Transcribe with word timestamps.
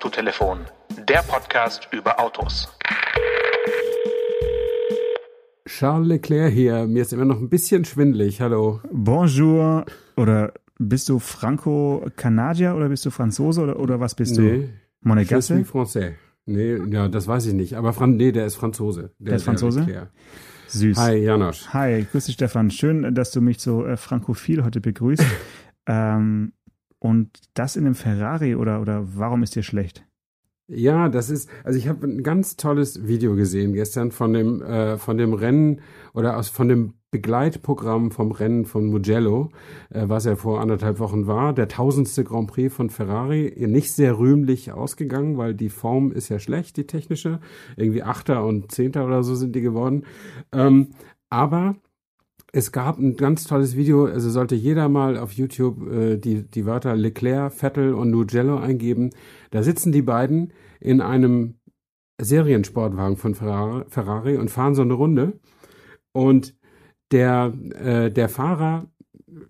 Autotelefon, 0.00 0.60
der 1.10 1.22
Podcast 1.28 1.86
über 1.92 2.18
Autos. 2.18 2.66
Charles 5.66 6.08
Leclerc 6.08 6.54
hier. 6.54 6.86
Mir 6.86 7.02
ist 7.02 7.12
immer 7.12 7.26
noch 7.26 7.38
ein 7.38 7.50
bisschen 7.50 7.84
schwindelig. 7.84 8.40
Hallo. 8.40 8.80
Bonjour. 8.90 9.84
Oder 10.16 10.54
bist 10.78 11.10
du 11.10 11.18
Franco-Kanadier 11.18 12.76
oder 12.76 12.88
bist 12.88 13.04
du 13.04 13.10
Franzose 13.10 13.60
oder, 13.60 13.78
oder 13.78 14.00
was 14.00 14.14
bist 14.14 14.38
nee, 14.38 14.50
du? 14.50 14.68
Monegasse? 15.02 15.52
Je 15.52 15.64
suis 15.64 15.70
français. 15.70 16.14
Nee, 16.46 16.78
ja, 16.90 17.08
das 17.08 17.28
weiß 17.28 17.44
ich 17.44 17.52
nicht. 17.52 17.74
Aber 17.74 17.92
Fran 17.92 18.16
nee, 18.16 18.32
der 18.32 18.46
ist 18.46 18.54
Franzose. 18.56 19.12
Der, 19.18 19.28
der 19.28 19.36
ist 19.36 19.42
Franzose? 19.42 19.80
Leclerc. 19.80 20.08
Süß. 20.68 20.96
Hi, 20.96 21.16
Janosch. 21.16 21.66
Hi, 21.74 22.06
grüß 22.10 22.24
dich, 22.24 22.36
Stefan. 22.36 22.70
Schön, 22.70 23.14
dass 23.14 23.32
du 23.32 23.42
mich 23.42 23.60
so 23.60 23.84
äh, 23.84 23.98
frankophil 23.98 24.64
heute 24.64 24.80
begrüßt. 24.80 25.22
ähm, 25.86 26.52
und 27.00 27.30
das 27.54 27.74
in 27.74 27.86
einem 27.86 27.96
Ferrari 27.96 28.54
oder, 28.54 28.80
oder 28.80 29.02
warum 29.16 29.42
ist 29.42 29.56
dir 29.56 29.64
schlecht? 29.64 30.04
Ja, 30.72 31.08
das 31.08 31.30
ist, 31.30 31.50
also 31.64 31.76
ich 31.76 31.88
habe 31.88 32.06
ein 32.06 32.22
ganz 32.22 32.56
tolles 32.56 33.08
Video 33.08 33.34
gesehen 33.34 33.72
gestern 33.72 34.12
von 34.12 34.32
dem, 34.32 34.62
äh, 34.62 34.98
von 34.98 35.18
dem 35.18 35.32
Rennen 35.32 35.80
oder 36.14 36.36
aus, 36.36 36.48
von 36.48 36.68
dem 36.68 36.94
Begleitprogramm 37.10 38.12
vom 38.12 38.30
Rennen 38.30 38.64
von 38.66 38.86
Mugello, 38.86 39.50
äh, 39.88 40.04
was 40.06 40.26
er 40.26 40.36
vor 40.36 40.60
anderthalb 40.60 41.00
Wochen 41.00 41.26
war. 41.26 41.52
Der 41.52 41.66
tausendste 41.66 42.22
Grand 42.22 42.48
Prix 42.48 42.72
von 42.72 42.88
Ferrari, 42.88 43.52
nicht 43.66 43.90
sehr 43.90 44.16
rühmlich 44.16 44.70
ausgegangen, 44.70 45.36
weil 45.36 45.54
die 45.54 45.70
Form 45.70 46.12
ist 46.12 46.28
ja 46.28 46.38
schlecht, 46.38 46.76
die 46.76 46.86
technische. 46.86 47.40
Irgendwie 47.76 48.04
Achter 48.04 48.44
und 48.44 48.70
Zehnter 48.70 49.04
oder 49.06 49.24
so 49.24 49.34
sind 49.34 49.56
die 49.56 49.62
geworden. 49.62 50.04
Ähm, 50.52 50.90
aber 51.30 51.74
es 52.52 52.72
gab 52.72 52.98
ein 52.98 53.16
ganz 53.16 53.44
tolles 53.44 53.76
Video, 53.76 54.06
also 54.06 54.30
sollte 54.30 54.54
jeder 54.54 54.88
mal 54.88 55.16
auf 55.16 55.32
YouTube 55.32 55.90
äh, 55.90 56.16
die, 56.16 56.42
die 56.42 56.66
Wörter 56.66 56.96
Leclerc, 56.96 57.52
Vettel 57.52 57.94
und 57.94 58.10
Mugello 58.10 58.58
eingeben. 58.58 59.10
Da 59.50 59.62
sitzen 59.62 59.92
die 59.92 60.02
beiden 60.02 60.52
in 60.80 61.00
einem 61.00 61.54
Seriensportwagen 62.20 63.16
von 63.16 63.34
Ferrari 63.34 64.36
und 64.36 64.50
fahren 64.50 64.74
so 64.74 64.82
eine 64.82 64.94
Runde. 64.94 65.38
Und 66.12 66.56
der, 67.12 67.52
äh, 67.74 68.10
der 68.10 68.28
Fahrer 68.28 68.90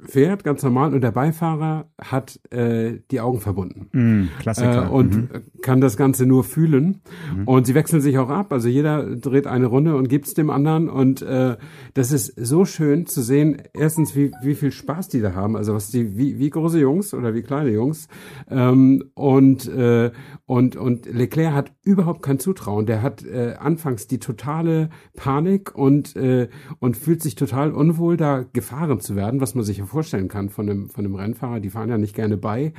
fährt 0.04 0.44
ganz 0.44 0.62
normal 0.62 0.94
und 0.94 1.00
der 1.00 1.12
Beifahrer 1.12 1.90
hat 2.00 2.40
äh, 2.50 2.98
die 3.10 3.20
Augen 3.20 3.40
verbunden. 3.40 3.88
Mm, 3.92 4.28
Klassiker. 4.38 4.86
Äh, 4.86 4.88
und 4.88 5.14
mhm. 5.14 5.28
kann 5.62 5.80
das 5.80 5.96
Ganze 5.96 6.26
nur 6.26 6.44
fühlen. 6.44 7.02
Mhm. 7.34 7.48
Und 7.48 7.66
sie 7.66 7.74
wechseln 7.74 8.00
sich 8.00 8.18
auch 8.18 8.28
ab. 8.28 8.52
Also 8.52 8.68
jeder 8.68 9.16
dreht 9.16 9.46
eine 9.46 9.66
Runde 9.66 9.96
und 9.96 10.08
gibt's 10.08 10.34
dem 10.34 10.50
anderen. 10.50 10.88
Und 10.88 11.22
äh, 11.22 11.56
das 11.94 12.12
ist 12.12 12.34
so 12.36 12.64
schön 12.64 13.06
zu 13.06 13.22
sehen, 13.22 13.62
erstens, 13.74 14.16
wie, 14.16 14.32
wie 14.42 14.54
viel 14.54 14.72
Spaß 14.72 15.08
die 15.08 15.20
da 15.20 15.34
haben. 15.34 15.56
Also 15.56 15.74
was 15.74 15.90
die, 15.90 16.16
wie, 16.16 16.38
wie 16.38 16.50
große 16.50 16.78
Jungs 16.78 17.14
oder 17.14 17.34
wie 17.34 17.42
kleine 17.42 17.70
Jungs. 17.70 18.08
Ähm, 18.48 19.04
und, 19.14 19.68
äh, 19.68 20.10
und, 20.46 20.76
und 20.76 21.06
Leclerc 21.06 21.54
hat 21.54 21.72
überhaupt 21.84 22.22
kein 22.22 22.38
Zutrauen. 22.38 22.86
Der 22.86 23.02
hat 23.02 23.24
äh, 23.24 23.54
anfangs 23.58 24.06
die 24.06 24.18
totale 24.18 24.90
Panik 25.16 25.74
und, 25.74 26.16
äh, 26.16 26.48
und 26.78 26.96
fühlt 26.96 27.22
sich 27.22 27.34
total 27.34 27.72
unwohl, 27.72 28.16
da 28.16 28.44
gefahren 28.52 29.00
zu 29.00 29.16
werden, 29.16 29.40
was 29.40 29.54
man 29.54 29.64
sich 29.64 29.69
ja 29.78 29.86
vorstellen 29.86 30.28
kann 30.28 30.48
von 30.48 30.68
einem, 30.68 30.90
von 30.90 31.04
einem 31.04 31.14
Rennfahrer, 31.14 31.60
die 31.60 31.70
fahren 31.70 31.88
ja 31.88 31.98
nicht 31.98 32.14
gerne 32.14 32.36
bei, 32.36 32.72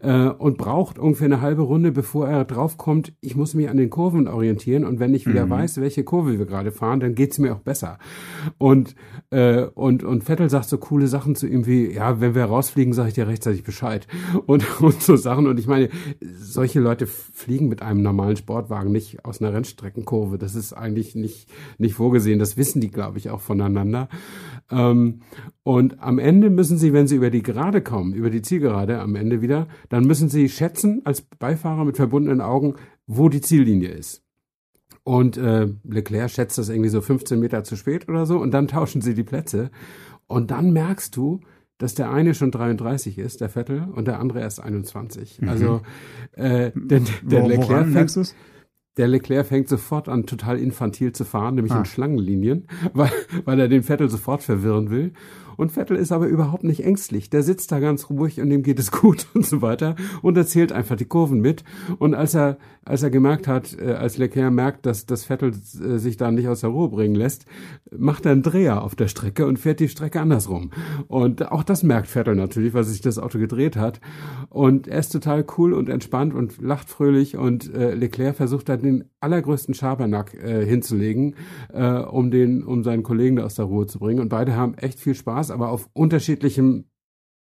äh, 0.00 0.28
und 0.28 0.58
braucht 0.58 0.98
ungefähr 0.98 1.26
eine 1.26 1.40
halbe 1.40 1.62
Runde, 1.62 1.92
bevor 1.92 2.28
er 2.28 2.44
draufkommt, 2.44 3.12
ich 3.20 3.36
muss 3.36 3.54
mich 3.54 3.68
an 3.68 3.76
den 3.76 3.90
Kurven 3.90 4.28
orientieren 4.28 4.84
und 4.84 5.00
wenn 5.00 5.14
ich 5.14 5.26
wieder 5.26 5.46
mhm. 5.46 5.50
weiß, 5.50 5.80
welche 5.80 6.04
Kurve 6.04 6.38
wir 6.38 6.46
gerade 6.46 6.72
fahren, 6.72 7.00
dann 7.00 7.14
geht's 7.14 7.38
mir 7.38 7.54
auch 7.54 7.60
besser. 7.60 7.98
Und, 8.58 8.94
äh, 9.30 9.62
und, 9.62 10.04
und 10.04 10.24
Vettel 10.24 10.50
sagt 10.50 10.68
so 10.68 10.78
coole 10.78 11.08
Sachen 11.08 11.34
zu 11.34 11.46
ihm 11.46 11.66
wie, 11.66 11.92
ja, 11.92 12.20
wenn 12.20 12.34
wir 12.34 12.44
rausfliegen, 12.44 12.92
sage 12.92 13.08
ich 13.08 13.14
dir 13.14 13.26
rechtzeitig 13.26 13.64
Bescheid. 13.64 14.06
Und, 14.46 14.80
und 14.80 15.02
so 15.02 15.16
Sachen. 15.16 15.46
Und 15.46 15.58
ich 15.58 15.66
meine, 15.66 15.88
solche 16.38 16.78
Leute 16.80 17.06
fliegen 17.06 17.68
mit 17.68 17.82
einem 17.82 18.02
normalen 18.02 18.36
Sportwagen 18.36 18.92
nicht 18.92 19.24
aus 19.24 19.40
einer 19.40 19.52
Rennstreckenkurve. 19.52 20.38
Das 20.38 20.54
ist 20.54 20.72
eigentlich 20.72 21.14
nicht, 21.14 21.48
nicht 21.78 21.94
vorgesehen. 21.94 22.38
Das 22.38 22.56
wissen 22.56 22.80
die, 22.80 22.90
glaube 22.90 23.18
ich, 23.18 23.30
auch 23.30 23.40
voneinander. 23.40 24.08
Ähm, 24.70 25.20
und 25.62 26.00
am 26.00 26.18
Ende 26.18 26.35
müssen 26.40 26.78
sie, 26.78 26.92
wenn 26.92 27.06
sie 27.06 27.16
über 27.16 27.30
die 27.30 27.42
Gerade 27.42 27.80
kommen, 27.80 28.12
über 28.12 28.30
die 28.30 28.42
Zielgerade 28.42 29.00
am 29.00 29.14
Ende 29.14 29.42
wieder, 29.42 29.68
dann 29.88 30.06
müssen 30.06 30.28
sie 30.28 30.48
schätzen 30.48 31.02
als 31.04 31.22
Beifahrer 31.22 31.84
mit 31.84 31.96
verbundenen 31.96 32.40
Augen, 32.40 32.74
wo 33.06 33.28
die 33.28 33.40
Ziellinie 33.40 33.90
ist. 33.90 34.22
Und 35.04 35.36
äh, 35.36 35.68
Leclerc 35.84 36.30
schätzt 36.30 36.58
das 36.58 36.68
irgendwie 36.68 36.88
so 36.88 37.00
15 37.00 37.38
Meter 37.38 37.62
zu 37.62 37.76
spät 37.76 38.08
oder 38.08 38.26
so 38.26 38.38
und 38.38 38.52
dann 38.52 38.68
tauschen 38.68 39.00
sie 39.00 39.14
die 39.14 39.22
Plätze. 39.22 39.70
Und 40.26 40.50
dann 40.50 40.72
merkst 40.72 41.16
du, 41.16 41.40
dass 41.78 41.94
der 41.94 42.10
eine 42.10 42.34
schon 42.34 42.50
33 42.50 43.18
ist, 43.18 43.40
der 43.40 43.48
Vettel, 43.48 43.86
und 43.94 44.08
der 44.08 44.18
andere 44.18 44.40
erst 44.40 44.60
21. 44.60 45.42
Mhm. 45.42 45.48
Also 45.48 45.80
äh, 46.32 46.72
der, 46.74 47.02
der 47.22 47.42
Wo, 47.42 47.48
Leclerc 47.48 47.86
fängt, 47.88 48.34
der 48.96 49.08
Leclerc 49.08 49.46
fängt 49.46 49.68
sofort 49.68 50.08
an, 50.08 50.26
total 50.26 50.58
infantil 50.58 51.12
zu 51.12 51.24
fahren, 51.24 51.54
nämlich 51.54 51.72
ah. 51.72 51.80
in 51.80 51.84
Schlangenlinien, 51.84 52.66
weil, 52.94 53.10
weil 53.44 53.60
er 53.60 53.68
den 53.68 53.82
Vettel 53.82 54.08
sofort 54.08 54.42
verwirren 54.42 54.90
will. 54.90 55.12
Und 55.56 55.72
Vettel 55.72 55.96
ist 55.96 56.12
aber 56.12 56.26
überhaupt 56.26 56.64
nicht 56.64 56.84
ängstlich. 56.84 57.30
Der 57.30 57.42
sitzt 57.42 57.72
da 57.72 57.80
ganz 57.80 58.10
ruhig 58.10 58.40
und 58.40 58.50
dem 58.50 58.62
geht 58.62 58.78
es 58.78 58.90
gut 58.90 59.26
und 59.34 59.46
so 59.46 59.62
weiter 59.62 59.96
und 60.22 60.36
erzählt 60.36 60.72
einfach 60.72 60.96
die 60.96 61.04
Kurven 61.04 61.40
mit. 61.40 61.64
Und 61.98 62.14
als 62.14 62.34
er, 62.34 62.58
als 62.84 63.02
er 63.02 63.10
gemerkt 63.10 63.48
hat, 63.48 63.76
äh, 63.78 63.92
als 63.92 64.18
Leclerc 64.18 64.52
merkt, 64.52 64.86
dass 64.86 65.06
das 65.06 65.24
Vettel 65.24 65.50
äh, 65.50 65.98
sich 65.98 66.16
da 66.16 66.30
nicht 66.30 66.48
aus 66.48 66.60
der 66.60 66.70
Ruhe 66.70 66.88
bringen 66.88 67.14
lässt, 67.14 67.46
macht 67.96 68.26
er 68.26 68.32
einen 68.32 68.42
Dreher 68.42 68.82
auf 68.82 68.94
der 68.94 69.08
Strecke 69.08 69.46
und 69.46 69.58
fährt 69.58 69.80
die 69.80 69.88
Strecke 69.88 70.20
andersrum. 70.20 70.70
Und 71.08 71.50
auch 71.50 71.64
das 71.64 71.82
merkt 71.82 72.08
Vettel 72.08 72.34
natürlich, 72.34 72.74
weil 72.74 72.84
sich 72.84 73.00
das 73.00 73.18
Auto 73.18 73.38
gedreht 73.38 73.76
hat. 73.76 74.00
Und 74.48 74.88
er 74.88 74.98
ist 74.98 75.10
total 75.10 75.44
cool 75.56 75.72
und 75.72 75.88
entspannt 75.88 76.34
und 76.34 76.60
lacht 76.60 76.88
fröhlich 76.88 77.36
und 77.36 77.72
äh, 77.74 77.94
Leclerc 77.94 78.36
versucht 78.36 78.68
da 78.68 78.76
den 78.76 79.04
allergrößten 79.20 79.74
Schabernack 79.74 80.34
äh, 80.34 80.64
hinzulegen, 80.64 81.34
äh, 81.72 81.98
um 81.98 82.30
den, 82.30 82.62
um 82.62 82.84
seinen 82.84 83.02
Kollegen 83.02 83.36
da 83.36 83.44
aus 83.44 83.54
der 83.54 83.64
Ruhe 83.66 83.86
zu 83.86 83.98
bringen. 83.98 84.20
Und 84.20 84.28
beide 84.28 84.56
haben 84.56 84.74
echt 84.74 85.00
viel 85.00 85.14
Spaß 85.14 85.45
Spaß, 85.46 85.50
aber 85.54 85.70
auf 85.70 85.88
unterschiedlichem 85.92 86.84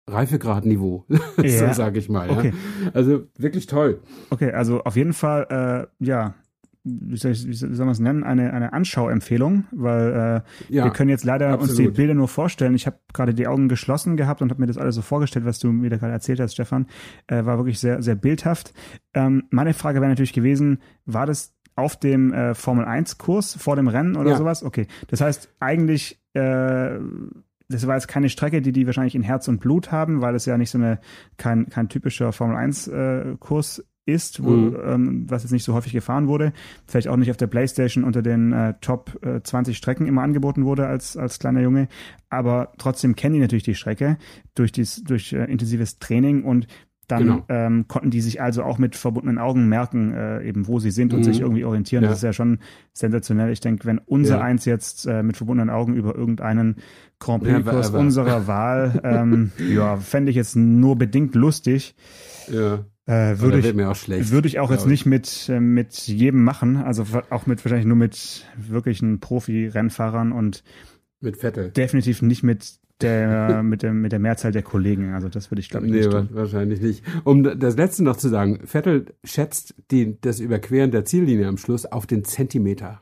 Reifegradniveau, 0.08 1.06
ja. 1.42 1.68
so 1.68 1.74
sage 1.74 2.00
ich 2.00 2.10
mal. 2.10 2.30
Okay. 2.30 2.54
Ja. 2.84 2.92
Also 2.94 3.24
wirklich 3.38 3.66
toll. 3.66 4.02
Okay, 4.30 4.52
also 4.52 4.84
auf 4.84 4.96
jeden 4.96 5.14
Fall, 5.14 5.88
äh, 6.00 6.06
ja, 6.06 6.36
wie 6.84 7.18
soll, 7.18 7.32
ich, 7.32 7.48
wie 7.48 7.54
soll 7.54 7.86
man 7.86 7.90
es 7.90 8.00
nennen, 8.00 8.24
eine, 8.24 8.54
eine 8.54 8.72
Anschauempfehlung, 8.72 9.66
weil 9.72 10.44
äh, 10.70 10.74
ja, 10.74 10.84
wir 10.84 10.92
können 10.92 11.10
jetzt 11.10 11.24
leider 11.24 11.50
absolut. 11.50 11.70
uns 11.70 11.78
die 11.80 11.88
Bilder 11.88 12.14
nur 12.14 12.28
vorstellen. 12.28 12.76
Ich 12.76 12.86
habe 12.86 13.00
gerade 13.12 13.34
die 13.34 13.48
Augen 13.48 13.68
geschlossen 13.68 14.18
gehabt 14.18 14.44
und 14.44 14.52
habe 14.52 14.62
mir 14.62 14.68
das 14.68 14.78
alles 14.78 14.94
so 14.94 15.02
vorgestellt, 15.02 15.46
was 15.46 15.58
du 15.58 15.72
mir 15.72 15.90
da 15.90 15.98
gerade 15.98 16.14
erzählt 16.14 16.40
hast, 16.40 16.54
Stefan. 16.54 16.86
Äh, 17.26 17.46
war 17.46 17.58
wirklich 17.58 17.80
sehr, 17.80 18.04
sehr 18.04 18.14
bildhaft. 18.14 18.74
Ähm, 19.16 19.46
meine 19.50 19.74
Frage 19.74 20.00
wäre 20.00 20.10
natürlich 20.10 20.34
gewesen, 20.34 20.80
war 21.06 21.26
das 21.26 21.56
auf 21.76 21.98
dem 21.98 22.32
äh, 22.32 22.54
Formel 22.54 22.86
1 22.86 23.18
Kurs 23.18 23.56
vor 23.56 23.76
dem 23.76 23.88
Rennen 23.88 24.16
oder 24.16 24.32
ja. 24.32 24.38
sowas? 24.38 24.64
Okay. 24.64 24.86
Das 25.08 25.22
heißt, 25.22 25.50
eigentlich 25.60 26.22
äh, 26.34 27.00
das 27.68 27.88
war 27.88 27.96
jetzt 27.96 28.08
keine 28.08 28.30
Strecke, 28.30 28.62
die 28.62 28.72
die 28.72 28.86
wahrscheinlich 28.86 29.16
in 29.16 29.24
Herz 29.24 29.48
und 29.48 29.60
Blut 29.60 29.92
haben, 29.92 30.22
weil 30.22 30.36
es 30.36 30.46
ja 30.46 30.58
nicht 30.58 30.70
so 30.70 30.78
eine 30.78 31.00
kein 31.38 31.68
kein 31.70 31.90
typischer 31.90 32.32
Formel 32.32 32.56
1 32.56 32.88
äh, 32.88 33.36
Kurs 33.40 33.84
ist, 34.06 34.44
wo, 34.44 34.52
mhm. 34.52 34.78
ähm, 34.86 35.26
was 35.30 35.44
jetzt 35.44 35.52
nicht 35.52 35.64
so 35.64 35.74
häufig 35.74 35.92
gefahren 35.92 36.28
wurde, 36.28 36.54
vielleicht 36.86 37.08
auch 37.08 37.16
nicht 37.16 37.32
auf 37.32 37.38
der 37.38 37.48
Playstation 37.48 38.04
unter 38.04 38.22
den 38.22 38.54
äh, 38.54 38.76
Top 38.80 39.18
äh, 39.24 39.42
20 39.42 39.76
Strecken 39.76 40.06
immer 40.06 40.22
angeboten 40.22 40.66
wurde 40.66 40.86
als 40.86 41.18
als 41.18 41.40
kleiner 41.40 41.62
Junge, 41.62 41.88
aber 42.30 42.72
trotzdem 42.78 43.16
kennen 43.16 43.36
die 43.36 43.42
natürlich 43.42 43.64
die 43.64 43.76
Strecke 43.76 44.18
durch 44.54 44.72
dies 44.72 45.04
durch 45.04 45.34
äh, 45.34 45.46
intensives 45.46 45.98
Training 45.98 46.44
und 46.44 46.68
dann 47.08 47.24
genau. 47.24 47.46
ähm, 47.50 47.88
konnten 47.88 48.10
die 48.10 48.22
sich 48.22 48.42
also 48.42 48.64
auch 48.64 48.78
mit 48.78 48.96
verbundenen 48.96 49.38
Augen 49.38 49.68
merken, 49.68 50.14
äh, 50.14 50.44
eben 50.44 50.68
wo 50.68 50.80
sie 50.80 50.92
sind 50.92 51.14
und 51.14 51.20
mhm. 51.20 51.24
sich 51.24 51.42
irgendwie 51.42 51.66
orientieren. 51.66 52.04
Ja. 52.04 52.10
Das 52.10 52.20
ist 52.20 52.24
ja 52.24 52.34
schon 52.34 52.60
sensationell. 52.94 53.52
Ich 53.52 53.60
denke, 53.60 53.86
wenn 53.86 54.00
unser 54.00 54.38
ja. 54.38 54.42
eins 54.42 54.66
jetzt 54.66 55.06
äh, 55.06 55.24
mit 55.24 55.38
verbundenen 55.38 55.70
Augen 55.70 55.94
über 55.96 56.16
irgendeinen 56.16 56.78
Grand 57.20 57.44
Prix-Kurs 57.44 57.92
ja, 57.92 58.00
unserer 58.00 58.48
Wahl, 58.48 59.02
ähm, 59.04 59.52
ja, 59.74 59.98
fände 59.98 60.30
ich 60.30 60.36
jetzt 60.36 60.56
nur 60.56 60.98
bedingt 60.98 61.36
lustig. 61.36 61.96
Ja. 62.52 62.86
Äh, 63.08 63.40
würde 63.40 63.60
ich, 63.60 63.74
mir 63.76 63.92
auch 63.92 63.96
schlecht, 63.96 64.32
würde 64.32 64.48
ich 64.48 64.58
auch 64.60 64.72
jetzt 64.72 64.86
ich. 64.86 64.90
nicht 64.90 65.06
mit, 65.06 65.48
äh, 65.48 65.60
mit 65.60 65.94
jedem 66.08 66.44
machen, 66.44 66.78
also 66.78 67.06
auch 67.30 67.46
mit 67.46 67.64
wahrscheinlich 67.64 67.86
nur 67.86 67.98
mit 67.98 68.48
wirklichen 68.58 69.20
Profi-Rennfahrern 69.20 70.32
und 70.32 70.64
mit 71.22 71.38
Vettel. 71.38 71.70
Definitiv 71.70 72.24
nicht 72.24 72.42
mit 72.42 72.80
der, 73.02 73.64
mit, 73.64 73.84
der, 73.84 73.94
mit 73.94 74.12
der 74.12 74.20
Mehrzahl 74.20 74.52
der 74.52 74.64
Kollegen. 74.64 75.14
Also 75.14 75.30
das 75.30 75.52
würde 75.52 75.60
ich 75.60 75.70
glaube 75.70 75.86
ich 75.86 75.92
nee, 75.92 76.00
nicht 76.00 76.12
tun. 76.12 76.30
wahrscheinlich 76.32 76.82
nicht. 76.82 77.04
Um 77.24 77.44
das 77.44 77.76
letzte 77.76 78.04
noch 78.04 78.16
zu 78.16 78.30
sagen, 78.30 78.66
Vettel 78.66 79.06
schätzt 79.24 79.76
die, 79.92 80.20
das 80.22 80.40
Überqueren 80.40 80.92
der 80.92 81.06
Ziellinie 81.06 81.48
am 81.48 81.58
Schluss 81.58 81.86
auf 81.86 82.08
den 82.08 82.24
Zentimeter. 82.24 83.02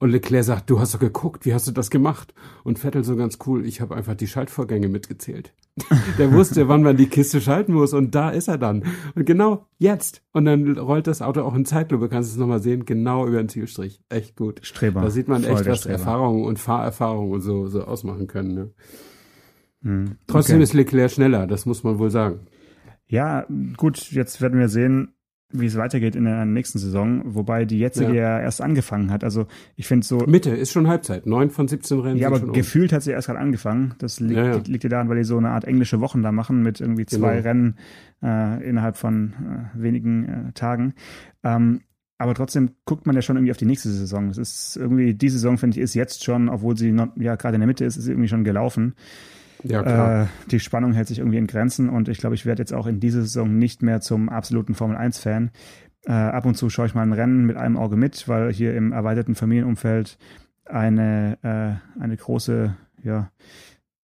Und 0.00 0.10
Leclerc 0.10 0.44
sagt, 0.44 0.70
du 0.70 0.80
hast 0.80 0.94
doch 0.94 0.98
geguckt, 0.98 1.44
wie 1.44 1.52
hast 1.52 1.68
du 1.68 1.72
das 1.72 1.90
gemacht? 1.90 2.32
Und 2.64 2.78
Vettel 2.78 3.04
so 3.04 3.16
ganz 3.16 3.38
cool, 3.46 3.66
ich 3.66 3.82
habe 3.82 3.94
einfach 3.94 4.14
die 4.14 4.26
Schaltvorgänge 4.26 4.88
mitgezählt. 4.88 5.52
Der 6.18 6.32
wusste, 6.32 6.68
wann 6.68 6.82
man 6.82 6.96
die 6.96 7.08
Kiste 7.08 7.38
schalten 7.40 7.74
muss 7.74 7.92
und 7.92 8.14
da 8.14 8.30
ist 8.30 8.48
er 8.48 8.56
dann. 8.56 8.84
Und 9.14 9.26
genau 9.26 9.66
jetzt. 9.78 10.22
Und 10.32 10.46
dann 10.46 10.78
rollt 10.78 11.06
das 11.06 11.20
Auto 11.20 11.42
auch 11.42 11.54
in 11.54 11.66
Zeitlupe, 11.66 12.08
kannst 12.08 12.30
du 12.30 12.32
es 12.32 12.38
nochmal 12.38 12.62
sehen, 12.62 12.86
genau 12.86 13.26
über 13.26 13.36
den 13.36 13.50
Zielstrich. 13.50 14.02
Echt 14.08 14.36
gut. 14.36 14.60
Streber. 14.62 15.02
Da 15.02 15.10
sieht 15.10 15.28
man 15.28 15.44
echt, 15.44 15.66
was 15.66 15.80
Streber. 15.80 15.98
Erfahrung 15.98 16.44
und 16.44 16.58
Fahrerfahrung 16.58 17.30
und 17.30 17.42
so, 17.42 17.66
so 17.66 17.84
ausmachen 17.84 18.26
können. 18.26 18.54
Ne? 18.54 18.70
Hm. 19.82 20.16
Trotzdem 20.26 20.56
okay. 20.56 20.62
ist 20.62 20.72
Leclerc 20.72 21.10
schneller, 21.10 21.46
das 21.46 21.66
muss 21.66 21.84
man 21.84 21.98
wohl 21.98 22.10
sagen. 22.10 22.46
Ja, 23.06 23.46
gut, 23.76 24.12
jetzt 24.12 24.40
werden 24.40 24.58
wir 24.58 24.70
sehen, 24.70 25.12
wie 25.52 25.66
es 25.66 25.76
weitergeht 25.76 26.14
in 26.14 26.24
der 26.24 26.44
nächsten 26.44 26.78
Saison, 26.78 27.22
wobei 27.34 27.64
die 27.64 27.78
jetzige 27.78 28.14
ja, 28.14 28.38
ja 28.38 28.40
erst 28.40 28.60
angefangen 28.60 29.10
hat. 29.10 29.24
Also 29.24 29.46
ich 29.76 29.86
finde 29.86 30.06
so. 30.06 30.18
Mitte 30.26 30.50
ist 30.50 30.70
schon 30.70 30.86
Halbzeit. 30.86 31.26
Neun 31.26 31.50
von 31.50 31.66
17 31.66 32.00
Rennen. 32.00 32.16
Ja, 32.18 32.28
aber 32.28 32.40
gefühlt 32.52 32.92
um. 32.92 32.96
hat 32.96 33.02
sie 33.02 33.10
erst 33.10 33.26
gerade 33.26 33.40
angefangen. 33.40 33.94
Das 33.98 34.20
liegt, 34.20 34.36
ja, 34.36 34.56
ja. 34.56 34.62
liegt 34.66 34.84
ja 34.84 34.90
daran, 34.90 35.08
weil 35.08 35.16
die 35.16 35.24
so 35.24 35.36
eine 35.36 35.50
Art 35.50 35.64
englische 35.64 36.00
Wochen 36.00 36.22
da 36.22 36.32
machen 36.32 36.62
mit 36.62 36.80
irgendwie 36.80 37.06
zwei 37.06 37.36
genau. 37.36 37.48
Rennen 37.48 37.76
äh, 38.22 38.68
innerhalb 38.68 38.96
von 38.96 39.70
äh, 39.74 39.82
wenigen 39.82 40.24
äh, 40.48 40.52
Tagen. 40.52 40.94
Ähm, 41.42 41.80
aber 42.18 42.34
trotzdem 42.34 42.72
guckt 42.84 43.06
man 43.06 43.16
ja 43.16 43.22
schon 43.22 43.36
irgendwie 43.36 43.50
auf 43.50 43.56
die 43.56 43.64
nächste 43.64 43.88
Saison. 43.88 44.28
Es 44.28 44.36
ist 44.36 44.76
irgendwie, 44.76 45.14
die 45.14 45.30
Saison, 45.30 45.56
finde 45.56 45.78
ich, 45.78 45.82
ist 45.82 45.94
jetzt 45.94 46.22
schon, 46.22 46.50
obwohl 46.50 46.76
sie 46.76 46.92
noch, 46.92 47.08
ja 47.16 47.34
gerade 47.36 47.54
in 47.54 47.60
der 47.60 47.66
Mitte 47.66 47.84
ist, 47.84 47.96
ist 47.96 48.04
sie 48.04 48.12
irgendwie 48.12 48.28
schon 48.28 48.44
gelaufen. 48.44 48.94
Ja, 49.62 49.82
klar. 49.82 50.22
Äh, 50.22 50.26
die 50.50 50.60
Spannung 50.60 50.92
hält 50.92 51.08
sich 51.08 51.18
irgendwie 51.18 51.38
in 51.38 51.46
Grenzen 51.46 51.88
und 51.88 52.08
ich 52.08 52.18
glaube, 52.18 52.34
ich 52.34 52.46
werde 52.46 52.62
jetzt 52.62 52.72
auch 52.72 52.86
in 52.86 53.00
dieser 53.00 53.22
Saison 53.22 53.58
nicht 53.58 53.82
mehr 53.82 54.00
zum 54.00 54.28
absoluten 54.28 54.74
Formel-1-Fan. 54.74 55.50
Äh, 56.06 56.12
ab 56.12 56.46
und 56.46 56.56
zu 56.56 56.70
schaue 56.70 56.86
ich 56.86 56.94
mal 56.94 57.02
ein 57.02 57.12
Rennen 57.12 57.44
mit 57.44 57.56
einem 57.56 57.76
Auge 57.76 57.96
mit, 57.96 58.26
weil 58.28 58.52
hier 58.52 58.74
im 58.74 58.92
erweiterten 58.92 59.34
Familienumfeld 59.34 60.18
eine, 60.64 61.38
äh, 61.42 62.00
eine 62.02 62.16
große, 62.16 62.74
ja, 63.02 63.30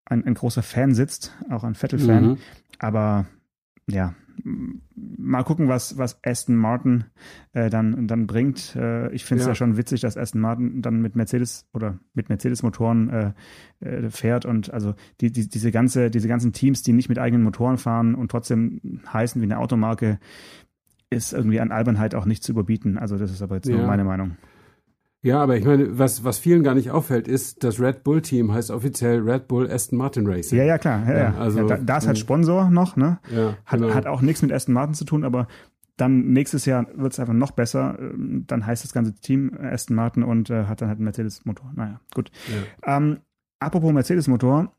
ein, 0.05 0.25
ein 0.25 0.35
großer 0.35 0.63
Fan 0.63 0.93
sitzt, 0.93 1.35
auch 1.49 1.63
ein 1.63 1.75
Vettel-Fan. 1.75 2.23
Mhm. 2.23 2.37
Aber 2.79 3.25
ja, 3.87 4.13
mal 4.43 5.43
gucken, 5.43 5.67
was, 5.67 5.97
was 5.97 6.19
Aston 6.23 6.55
Martin 6.55 7.05
äh, 7.53 7.69
dann, 7.69 8.07
dann 8.07 8.27
bringt. 8.27 8.75
Äh, 8.75 9.11
ich 9.13 9.25
finde 9.25 9.41
es 9.41 9.45
ja. 9.45 9.51
ja. 9.51 9.55
schon 9.55 9.77
witzig, 9.77 10.01
dass 10.01 10.17
Aston 10.17 10.41
Martin 10.41 10.81
dann 10.81 11.01
mit 11.01 11.15
Mercedes 11.15 11.67
oder 11.73 11.99
mit 12.13 12.29
Mercedes-Motoren 12.29 13.09
äh, 13.09 13.33
äh, 13.79 14.09
fährt 14.09 14.45
und 14.45 14.73
also 14.73 14.95
die, 15.21 15.31
die, 15.31 15.49
diese, 15.49 15.71
ganze, 15.71 16.09
diese 16.09 16.27
ganzen 16.27 16.53
Teams, 16.53 16.83
die 16.83 16.93
nicht 16.93 17.09
mit 17.09 17.19
eigenen 17.19 17.43
Motoren 17.43 17.77
fahren 17.77 18.15
und 18.15 18.31
trotzdem 18.31 19.01
heißen 19.11 19.41
wie 19.41 19.45
eine 19.45 19.59
Automarke, 19.59 20.19
ist 21.09 21.33
irgendwie 21.33 21.59
an 21.59 21.71
Albernheit 21.71 22.15
auch 22.15 22.25
nicht 22.25 22.43
zu 22.43 22.51
überbieten. 22.51 22.97
Also 22.97 23.17
das 23.17 23.31
ist 23.31 23.41
aber 23.41 23.55
jetzt 23.55 23.67
ja. 23.67 23.77
nur 23.77 23.87
meine 23.87 24.03
Meinung. 24.03 24.37
Ja, 25.23 25.41
aber 25.41 25.57
ich 25.57 25.65
meine, 25.65 25.97
was, 25.97 26.23
was 26.23 26.37
vielen 26.37 26.63
gar 26.63 26.75
nicht 26.75 26.91
auffällt, 26.91 27.27
ist, 27.27 27.63
das 27.63 27.79
Red 27.79 28.03
Bull 28.03 28.21
Team 28.21 28.53
heißt 28.53 28.69
offiziell 28.71 29.19
Red 29.19 29.47
Bull 29.47 29.69
Aston 29.69 29.97
Martin 29.97 30.27
Racing. 30.27 30.59
Ja, 30.59 30.63
ja, 30.63 30.77
klar. 30.77 31.07
Ja, 31.07 31.17
ja. 31.17 31.37
Also, 31.37 31.59
ja, 31.59 31.65
da, 31.65 31.77
da, 31.77 31.97
ist 31.97 32.07
halt 32.07 32.17
Sponsor 32.17 32.69
noch, 32.69 32.95
ne? 32.95 33.19
Ja, 33.33 33.57
hat, 33.65 33.79
genau. 33.79 33.93
hat 33.93 34.05
auch 34.05 34.21
nichts 34.21 34.41
mit 34.41 34.51
Aston 34.51 34.73
Martin 34.73 34.93
zu 34.93 35.05
tun, 35.05 35.23
aber 35.23 35.47
dann 35.97 36.27
nächstes 36.27 36.65
Jahr 36.65 36.87
wird 36.95 37.13
es 37.13 37.19
einfach 37.19 37.33
noch 37.33 37.51
besser. 37.51 37.97
Ähm, 37.99 38.45
dann 38.47 38.65
heißt 38.65 38.83
das 38.83 38.93
ganze 38.93 39.15
Team 39.15 39.51
Aston 39.59 39.95
Martin 39.95 40.23
und 40.23 40.49
äh, 40.49 40.65
hat 40.65 40.81
dann 40.81 40.89
halt 40.89 40.99
einen 40.99 41.05
Mercedes-Motor. 41.05 41.73
Naja, 41.75 41.99
gut. 42.13 42.31
Ja. 42.85 42.97
Ähm, 42.97 43.17
apropos 43.59 43.91
Mercedes-Motor, 43.91 44.71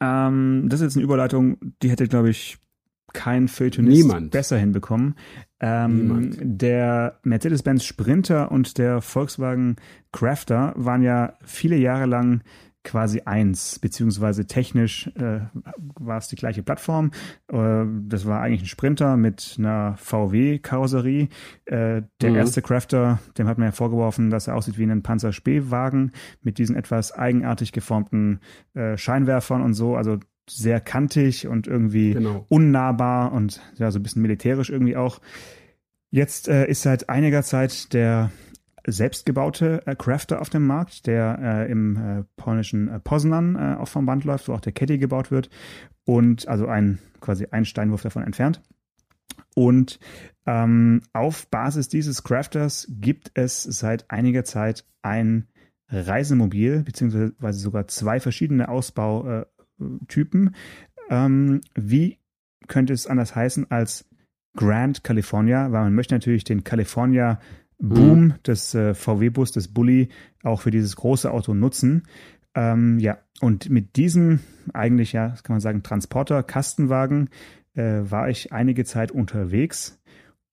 ähm, 0.00 0.66
das 0.68 0.80
ist 0.80 0.84
jetzt 0.84 0.96
eine 0.96 1.04
Überleitung, 1.04 1.58
die 1.82 1.90
hätte, 1.90 2.08
glaube 2.08 2.30
ich, 2.30 2.58
kein 3.12 3.46
Feuilletonist 3.48 3.96
Niemand. 3.96 4.30
besser 4.32 4.58
hinbekommen. 4.58 5.14
Ähm, 5.66 6.34
der 6.38 7.18
Mercedes-Benz 7.22 7.84
Sprinter 7.84 8.52
und 8.52 8.76
der 8.76 9.00
Volkswagen 9.00 9.76
Crafter 10.12 10.74
waren 10.76 11.02
ja 11.02 11.38
viele 11.42 11.76
Jahre 11.76 12.04
lang 12.04 12.42
quasi 12.82 13.22
eins, 13.24 13.78
beziehungsweise 13.78 14.46
technisch 14.46 15.06
äh, 15.16 15.40
war 15.98 16.18
es 16.18 16.28
die 16.28 16.36
gleiche 16.36 16.62
Plattform. 16.62 17.12
Äh, 17.50 17.86
das 18.02 18.26
war 18.26 18.42
eigentlich 18.42 18.60
ein 18.60 18.66
Sprinter 18.66 19.16
mit 19.16 19.56
einer 19.58 19.96
VW-Karosserie. 19.96 21.28
Äh, 21.64 22.02
der 22.20 22.30
mhm. 22.30 22.36
erste 22.36 22.60
Crafter, 22.60 23.20
dem 23.38 23.48
hat 23.48 23.56
man 23.56 23.68
ja 23.68 23.72
vorgeworfen, 23.72 24.28
dass 24.28 24.48
er 24.48 24.56
aussieht 24.56 24.76
wie 24.76 24.84
ein 24.84 25.02
Panzer-Spähwagen 25.02 26.12
mit 26.42 26.58
diesen 26.58 26.76
etwas 26.76 27.12
eigenartig 27.12 27.72
geformten 27.72 28.40
äh, 28.74 28.98
Scheinwerfern 28.98 29.62
und 29.62 29.72
so. 29.72 29.96
Also 29.96 30.18
sehr 30.48 30.80
kantig 30.80 31.46
und 31.46 31.66
irgendwie 31.66 32.12
genau. 32.12 32.46
unnahbar 32.48 33.32
und 33.32 33.60
ja, 33.76 33.90
so 33.90 33.98
ein 33.98 34.02
bisschen 34.02 34.22
militärisch 34.22 34.70
irgendwie 34.70 34.96
auch. 34.96 35.20
Jetzt 36.10 36.48
äh, 36.48 36.66
ist 36.66 36.82
seit 36.82 37.08
einiger 37.08 37.42
Zeit 37.42 37.92
der 37.92 38.30
selbstgebaute 38.86 39.86
äh, 39.86 39.96
Crafter 39.96 40.40
auf 40.40 40.50
dem 40.50 40.66
Markt, 40.66 41.06
der 41.06 41.38
äh, 41.40 41.70
im 41.70 41.96
äh, 41.96 42.24
polnischen 42.36 42.88
äh, 42.88 43.00
Poznan 43.00 43.56
äh, 43.56 43.76
auch 43.80 43.88
vom 43.88 44.06
Band 44.06 44.24
läuft, 44.24 44.48
wo 44.48 44.52
auch 44.52 44.60
der 44.60 44.72
Caddy 44.72 44.98
gebaut 44.98 45.30
wird 45.30 45.48
und 46.04 46.46
also 46.48 46.66
ein 46.66 46.98
quasi 47.20 47.48
ein 47.50 47.64
Steinwurf 47.64 48.02
davon 48.02 48.22
entfernt. 48.22 48.60
Und 49.54 49.98
ähm, 50.46 51.00
auf 51.12 51.48
Basis 51.48 51.88
dieses 51.88 52.22
Crafters 52.22 52.86
gibt 52.90 53.30
es 53.34 53.62
seit 53.62 54.10
einiger 54.10 54.44
Zeit 54.44 54.84
ein 55.02 55.48
Reisemobil, 55.88 56.82
beziehungsweise 56.82 57.58
sogar 57.58 57.88
zwei 57.88 58.20
verschiedene 58.20 58.68
Ausbau, 58.68 59.40
äh, 59.40 59.46
Typen. 60.08 60.54
Ähm, 61.10 61.60
wie 61.74 62.18
könnte 62.68 62.92
es 62.92 63.06
anders 63.06 63.34
heißen 63.34 63.70
als 63.70 64.08
Grand 64.56 65.04
California? 65.04 65.72
Weil 65.72 65.84
man 65.84 65.94
möchte 65.94 66.14
natürlich 66.14 66.44
den 66.44 66.64
California 66.64 67.40
Boom 67.78 68.24
mhm. 68.24 68.34
des 68.46 68.74
äh, 68.74 68.94
VW-Bus, 68.94 69.52
des 69.52 69.68
Bully, 69.68 70.08
auch 70.42 70.62
für 70.62 70.70
dieses 70.70 70.96
große 70.96 71.30
Auto 71.30 71.54
nutzen. 71.54 72.04
Ähm, 72.54 72.98
ja, 73.00 73.18
und 73.40 73.68
mit 73.68 73.96
diesem 73.96 74.40
eigentlich, 74.72 75.12
ja, 75.12 75.28
das 75.28 75.42
kann 75.42 75.54
man 75.54 75.60
sagen, 75.60 75.82
Transporter, 75.82 76.42
Kastenwagen, 76.42 77.30
äh, 77.74 78.02
war 78.04 78.28
ich 78.28 78.52
einige 78.52 78.84
Zeit 78.84 79.10
unterwegs. 79.10 80.00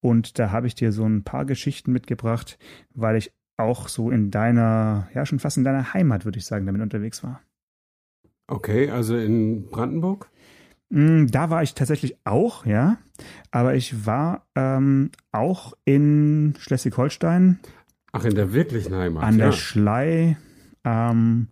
Und 0.02 0.40
da 0.40 0.52
habe 0.52 0.66
ich 0.66 0.76
dir 0.76 0.92
so 0.92 1.06
ein 1.06 1.24
paar 1.24 1.46
Geschichten 1.46 1.92
mitgebracht, 1.92 2.58
weil 2.94 3.18
ich 3.18 3.32
auch 3.58 3.88
so 3.88 4.10
in 4.10 4.32
deiner, 4.32 5.08
ja, 5.14 5.26
schon 5.26 5.40
fast 5.40 5.58
in 5.58 5.64
deiner 5.64 5.94
Heimat, 5.94 6.26
würde 6.26 6.40
ich 6.40 6.46
sagen, 6.46 6.66
damit 6.66 6.82
unterwegs 6.82 7.24
war. 7.24 7.42
Okay, 8.52 8.90
also 8.90 9.16
in 9.16 9.70
Brandenburg? 9.70 10.30
Mm, 10.90 11.28
da 11.28 11.50
war 11.50 11.64
ich 11.64 11.74
tatsächlich 11.74 12.18
auch, 12.26 12.66
ja. 12.66 12.98
Aber 13.50 13.76
ich 13.76 14.06
war 14.06 14.46
ähm, 14.56 15.12
auch 15.32 15.72
in 15.86 16.54
Schleswig-Holstein. 16.60 17.60
Ach, 18.12 18.26
in 18.26 18.36
der 18.36 18.52
wirklichen 18.52 18.94
Heimat. 18.94 19.24
An 19.24 19.40
ja. 19.40 19.46
der 19.46 19.52
Schlei. 19.54 20.38
Ähm, 20.84 21.48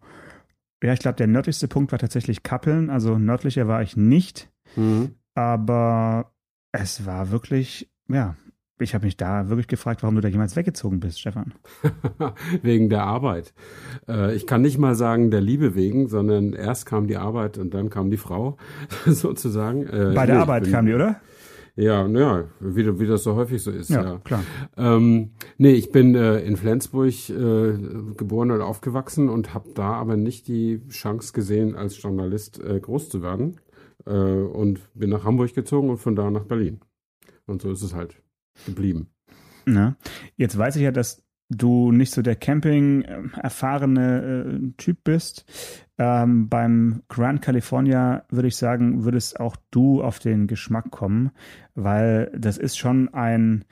ja, 0.83 0.91
ich 0.91 0.99
glaube, 0.99 1.15
der 1.15 1.27
nördlichste 1.27 1.69
Punkt 1.69 1.93
war 1.93 1.99
tatsächlich 1.99 2.43
Kappeln. 2.43 2.89
Also 2.89 3.17
nördlicher 3.17 3.69
war 3.69 3.81
ich 3.81 3.95
nicht. 3.95 4.49
Mhm. 4.75 5.15
Aber 5.35 6.33
es 6.73 7.05
war 7.05 7.31
wirklich, 7.31 7.89
ja, 8.09 8.35
ich 8.81 8.93
habe 8.93 9.05
mich 9.05 9.17
da 9.17 9.49
wirklich 9.49 9.67
gefragt, 9.67 10.03
warum 10.03 10.15
du 10.15 10.21
da 10.21 10.27
jemals 10.27 10.55
weggezogen 10.55 10.99
bist, 10.99 11.19
Stefan. 11.19 11.53
wegen 12.61 12.89
der 12.89 13.03
Arbeit. 13.03 13.53
Äh, 14.07 14.35
ich 14.35 14.47
kann 14.47 14.61
nicht 14.61 14.77
mal 14.77 14.95
sagen 14.95 15.31
der 15.31 15.41
Liebe 15.41 15.75
wegen, 15.75 16.07
sondern 16.07 16.53
erst 16.53 16.85
kam 16.85 17.07
die 17.07 17.17
Arbeit 17.17 17.57
und 17.57 17.73
dann 17.73 17.89
kam 17.89 18.09
die 18.09 18.17
Frau, 18.17 18.57
sozusagen. 19.05 19.85
Äh, 19.87 20.13
Bei 20.15 20.25
der 20.25 20.35
nee, 20.35 20.41
Arbeit 20.41 20.63
bin, 20.63 20.71
kam 20.71 20.85
die, 20.85 20.93
oder? 20.93 21.19
Ja, 21.75 22.07
naja, 22.07 22.45
wie, 22.59 22.99
wie 22.99 23.07
das 23.07 23.23
so 23.23 23.35
häufig 23.35 23.61
so 23.61 23.71
ist. 23.71 23.89
Ja, 23.89 24.03
ja. 24.03 24.17
klar. 24.23 24.43
Ähm, 24.75 25.31
nee, 25.57 25.71
ich 25.71 25.91
bin 25.91 26.13
äh, 26.13 26.39
in 26.39 26.57
Flensburg 26.57 27.29
äh, 27.29 27.73
geboren 28.17 28.51
und 28.51 28.61
aufgewachsen 28.61 29.29
und 29.29 29.53
habe 29.53 29.69
da 29.75 29.93
aber 29.93 30.17
nicht 30.17 30.47
die 30.47 30.81
Chance 30.89 31.31
gesehen, 31.31 31.75
als 31.75 32.01
Journalist 32.01 32.61
äh, 32.61 32.79
groß 32.79 33.09
zu 33.09 33.21
werden. 33.21 33.61
Äh, 34.05 34.11
und 34.11 34.81
bin 34.93 35.09
nach 35.09 35.23
Hamburg 35.23 35.53
gezogen 35.53 35.89
und 35.89 35.97
von 35.97 36.15
da 36.15 36.29
nach 36.31 36.45
Berlin. 36.45 36.81
Und 37.45 37.61
so 37.61 37.71
ist 37.71 37.81
es 37.81 37.93
halt 37.93 38.17
geblieben. 38.65 39.07
Na, 39.65 39.95
jetzt 40.35 40.57
weiß 40.57 40.75
ich 40.77 40.83
ja, 40.83 40.91
dass 40.91 41.23
du 41.49 41.91
nicht 41.91 42.11
so 42.11 42.21
der 42.21 42.35
Camping 42.35 43.03
erfahrene 43.41 44.21
äh, 44.21 44.71
Typ 44.77 45.03
bist. 45.03 45.45
Ähm, 45.97 46.47
beim 46.47 47.01
Grand 47.09 47.41
California 47.41 48.23
würde 48.29 48.47
ich 48.47 48.55
sagen, 48.55 49.03
würdest 49.03 49.39
auch 49.39 49.55
du 49.71 50.01
auf 50.01 50.19
den 50.19 50.47
Geschmack 50.47 50.91
kommen, 50.91 51.31
weil 51.75 52.31
das 52.37 52.57
ist 52.57 52.77
schon 52.77 53.13
ein, 53.13 53.65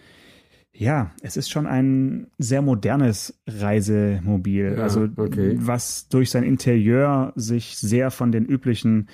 ja, 0.74 1.12
es 1.22 1.38
ist 1.38 1.50
schon 1.50 1.68
ein 1.68 2.28
sehr 2.38 2.62
modernes 2.62 3.40
Reisemobil. 3.48 4.76
Ja, 4.78 4.84
also 4.84 5.08
okay. 5.16 5.56
was 5.60 6.10
durch 6.10 6.32
sein 6.32 6.44
Interieur 6.44 7.32
sich 7.36 7.78
sehr 7.78 8.12
von 8.12 8.32
den 8.32 8.46
üblichen 8.46 9.08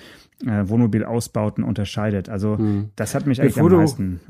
äh, 0.44 0.68
Wohnmobilausbauten 0.68 1.62
unterscheidet. 1.62 2.28
Also 2.28 2.58
hm. 2.58 2.90
das 2.96 3.14
hat 3.14 3.26
mich 3.26 3.40
eigentlich 3.40 3.54
Bevor 3.54 3.70
am 3.72 3.78
meisten. 3.78 4.20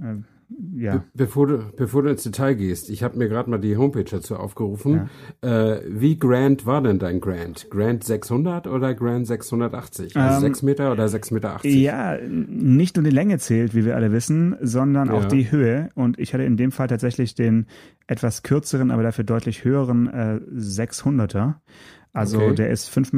Ja. 0.77 0.95
Be 0.97 1.05
bevor, 1.15 1.47
du, 1.47 1.59
bevor 1.77 2.03
du 2.03 2.11
ins 2.11 2.23
Detail 2.23 2.55
gehst, 2.55 2.91
ich 2.91 3.03
habe 3.03 3.19
mir 3.19 3.29
gerade 3.29 3.49
mal 3.51 3.59
die 3.59 3.77
Homepage 3.77 4.05
dazu 4.05 4.37
aufgerufen. 4.37 5.09
Ja. 5.43 5.73
Äh, 5.75 5.83
wie 5.89 6.19
grand 6.19 6.67
war 6.67 6.83
denn 6.83 6.99
dein 6.99 7.21
Grand? 7.21 7.71
Grand 7.71 8.05
600 8.05 8.67
oder 8.67 8.95
Grand 8.95 9.27
680? 9.27 10.17
Also 10.17 10.37
ähm, 10.37 10.53
6 10.53 10.63
Meter 10.63 10.93
oder 10.93 11.07
6,80 11.07 11.35
Meter? 11.35 11.59
Ja, 11.67 12.19
nicht 12.27 12.97
nur 12.97 13.05
die 13.05 13.11
Länge 13.11 13.39
zählt, 13.39 13.75
wie 13.75 13.85
wir 13.85 13.97
alle 13.97 14.13
wissen, 14.13 14.57
sondern 14.61 15.09
ja. 15.09 15.15
auch 15.15 15.25
die 15.27 15.51
Höhe. 15.51 15.89
Und 15.95 16.19
ich 16.19 16.35
hatte 16.35 16.45
in 16.45 16.57
dem 16.57 16.73
Fall 16.73 16.89
tatsächlich 16.89 17.35
den 17.35 17.67
etwas 18.07 18.43
kürzeren, 18.43 18.91
aber 18.91 19.03
dafür 19.03 19.25
deutlich 19.25 19.65
höheren 19.65 20.09
äh, 20.09 20.41
600er. 20.55 21.55
Also 22.15 22.41
okay. 22.41 22.55
der 22.55 22.71
ist 22.71 22.89
5,99 22.89 23.13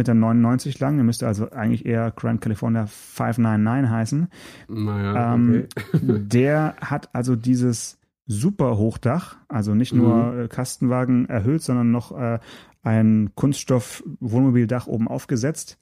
Meter 0.69 0.81
lang. 0.81 0.97
Der 0.97 1.05
müsste 1.05 1.27
also 1.27 1.51
eigentlich 1.51 1.85
eher 1.85 2.11
Grand 2.11 2.41
California 2.41 2.87
599 2.87 3.91
heißen. 3.91 4.29
Naja, 4.69 5.35
ähm, 5.35 5.67
okay. 5.95 6.01
der 6.03 6.77
hat 6.81 7.15
also 7.15 7.37
dieses 7.37 7.99
super 8.27 8.79
Hochdach, 8.79 9.37
also 9.49 9.75
nicht 9.75 9.93
nur 9.93 10.33
mhm. 10.33 10.41
Äh, 10.41 10.49
Kastenwagen 10.49 11.29
erhöht, 11.29 11.63
sondern 11.63 11.91
noch 11.91 12.19
äh, 12.19 12.41
ein 12.83 13.33
Kunststoff-Wohnmobildach 13.35 14.87
oben 14.87 15.09
aufgesetzt. 15.09 15.79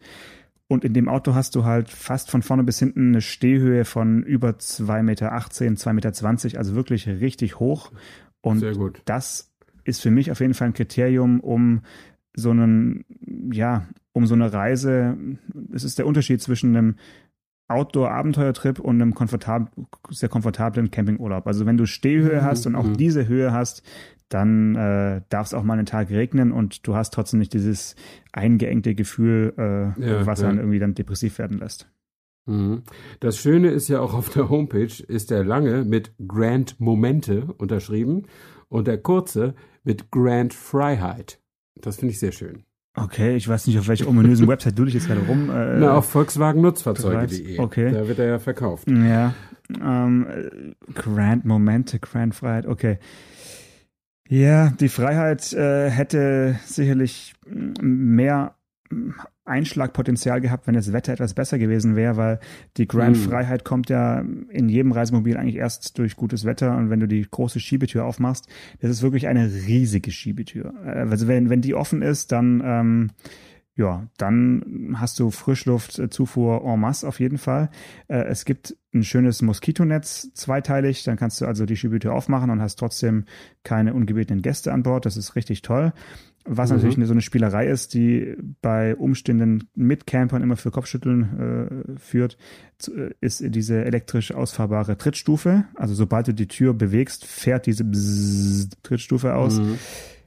Und 0.67 0.85
in 0.85 0.93
dem 0.93 1.09
Auto 1.09 1.35
hast 1.35 1.55
du 1.55 1.65
halt 1.65 1.91
fast 1.91 2.31
von 2.31 2.43
vorne 2.43 2.65
bis 2.65 2.81
hinten 2.81 3.11
eine 3.11 3.21
Stehhöhe 3.21 3.85
von 3.85 4.25
über 4.25 4.51
2,18 4.51 5.03
Meter, 5.03 5.31
2,20 5.33 5.93
Meter, 5.93 6.59
also 6.59 6.75
wirklich 6.75 7.07
richtig 7.07 7.61
hoch. 7.61 7.93
Und 8.41 8.65
das 9.05 9.53
ist 9.85 10.01
für 10.01 10.11
mich 10.11 10.33
auf 10.33 10.41
jeden 10.41 10.55
Fall 10.55 10.69
ein 10.69 10.75
Kriterium, 10.75 11.41
um 11.41 11.83
so 12.35 12.51
einen, 12.51 13.05
ja, 13.53 13.87
um 14.13 14.27
so 14.27 14.35
eine 14.35 14.53
Reise, 14.53 15.17
es 15.73 15.85
ist 15.85 15.99
der 15.99 16.07
Unterschied 16.07 16.41
zwischen 16.43 16.77
einem 16.77 16.97
Outdoor-Abenteuertrip 17.69 18.79
und 18.79 19.01
einem 19.01 19.15
komfortab 19.15 19.71
sehr 20.11 20.29
komfortablen 20.29 20.91
Campingurlaub. 20.91 21.47
Also 21.47 21.65
wenn 21.67 21.77
du 21.77 21.87
Stehhöhe 21.87 22.41
mhm, 22.41 22.45
hast 22.45 22.67
und 22.67 22.75
auch 22.75 22.85
mhm. 22.85 22.97
diese 22.97 23.27
Höhe 23.27 23.53
hast, 23.53 23.83
dann 24.29 24.75
äh, 24.75 25.23
darf 25.29 25.47
es 25.47 25.55
auch 25.55 25.63
mal 25.63 25.75
einen 25.75 25.87
Tag 25.87 26.11
regnen 26.11 26.53
und 26.53 26.87
du 26.87 26.95
hast 26.95 27.15
trotzdem 27.15 27.39
nicht 27.39 27.53
dieses 27.53 27.95
eingeengte 28.33 28.95
Gefühl, 28.95 29.55
äh, 29.57 30.01
ja, 30.01 30.27
was 30.27 30.41
ja. 30.41 30.49
dann 30.49 30.59
irgendwie 30.59 30.79
dann 30.79 30.95
depressiv 30.95 31.39
werden 31.39 31.59
lässt. 31.59 31.89
Mhm. 32.47 32.83
Das 33.21 33.39
Schöne 33.39 33.71
ist 33.71 33.89
ja 33.89 34.01
auch 34.01 34.13
auf 34.13 34.29
der 34.29 34.51
Homepage 34.51 35.03
ist 35.07 35.31
der 35.31 35.45
lange 35.45 35.85
mit 35.85 36.13
Grand 36.27 36.79
Momente 36.81 37.47
unterschrieben 37.57 38.27
und 38.69 38.87
der 38.87 38.99
kurze 38.99 39.55
mit 39.83 40.11
Grand 40.11 40.53
Freiheit. 40.53 41.41
Das 41.81 41.97
finde 41.97 42.13
ich 42.13 42.21
sehr 42.21 42.33
schön. 42.33 42.65
Okay, 42.97 43.35
ich 43.37 43.49
weiß 43.49 43.67
nicht, 43.67 43.79
auf 43.79 43.89
welcher 43.89 44.07
ominösen 44.07 44.47
Website 44.47 44.79
du 44.79 44.85
dich 44.85 44.95
jetzt 44.95 45.09
gerade 45.09 45.27
rum. 45.27 45.51
Äh, 45.51 45.81
Na, 45.81 45.97
auf 45.97 46.09
Volkswagen-Nutzfahrzeuge.de. 46.11 47.59
Okay. 47.59 47.91
Da 47.91 48.07
wird 48.07 48.21
er 48.21 48.27
ja 48.27 48.39
verkauft. 48.39 48.89
Ja. 48.89 49.35
Ähm, 49.69 50.75
Grand 50.95 51.45
Momente, 51.45 51.99
Grand 51.99 52.35
Freiheit, 52.35 52.67
okay. 52.67 52.99
Ja, 54.29 54.71
die 54.71 54.89
Freiheit 54.89 55.53
äh, 55.53 55.91
hätte 55.91 56.59
sicherlich 56.65 57.35
mehr 57.47 58.55
Einschlagpotenzial 59.45 60.41
gehabt, 60.41 60.67
wenn 60.67 60.75
das 60.75 60.93
Wetter 60.93 61.13
etwas 61.13 61.35
besser 61.35 61.59
gewesen 61.59 61.97
wäre, 61.97 62.17
weil 62.17 62.41
die 62.77 62.87
Grand 62.87 63.17
hm. 63.17 63.23
Freiheit 63.25 63.65
kommt 63.65 63.91
ja 63.91 64.21
in 64.21 64.69
jedem 64.69 64.93
Reisemobil 64.93 65.37
eigentlich 65.37 65.57
erst 65.57 65.99
durch 65.99 66.17
gutes 66.17 66.45
Wetter 66.45 66.77
und 66.77 66.91
wenn 66.91 67.01
du 67.01 67.09
die 67.09 67.27
große 67.29 67.61
Schiebetür 67.61 68.05
aufmachst, 68.05 68.49
das 68.81 68.91
ist 68.91 69.03
wirklich 69.03 69.27
eine 69.27 69.47
riesige 69.47 70.11
Schiebetür. 70.11 70.75
Äh, 70.85 71.11
also 71.11 71.29
wenn, 71.29 71.51
wenn 71.51 71.61
die 71.61 71.75
offen 71.75 72.03
ist, 72.03 72.33
dann 72.33 72.63
ähm, 72.65 73.11
ja, 73.77 74.07
dann 74.19 74.95
hast 74.99 75.19
du 75.19 75.31
Frischluftzufuhr 75.33 76.63
en 76.65 76.79
masse 76.79 77.09
auf 77.09 77.19
jeden 77.19 77.39
Fall. 77.39 77.71
Äh, 78.07 78.25
es 78.27 78.45
gibt 78.45 78.77
ein 78.95 79.03
schönes 79.03 79.43
Moskitonetz, 79.43 80.33
zweiteilig. 80.35 81.03
Dann 81.03 81.17
kannst 81.17 81.41
du 81.41 81.47
also 81.47 81.67
die 81.67 81.77
Schiebetür 81.77 82.15
aufmachen 82.15 82.51
und 82.51 82.63
hast 82.63 82.77
trotzdem 82.77 83.25
keine 83.65 83.93
ungebetenen 83.93 84.43
Gäste 84.43 84.73
an 84.73 84.85
Bord. 84.85 85.07
Das 85.07 85.17
ist 85.17 85.35
richtig 85.35 85.63
toll. 85.63 85.93
Was 86.47 86.71
mhm. 86.71 86.77
natürlich 86.77 86.97
eine, 86.97 87.07
so 87.07 87.13
eine 87.13 87.23
Spielerei 87.23 87.69
ist, 87.69 87.95
die 87.95 88.37
bei 88.61 88.95
umstehenden 88.97 89.69
Mitcampern 89.75 90.43
immer 90.43 90.57
für 90.57 90.71
Kopfschütteln 90.71 91.97
äh, 91.97 91.99
führt, 91.99 92.37
äh, 92.89 93.11
ist 93.21 93.43
diese 93.47 93.85
elektrisch 93.85 94.33
ausfahrbare 94.33 94.99
Trittstufe. 94.99 95.65
Also 95.75 95.95
sobald 95.95 96.29
du 96.29 96.35
die 96.35 96.49
Tür 96.49 96.75
bewegst, 96.75 97.25
fährt 97.25 97.67
diese 97.67 97.85
Bzzz 97.85 98.69
Trittstufe 98.83 99.35
aus. 99.35 99.59
Mhm. 99.59 99.79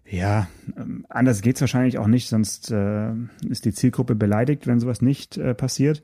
Ja, 0.10 0.48
ähm, 0.76 1.06
anders 1.10 1.42
geht's 1.42 1.62
wahrscheinlich 1.62 1.98
auch 1.98 2.08
nicht, 2.08 2.30
sonst 2.30 2.72
äh, 2.72 3.12
ist 3.48 3.66
die 3.66 3.74
Zielgruppe 3.74 4.16
beleidigt, 4.16 4.66
wenn 4.66 4.80
sowas 4.80 5.02
nicht 5.02 5.38
äh, 5.38 5.54
passiert. 5.54 6.02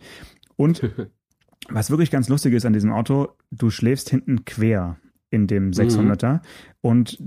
Und 0.56 0.84
was 1.70 1.90
wirklich 1.90 2.12
ganz 2.12 2.30
lustig 2.30 2.54
ist 2.54 2.66
an 2.66 2.74
diesem 2.74 2.92
Auto, 2.92 3.30
du 3.52 3.72
schläfst 3.72 4.10
hinten 4.10 4.46
quer 4.46 4.98
in 5.30 5.48
dem 5.48 5.72
600er 5.72 6.34
mhm. 6.34 6.40
und 6.82 7.18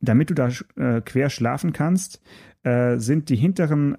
damit 0.00 0.30
du 0.30 0.34
da 0.34 0.48
äh, 0.76 1.00
quer 1.00 1.30
schlafen 1.30 1.72
kannst, 1.72 2.20
äh, 2.62 2.98
sind 2.98 3.28
die 3.28 3.36
hinteren 3.36 3.96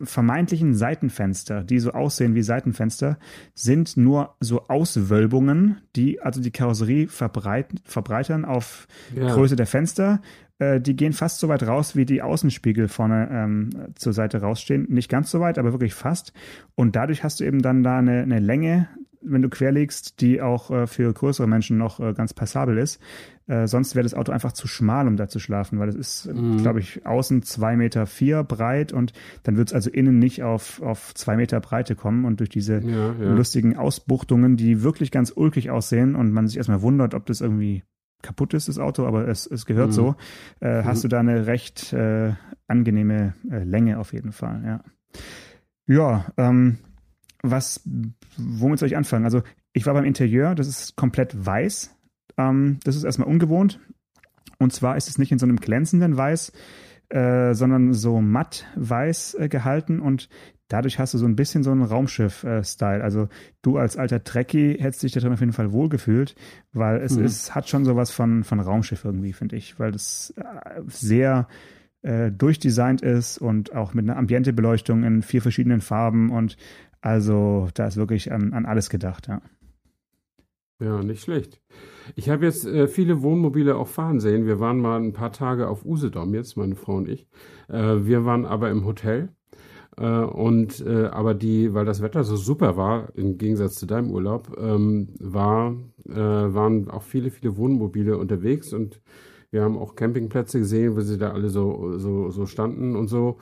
vermeintlichen 0.00 0.74
Seitenfenster, 0.74 1.64
die 1.64 1.78
so 1.78 1.92
aussehen 1.92 2.34
wie 2.34 2.42
Seitenfenster, 2.42 3.18
sind 3.54 3.96
nur 3.96 4.36
so 4.40 4.68
Auswölbungen, 4.68 5.78
die 5.96 6.20
also 6.20 6.42
die 6.42 6.50
Karosserie 6.50 7.08
verbreit, 7.08 7.68
verbreitern 7.84 8.44
auf 8.44 8.86
ja. 9.14 9.32
Größe 9.32 9.56
der 9.56 9.66
Fenster. 9.66 10.20
Äh, 10.58 10.80
die 10.80 10.96
gehen 10.96 11.14
fast 11.14 11.40
so 11.40 11.48
weit 11.48 11.62
raus, 11.62 11.96
wie 11.96 12.04
die 12.04 12.20
Außenspiegel 12.20 12.88
vorne 12.88 13.28
ähm, 13.30 13.70
zur 13.94 14.12
Seite 14.12 14.40
rausstehen. 14.42 14.86
Nicht 14.90 15.08
ganz 15.08 15.30
so 15.30 15.40
weit, 15.40 15.58
aber 15.58 15.72
wirklich 15.72 15.94
fast. 15.94 16.34
Und 16.74 16.94
dadurch 16.94 17.24
hast 17.24 17.40
du 17.40 17.44
eben 17.44 17.62
dann 17.62 17.82
da 17.82 17.98
eine, 17.98 18.22
eine 18.22 18.38
Länge, 18.38 18.88
wenn 19.28 19.42
du 19.42 19.48
querlegst, 19.48 20.20
die 20.20 20.40
auch 20.40 20.70
äh, 20.70 20.86
für 20.86 21.12
größere 21.12 21.46
Menschen 21.46 21.78
noch 21.78 22.00
äh, 22.00 22.12
ganz 22.14 22.34
passabel 22.34 22.78
ist. 22.78 23.00
Äh, 23.46 23.66
sonst 23.66 23.94
wäre 23.94 24.02
das 24.02 24.14
Auto 24.14 24.32
einfach 24.32 24.52
zu 24.52 24.66
schmal, 24.66 25.06
um 25.06 25.16
da 25.16 25.28
zu 25.28 25.38
schlafen, 25.38 25.78
weil 25.78 25.88
es 25.88 25.94
ist, 25.94 26.34
mhm. 26.34 26.58
glaube 26.58 26.80
ich, 26.80 27.06
außen 27.06 27.42
zwei 27.42 27.76
Meter 27.76 28.06
vier 28.06 28.42
breit 28.42 28.92
und 28.92 29.12
dann 29.44 29.56
wird 29.56 29.68
es 29.68 29.74
also 29.74 29.90
innen 29.90 30.18
nicht 30.18 30.42
auf, 30.42 30.82
auf 30.82 31.14
zwei 31.14 31.36
Meter 31.36 31.60
Breite 31.60 31.94
kommen 31.94 32.24
und 32.24 32.40
durch 32.40 32.50
diese 32.50 32.80
ja, 32.80 33.12
ja. 33.12 33.34
lustigen 33.34 33.76
Ausbuchtungen, 33.76 34.56
die 34.56 34.82
wirklich 34.82 35.10
ganz 35.10 35.32
ulkig 35.34 35.70
aussehen 35.70 36.16
und 36.16 36.32
man 36.32 36.48
sich 36.48 36.56
erstmal 36.56 36.82
wundert, 36.82 37.14
ob 37.14 37.26
das 37.26 37.40
irgendwie 37.40 37.84
kaputt 38.22 38.54
ist, 38.54 38.68
das 38.68 38.78
Auto, 38.78 39.06
aber 39.06 39.28
es, 39.28 39.46
es 39.46 39.66
gehört 39.66 39.88
mhm. 39.88 39.92
so, 39.92 40.16
äh, 40.60 40.82
hast 40.82 40.98
mhm. 40.98 41.02
du 41.02 41.08
da 41.08 41.20
eine 41.20 41.46
recht 41.46 41.92
äh, 41.92 42.32
angenehme 42.66 43.34
äh, 43.50 43.62
Länge 43.62 43.98
auf 43.98 44.12
jeden 44.12 44.32
Fall, 44.32 44.62
ja. 44.64 44.80
Ja, 45.88 46.26
ähm, 46.36 46.78
was, 47.50 47.82
womit 48.36 48.78
soll 48.78 48.88
ich 48.88 48.96
anfangen? 48.96 49.24
Also 49.24 49.42
ich 49.72 49.86
war 49.86 49.94
beim 49.94 50.04
Interieur, 50.04 50.54
das 50.54 50.68
ist 50.68 50.96
komplett 50.96 51.46
weiß, 51.46 51.94
ähm, 52.38 52.78
das 52.84 52.96
ist 52.96 53.04
erstmal 53.04 53.28
ungewohnt. 53.28 53.80
Und 54.58 54.72
zwar 54.72 54.96
ist 54.96 55.08
es 55.08 55.18
nicht 55.18 55.32
in 55.32 55.38
so 55.38 55.46
einem 55.46 55.56
glänzenden 55.56 56.16
Weiß, 56.16 56.52
äh, 57.08 57.54
sondern 57.54 57.92
so 57.92 58.20
matt 58.20 58.66
weiß 58.74 59.34
äh, 59.34 59.48
gehalten 59.48 60.00
und 60.00 60.28
dadurch 60.68 60.98
hast 60.98 61.14
du 61.14 61.18
so 61.18 61.26
ein 61.26 61.36
bisschen 61.36 61.62
so 61.62 61.70
einen 61.70 61.82
Raumschiff-Style. 61.82 63.02
also 63.02 63.28
du 63.62 63.78
als 63.78 63.96
alter 63.96 64.24
Trekkie 64.24 64.76
hättest 64.80 65.02
dich 65.02 65.12
da 65.12 65.20
drin 65.20 65.32
auf 65.32 65.40
jeden 65.40 65.52
Fall 65.52 65.72
wohlgefühlt, 65.72 66.34
weil 66.72 67.00
es 67.00 67.16
mhm. 67.16 67.24
ist, 67.24 67.54
hat 67.54 67.68
schon 67.68 67.84
sowas 67.84 68.10
von, 68.10 68.42
von 68.42 68.58
Raumschiff 68.60 69.04
irgendwie, 69.04 69.32
finde 69.32 69.56
ich, 69.56 69.78
weil 69.78 69.92
das 69.92 70.34
äh, 70.36 70.80
sehr 70.88 71.46
äh, 72.02 72.30
durchdesignt 72.32 73.02
ist 73.02 73.38
und 73.38 73.74
auch 73.74 73.94
mit 73.94 74.04
einer 74.04 74.18
Ambientebeleuchtung 74.18 75.04
in 75.04 75.22
vier 75.22 75.42
verschiedenen 75.42 75.80
Farben 75.80 76.30
und 76.30 76.56
also 77.06 77.68
da 77.74 77.86
ist 77.86 77.96
wirklich 77.96 78.32
an, 78.32 78.52
an 78.52 78.66
alles 78.66 78.90
gedacht, 78.90 79.28
ja. 79.28 79.40
Ja, 80.80 81.04
nicht 81.04 81.22
schlecht. 81.22 81.60
Ich 82.16 82.28
habe 82.28 82.44
jetzt 82.44 82.66
äh, 82.66 82.88
viele 82.88 83.22
Wohnmobile 83.22 83.76
auch 83.76 83.86
fahren 83.86 84.18
sehen. 84.18 84.44
Wir 84.44 84.58
waren 84.58 84.80
mal 84.80 85.00
ein 85.00 85.12
paar 85.12 85.30
Tage 85.30 85.68
auf 85.68 85.84
Usedom 85.84 86.34
jetzt, 86.34 86.56
meine 86.56 86.74
Frau 86.74 86.96
und 86.96 87.08
ich. 87.08 87.28
Äh, 87.68 88.04
wir 88.04 88.24
waren 88.24 88.44
aber 88.44 88.70
im 88.70 88.84
Hotel. 88.84 89.28
Äh, 89.96 90.04
und 90.04 90.84
äh, 90.84 91.06
aber 91.06 91.34
die, 91.34 91.72
weil 91.72 91.84
das 91.84 92.02
Wetter 92.02 92.24
so 92.24 92.34
super 92.34 92.76
war, 92.76 93.08
im 93.14 93.38
Gegensatz 93.38 93.76
zu 93.76 93.86
deinem 93.86 94.10
Urlaub, 94.10 94.56
ähm, 94.58 95.14
war, 95.20 95.76
äh, 96.08 96.12
waren 96.12 96.90
auch 96.90 97.02
viele, 97.02 97.30
viele 97.30 97.56
Wohnmobile 97.56 98.18
unterwegs 98.18 98.72
und 98.72 99.00
wir 99.52 99.62
haben 99.62 99.78
auch 99.78 99.94
Campingplätze 99.94 100.58
gesehen, 100.58 100.96
wo 100.96 101.00
sie 101.00 101.18
da 101.18 101.30
alle 101.30 101.48
so, 101.48 101.98
so, 101.98 102.30
so 102.30 102.46
standen 102.46 102.96
und 102.96 103.06
so. 103.06 103.38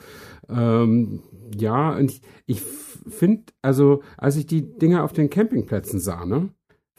Ähm, 0.48 1.22
ja, 1.56 1.96
und 1.96 2.10
ich, 2.10 2.22
ich 2.46 2.62
finde, 3.06 3.44
also 3.62 4.02
als 4.16 4.36
ich 4.36 4.46
die 4.46 4.62
Dinger 4.62 5.04
auf 5.04 5.12
den 5.12 5.30
Campingplätzen 5.30 6.00
sah, 6.00 6.24
ne, 6.24 6.50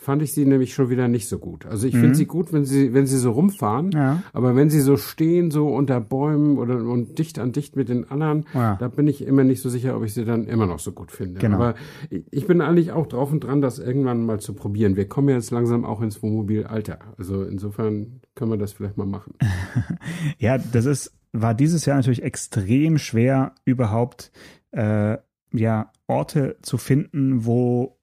fand 0.05 0.21
ich 0.21 0.33
sie 0.33 0.45
nämlich 0.45 0.73
schon 0.73 0.89
wieder 0.89 1.07
nicht 1.07 1.27
so 1.27 1.39
gut. 1.39 1.65
Also 1.65 1.87
ich 1.87 1.95
mhm. 1.95 1.99
finde 2.01 2.15
sie 2.15 2.25
gut, 2.25 2.53
wenn 2.53 2.63
sie, 2.63 2.93
wenn 2.93 3.07
sie 3.07 3.17
so 3.17 3.31
rumfahren, 3.31 3.91
ja. 3.91 4.21
aber 4.33 4.55
wenn 4.55 4.69
sie 4.69 4.81
so 4.81 4.97
stehen, 4.97 5.51
so 5.51 5.67
unter 5.67 5.99
Bäumen 5.99 6.57
oder 6.57 6.75
und 6.75 7.17
dicht 7.17 7.39
an 7.39 7.53
dicht 7.53 7.75
mit 7.75 7.89
den 7.89 8.09
anderen, 8.11 8.45
ja. 8.53 8.75
da 8.75 8.87
bin 8.87 9.07
ich 9.07 9.25
immer 9.25 9.43
nicht 9.43 9.61
so 9.61 9.69
sicher, 9.69 9.97
ob 9.97 10.03
ich 10.03 10.13
sie 10.13 10.25
dann 10.25 10.45
immer 10.45 10.67
noch 10.67 10.79
so 10.79 10.91
gut 10.91 11.11
finde. 11.11 11.39
Genau. 11.39 11.55
Aber 11.55 11.75
ich 12.09 12.45
bin 12.45 12.61
eigentlich 12.61 12.91
auch 12.91 13.07
drauf 13.07 13.31
und 13.31 13.43
dran, 13.43 13.61
das 13.61 13.79
irgendwann 13.79 14.25
mal 14.25 14.39
zu 14.39 14.53
probieren. 14.53 14.95
Wir 14.95 15.07
kommen 15.07 15.29
jetzt 15.29 15.51
langsam 15.51 15.85
auch 15.85 16.01
ins 16.01 16.21
Wohnmobilalter. 16.21 16.99
Also 17.17 17.43
insofern 17.43 18.21
können 18.35 18.51
wir 18.51 18.57
das 18.57 18.73
vielleicht 18.73 18.97
mal 18.97 19.07
machen. 19.07 19.33
ja, 20.37 20.57
das 20.57 20.85
ist, 20.85 21.13
war 21.31 21.53
dieses 21.55 21.85
Jahr 21.85 21.95
natürlich 21.95 22.21
extrem 22.21 22.97
schwer, 22.97 23.53
überhaupt 23.63 24.31
äh, 24.71 25.17
ja, 25.57 25.91
Orte 26.07 26.57
zu 26.61 26.77
finden, 26.77 27.45
wo 27.45 27.97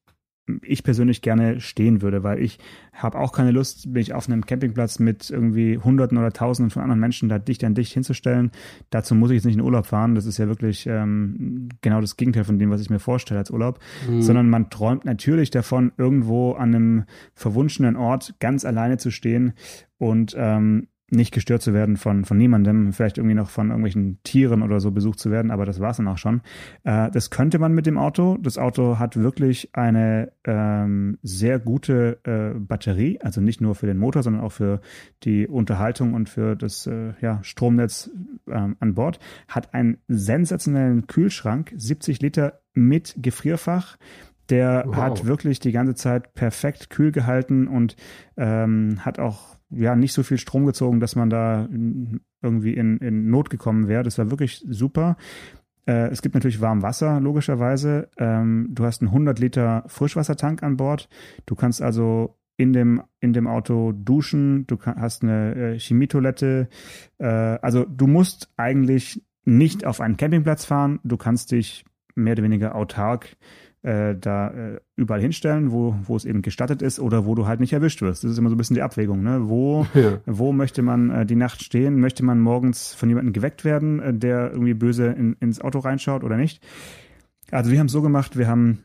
ich 0.62 0.82
persönlich 0.82 1.22
gerne 1.22 1.60
stehen 1.60 2.02
würde, 2.02 2.24
weil 2.24 2.40
ich 2.40 2.58
habe 2.92 3.18
auch 3.18 3.32
keine 3.32 3.52
Lust, 3.52 3.86
mich 3.86 4.12
auf 4.12 4.28
einem 4.28 4.44
Campingplatz 4.44 4.98
mit 4.98 5.30
irgendwie 5.30 5.78
Hunderten 5.78 6.18
oder 6.18 6.32
Tausenden 6.32 6.70
von 6.70 6.82
anderen 6.82 7.00
Menschen 7.00 7.28
da 7.28 7.38
dicht 7.38 7.62
an 7.64 7.74
dicht 7.74 7.92
hinzustellen. 7.92 8.50
Dazu 8.90 9.14
muss 9.14 9.30
ich 9.30 9.36
jetzt 9.36 9.44
nicht 9.44 9.54
in 9.54 9.60
Urlaub 9.60 9.86
fahren. 9.86 10.14
Das 10.14 10.26
ist 10.26 10.38
ja 10.38 10.48
wirklich 10.48 10.86
ähm, 10.86 11.68
genau 11.80 12.00
das 12.00 12.16
Gegenteil 12.16 12.44
von 12.44 12.58
dem, 12.58 12.70
was 12.70 12.80
ich 12.80 12.90
mir 12.90 12.98
vorstelle 12.98 13.38
als 13.38 13.50
Urlaub. 13.50 13.78
Mhm. 14.08 14.22
Sondern 14.22 14.50
man 14.50 14.68
träumt 14.68 15.04
natürlich 15.04 15.50
davon, 15.50 15.92
irgendwo 15.96 16.52
an 16.52 16.74
einem 16.74 17.04
verwunschenen 17.34 17.96
Ort 17.96 18.34
ganz 18.40 18.64
alleine 18.64 18.98
zu 18.98 19.10
stehen 19.10 19.52
und 19.98 20.34
ähm, 20.36 20.88
nicht 21.12 21.32
gestört 21.32 21.62
zu 21.62 21.74
werden 21.74 21.96
von, 21.96 22.24
von 22.24 22.36
niemandem, 22.36 22.92
vielleicht 22.92 23.18
irgendwie 23.18 23.34
noch 23.34 23.50
von 23.50 23.68
irgendwelchen 23.68 24.18
Tieren 24.22 24.62
oder 24.62 24.80
so 24.80 24.90
besucht 24.90 25.18
zu 25.18 25.30
werden, 25.30 25.50
aber 25.50 25.66
das 25.66 25.78
war 25.78 25.90
es 25.90 25.98
dann 25.98 26.08
auch 26.08 26.18
schon. 26.18 26.40
Äh, 26.84 27.10
das 27.10 27.30
könnte 27.30 27.58
man 27.58 27.72
mit 27.72 27.86
dem 27.86 27.98
Auto. 27.98 28.38
Das 28.40 28.58
Auto 28.58 28.98
hat 28.98 29.16
wirklich 29.16 29.70
eine 29.74 30.32
ähm, 30.44 31.18
sehr 31.22 31.58
gute 31.58 32.18
äh, 32.24 32.58
Batterie, 32.58 33.20
also 33.20 33.40
nicht 33.40 33.60
nur 33.60 33.74
für 33.74 33.86
den 33.86 33.98
Motor, 33.98 34.22
sondern 34.22 34.42
auch 34.42 34.52
für 34.52 34.80
die 35.22 35.46
Unterhaltung 35.46 36.14
und 36.14 36.28
für 36.28 36.56
das 36.56 36.86
äh, 36.86 37.12
ja, 37.20 37.40
Stromnetz 37.42 38.10
ähm, 38.48 38.76
an 38.80 38.94
Bord. 38.94 39.18
Hat 39.48 39.74
einen 39.74 39.98
sensationellen 40.08 41.06
Kühlschrank, 41.06 41.72
70 41.76 42.20
Liter 42.22 42.60
mit 42.74 43.14
Gefrierfach. 43.18 43.96
Der 44.48 44.84
wow. 44.86 44.96
hat 44.96 45.24
wirklich 45.26 45.60
die 45.60 45.72
ganze 45.72 45.94
Zeit 45.94 46.34
perfekt 46.34 46.90
kühl 46.90 47.12
gehalten 47.12 47.68
und 47.68 47.96
ähm, 48.36 48.96
hat 49.04 49.18
auch 49.18 49.56
ja 49.74 49.96
nicht 49.96 50.12
so 50.12 50.22
viel 50.22 50.38
Strom 50.38 50.66
gezogen, 50.66 51.00
dass 51.00 51.16
man 51.16 51.30
da 51.30 51.68
irgendwie 52.42 52.74
in, 52.74 52.98
in 52.98 53.30
Not 53.30 53.50
gekommen 53.50 53.88
wäre. 53.88 54.02
Das 54.02 54.18
war 54.18 54.30
wirklich 54.30 54.64
super. 54.68 55.16
Äh, 55.86 56.08
es 56.08 56.22
gibt 56.22 56.34
natürlich 56.34 56.60
warm 56.60 56.82
Wasser, 56.82 57.20
logischerweise. 57.20 58.08
Ähm, 58.16 58.68
du 58.70 58.84
hast 58.84 59.00
einen 59.00 59.08
100 59.08 59.38
Liter 59.38 59.84
Frischwassertank 59.86 60.62
an 60.62 60.76
Bord. 60.76 61.08
Du 61.46 61.54
kannst 61.54 61.82
also 61.82 62.38
in 62.56 62.72
dem, 62.72 63.02
in 63.20 63.32
dem 63.32 63.46
Auto 63.46 63.92
duschen. 63.92 64.66
Du 64.66 64.78
hast 64.80 65.22
eine 65.22 65.54
äh, 65.54 65.78
Chemietoilette. 65.78 66.68
Äh, 67.18 67.26
also 67.26 67.84
du 67.84 68.06
musst 68.06 68.52
eigentlich 68.56 69.24
nicht 69.44 69.84
auf 69.84 70.00
einen 70.00 70.16
Campingplatz 70.16 70.64
fahren. 70.64 71.00
Du 71.02 71.16
kannst 71.16 71.50
dich 71.50 71.84
mehr 72.14 72.34
oder 72.34 72.44
weniger 72.44 72.74
autark 72.74 73.36
äh, 73.82 74.14
da 74.14 74.48
äh, 74.48 74.80
überall 74.96 75.20
hinstellen, 75.20 75.72
wo, 75.72 75.96
wo 76.04 76.16
es 76.16 76.24
eben 76.24 76.42
gestattet 76.42 76.82
ist 76.82 77.00
oder 77.00 77.26
wo 77.26 77.34
du 77.34 77.46
halt 77.46 77.60
nicht 77.60 77.72
erwischt 77.72 78.00
wirst. 78.02 78.24
Das 78.24 78.30
ist 78.30 78.38
immer 78.38 78.48
so 78.48 78.54
ein 78.54 78.58
bisschen 78.58 78.74
die 78.74 78.82
Abwägung. 78.82 79.22
Ne? 79.22 79.48
Wo, 79.48 79.86
ja. 79.94 80.20
wo 80.26 80.52
möchte 80.52 80.82
man 80.82 81.10
äh, 81.10 81.26
die 81.26 81.36
Nacht 81.36 81.62
stehen? 81.62 81.98
Möchte 82.00 82.24
man 82.24 82.40
morgens 82.40 82.94
von 82.94 83.08
jemandem 83.08 83.32
geweckt 83.32 83.64
werden, 83.64 84.00
äh, 84.00 84.14
der 84.14 84.52
irgendwie 84.52 84.74
böse 84.74 85.06
in, 85.06 85.34
ins 85.40 85.60
Auto 85.60 85.80
reinschaut 85.80 86.24
oder 86.24 86.36
nicht? 86.36 86.64
Also 87.50 87.70
wir 87.70 87.78
haben 87.78 87.86
es 87.86 87.92
so 87.92 88.02
gemacht, 88.02 88.38
wir 88.38 88.48
haben 88.48 88.84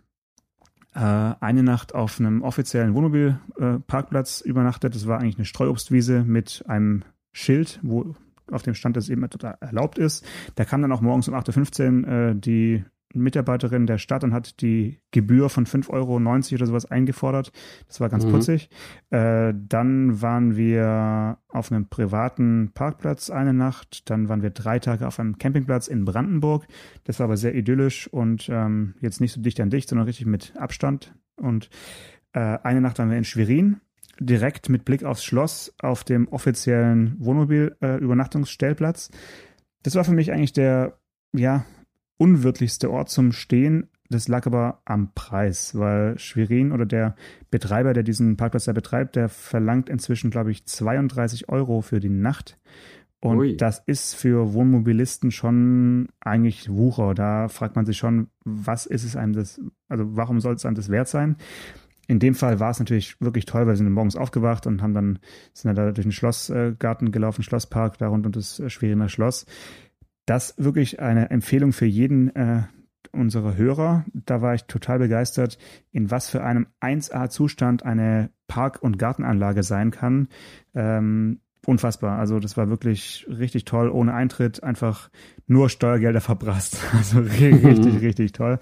äh, 0.94 1.00
eine 1.00 1.64
Nacht 1.64 1.94
auf 1.94 2.20
einem 2.20 2.42
offiziellen 2.42 2.96
Wohnmobilparkplatz 2.96 4.42
äh, 4.42 4.50
übernachtet. 4.50 4.96
Das 4.96 5.08
war 5.08 5.20
eigentlich 5.20 5.38
eine 5.38 5.46
Streuobstwiese 5.46 6.24
mit 6.24 6.64
einem 6.68 7.04
Schild, 7.32 7.80
wo 7.84 8.16
auf 8.52 8.64
dem 8.64 8.74
Stand 8.74 8.98
das 8.98 9.10
eben 9.10 9.30
total 9.30 9.58
erlaubt 9.60 10.00
ist. 10.00 10.26
Da 10.56 10.66
kam 10.66 10.82
dann 10.82 10.92
auch 10.92 11.02
morgens 11.02 11.28
um 11.28 11.36
8.15 11.36 12.04
Uhr 12.04 12.08
äh, 12.32 12.36
die 12.36 12.84
Mitarbeiterin 13.14 13.88
der 13.88 13.98
Stadt 13.98 14.24
und 14.24 14.34
hat 14.34 14.62
die 14.62 15.00
Gebühr 15.12 15.50
von 15.50 15.66
5,90 15.66 15.90
Euro 15.92 16.16
oder 16.16 16.66
sowas 16.66 16.86
eingefordert. 16.86 17.52
Das 17.88 18.00
war 18.00 18.10
ganz 18.10 18.26
mhm. 18.26 18.32
putzig. 18.32 18.70
Äh, 19.10 19.54
dann 19.56 20.22
waren 20.22 20.56
wir 20.56 21.38
auf 21.48 21.72
einem 21.72 21.88
privaten 21.88 22.72
Parkplatz 22.74 23.30
eine 23.30 23.54
Nacht. 23.54 24.10
Dann 24.10 24.30
waren 24.30 24.42
wir 24.42 24.50
drei 24.50 24.80
Tage 24.80 25.08
auf 25.08 25.20
einem 25.20 25.38
Campingplatz 25.38 25.88
in 25.88 26.06
Brandenburg. 26.06 26.68
Das 27.06 27.20
war 27.20 27.26
aber 27.26 27.38
sehr 27.38 27.56
idyllisch 27.56 28.08
und 28.08 28.50
ähm, 28.50 28.96
jetzt 29.00 29.22
nicht 29.22 29.32
so 29.32 29.42
dicht 29.42 29.60
an 29.60 29.70
dicht, 29.70 29.90
sondern 29.90 30.06
richtig 30.08 30.26
mit 30.26 30.54
Abstand. 30.58 31.16
Und 31.38 31.70
äh, 32.34 32.40
eine 32.40 32.82
Nacht 32.82 33.00
waren 33.00 33.10
wir 33.10 33.18
in 33.18 33.24
Schwerin 33.24 33.82
direkt 34.20 34.70
mit 34.70 34.84
Blick 34.86 35.04
aufs 35.04 35.24
Schloss 35.24 35.74
auf 35.80 36.04
dem 36.04 36.28
offiziellen 36.28 37.16
Wohnmobil-Übernachtungsstellplatz. 37.20 39.10
Äh, 39.10 39.18
das 39.84 39.96
war 39.96 40.04
für 40.04 40.12
mich 40.12 40.32
eigentlich 40.32 40.54
der, 40.54 41.00
ja, 41.34 41.66
unwirtlichste 42.18 42.92
Ort 42.92 43.10
zum 43.10 43.32
Stehen. 43.32 43.90
Das 44.10 44.28
lag 44.28 44.46
aber 44.46 44.82
am 44.86 45.14
Preis, 45.14 45.78
weil 45.78 46.18
Schwerin 46.18 46.72
oder 46.72 46.86
der 46.86 47.16
Betreiber, 47.52 47.94
der 47.94 48.04
diesen 48.04 48.38
Parkplatz 48.38 48.66
da 48.66 48.74
betreibt, 48.74 49.16
der 49.16 49.28
verlangt 49.28 49.90
inzwischen, 49.90 50.32
glaube 50.32 50.52
ich, 50.52 50.66
32 50.66 51.50
Euro 51.50 51.82
für 51.82 52.00
die 52.00 52.10
Nacht. 52.10 52.58
Und 53.20 53.40
Ui. 53.40 53.58
das 53.58 53.80
ist 53.86 54.14
für 54.14 54.54
Wohnmobilisten 54.54 55.32
schon 55.32 56.10
eigentlich 56.20 56.70
Wucher. 56.70 57.14
Da 57.16 57.48
fragt 57.48 57.76
man 57.76 57.86
sich 57.86 57.98
schon, 57.98 58.28
was 58.46 58.86
ist 58.86 59.04
es 59.04 59.16
einem 59.16 59.34
das, 59.34 59.60
also 59.90 60.16
warum 60.16 60.40
soll 60.40 60.54
es 60.54 60.66
einem 60.66 60.76
das 60.76 60.90
wert 60.90 61.08
sein? 61.08 61.36
In 62.08 62.20
dem 62.20 62.36
Fall 62.36 62.62
war 62.62 62.70
es 62.70 62.80
natürlich 62.80 63.20
wirklich 63.20 63.46
toll, 63.46 63.62
weil 63.62 63.74
wir 63.74 63.76
sind 63.76 63.92
morgens 63.92 64.16
aufgewacht 64.16 64.66
und 64.66 64.82
haben 64.82 64.94
dann, 64.94 65.20
sind 65.54 65.76
da 65.76 65.92
durch 65.92 66.06
den 66.06 66.14
Schlossgarten 66.14 67.12
gelaufen, 67.12 67.44
Schlosspark, 67.44 67.98
da 67.98 68.08
rund 68.08 68.26
um 68.26 68.32
das 68.32 68.62
Schweriner 68.68 69.10
Schloss. 69.10 69.46
Das 70.28 70.54
wirklich 70.58 71.00
eine 71.00 71.32
Empfehlung 71.32 71.72
für 71.72 71.86
jeden 71.86 72.36
äh, 72.36 72.64
unserer 73.14 73.56
Hörer. 73.56 74.06
Da 74.14 74.42
war 74.42 74.54
ich 74.54 74.66
total 74.66 75.00
begeistert, 75.00 75.58
in 75.92 76.12
was 76.12 76.30
für 76.30 76.44
einem 76.44 76.68
1A-Zustand 76.82 77.84
eine 77.84 78.30
Park- 78.48 78.84
und 78.84 79.00
Gartenanlage 79.00 79.64
sein 79.64 79.90
kann. 79.90 80.28
Ähm, 80.76 81.40
unfassbar. 81.66 82.20
Also 82.20 82.40
das 82.40 82.58
war 82.58 82.70
wirklich 82.70 83.26
richtig 83.30 83.64
toll, 83.64 83.90
ohne 83.90 84.14
Eintritt, 84.14 84.62
einfach 84.64 85.10
nur 85.48 85.70
Steuergelder 85.70 86.22
verprasst. 86.22 86.78
Also 86.94 87.20
richtig, 87.40 88.02
richtig 88.02 88.32
toll. 88.34 88.60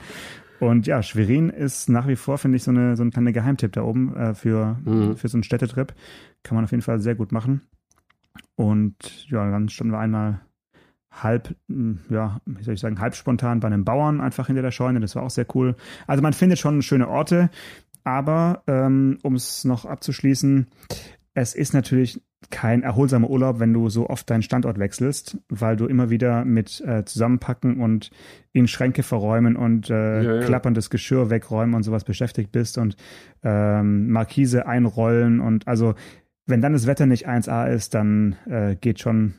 Und 0.59 0.85
ja, 0.85 1.01
Schwerin 1.01 1.49
ist 1.49 1.89
nach 1.89 2.07
wie 2.07 2.15
vor, 2.15 2.37
finde 2.37 2.57
ich, 2.57 2.63
so 2.63 2.71
eine 2.71 2.95
so 2.95 3.03
ein 3.03 3.11
kleiner 3.11 3.31
Geheimtipp 3.31 3.73
da 3.73 3.81
oben 3.81 4.15
äh, 4.15 4.35
für, 4.35 4.77
mhm. 4.85 5.17
für 5.17 5.29
so 5.29 5.37
einen 5.37 5.43
Städtetrip. 5.43 5.95
Kann 6.43 6.55
man 6.55 6.63
auf 6.63 6.71
jeden 6.71 6.83
Fall 6.83 6.99
sehr 6.99 7.15
gut 7.15 7.31
machen. 7.31 7.61
Und 8.55 9.27
ja, 9.31 9.49
dann 9.49 9.67
standen 9.69 9.93
wir 9.93 9.99
einmal 9.99 10.41
halb, 11.23 11.55
hm, 11.67 11.99
ja, 12.09 12.39
wie 12.45 12.63
soll 12.63 12.73
ich 12.73 12.79
sagen, 12.79 12.99
halb 12.99 13.15
spontan 13.15 13.59
bei 13.59 13.67
einem 13.67 13.85
Bauern 13.85 14.21
einfach 14.21 14.47
hinter 14.47 14.61
der 14.61 14.71
Scheune. 14.71 14.99
Das 14.99 15.15
war 15.15 15.23
auch 15.23 15.29
sehr 15.29 15.45
cool. 15.55 15.75
Also 16.07 16.21
man 16.21 16.33
findet 16.33 16.59
schon 16.59 16.81
schöne 16.81 17.07
Orte, 17.07 17.49
aber 18.03 18.63
ähm, 18.67 19.17
um 19.23 19.35
es 19.35 19.65
noch 19.65 19.85
abzuschließen, 19.85 20.67
es 21.33 21.53
ist 21.53 21.73
natürlich 21.73 22.21
kein 22.49 22.83
erholsamer 22.83 23.29
Urlaub, 23.29 23.59
wenn 23.59 23.73
du 23.73 23.89
so 23.89 24.09
oft 24.09 24.29
deinen 24.29 24.43
Standort 24.43 24.77
wechselst, 24.77 25.37
weil 25.49 25.75
du 25.75 25.87
immer 25.87 26.09
wieder 26.09 26.45
mit 26.45 26.81
äh, 26.81 27.03
Zusammenpacken 27.03 27.81
und 27.81 28.11
in 28.53 28.67
Schränke 28.67 29.03
verräumen 29.03 29.55
und 29.55 29.89
äh, 29.89 30.23
ja, 30.23 30.35
ja. 30.35 30.45
klapperndes 30.45 30.89
Geschirr 30.89 31.29
wegräumen 31.29 31.75
und 31.75 31.83
sowas 31.83 32.03
beschäftigt 32.03 32.51
bist 32.51 32.77
und 32.77 32.95
ähm, 33.43 34.09
Markise 34.09 34.67
einrollen 34.67 35.39
und 35.39 35.67
also 35.67 35.95
wenn 36.45 36.61
dann 36.61 36.73
das 36.73 36.85
Wetter 36.85 37.07
nicht 37.07 37.27
1A 37.27 37.69
ist, 37.69 37.95
dann 37.95 38.35
äh, 38.45 38.75
geht 38.75 38.99
schon 38.99 39.33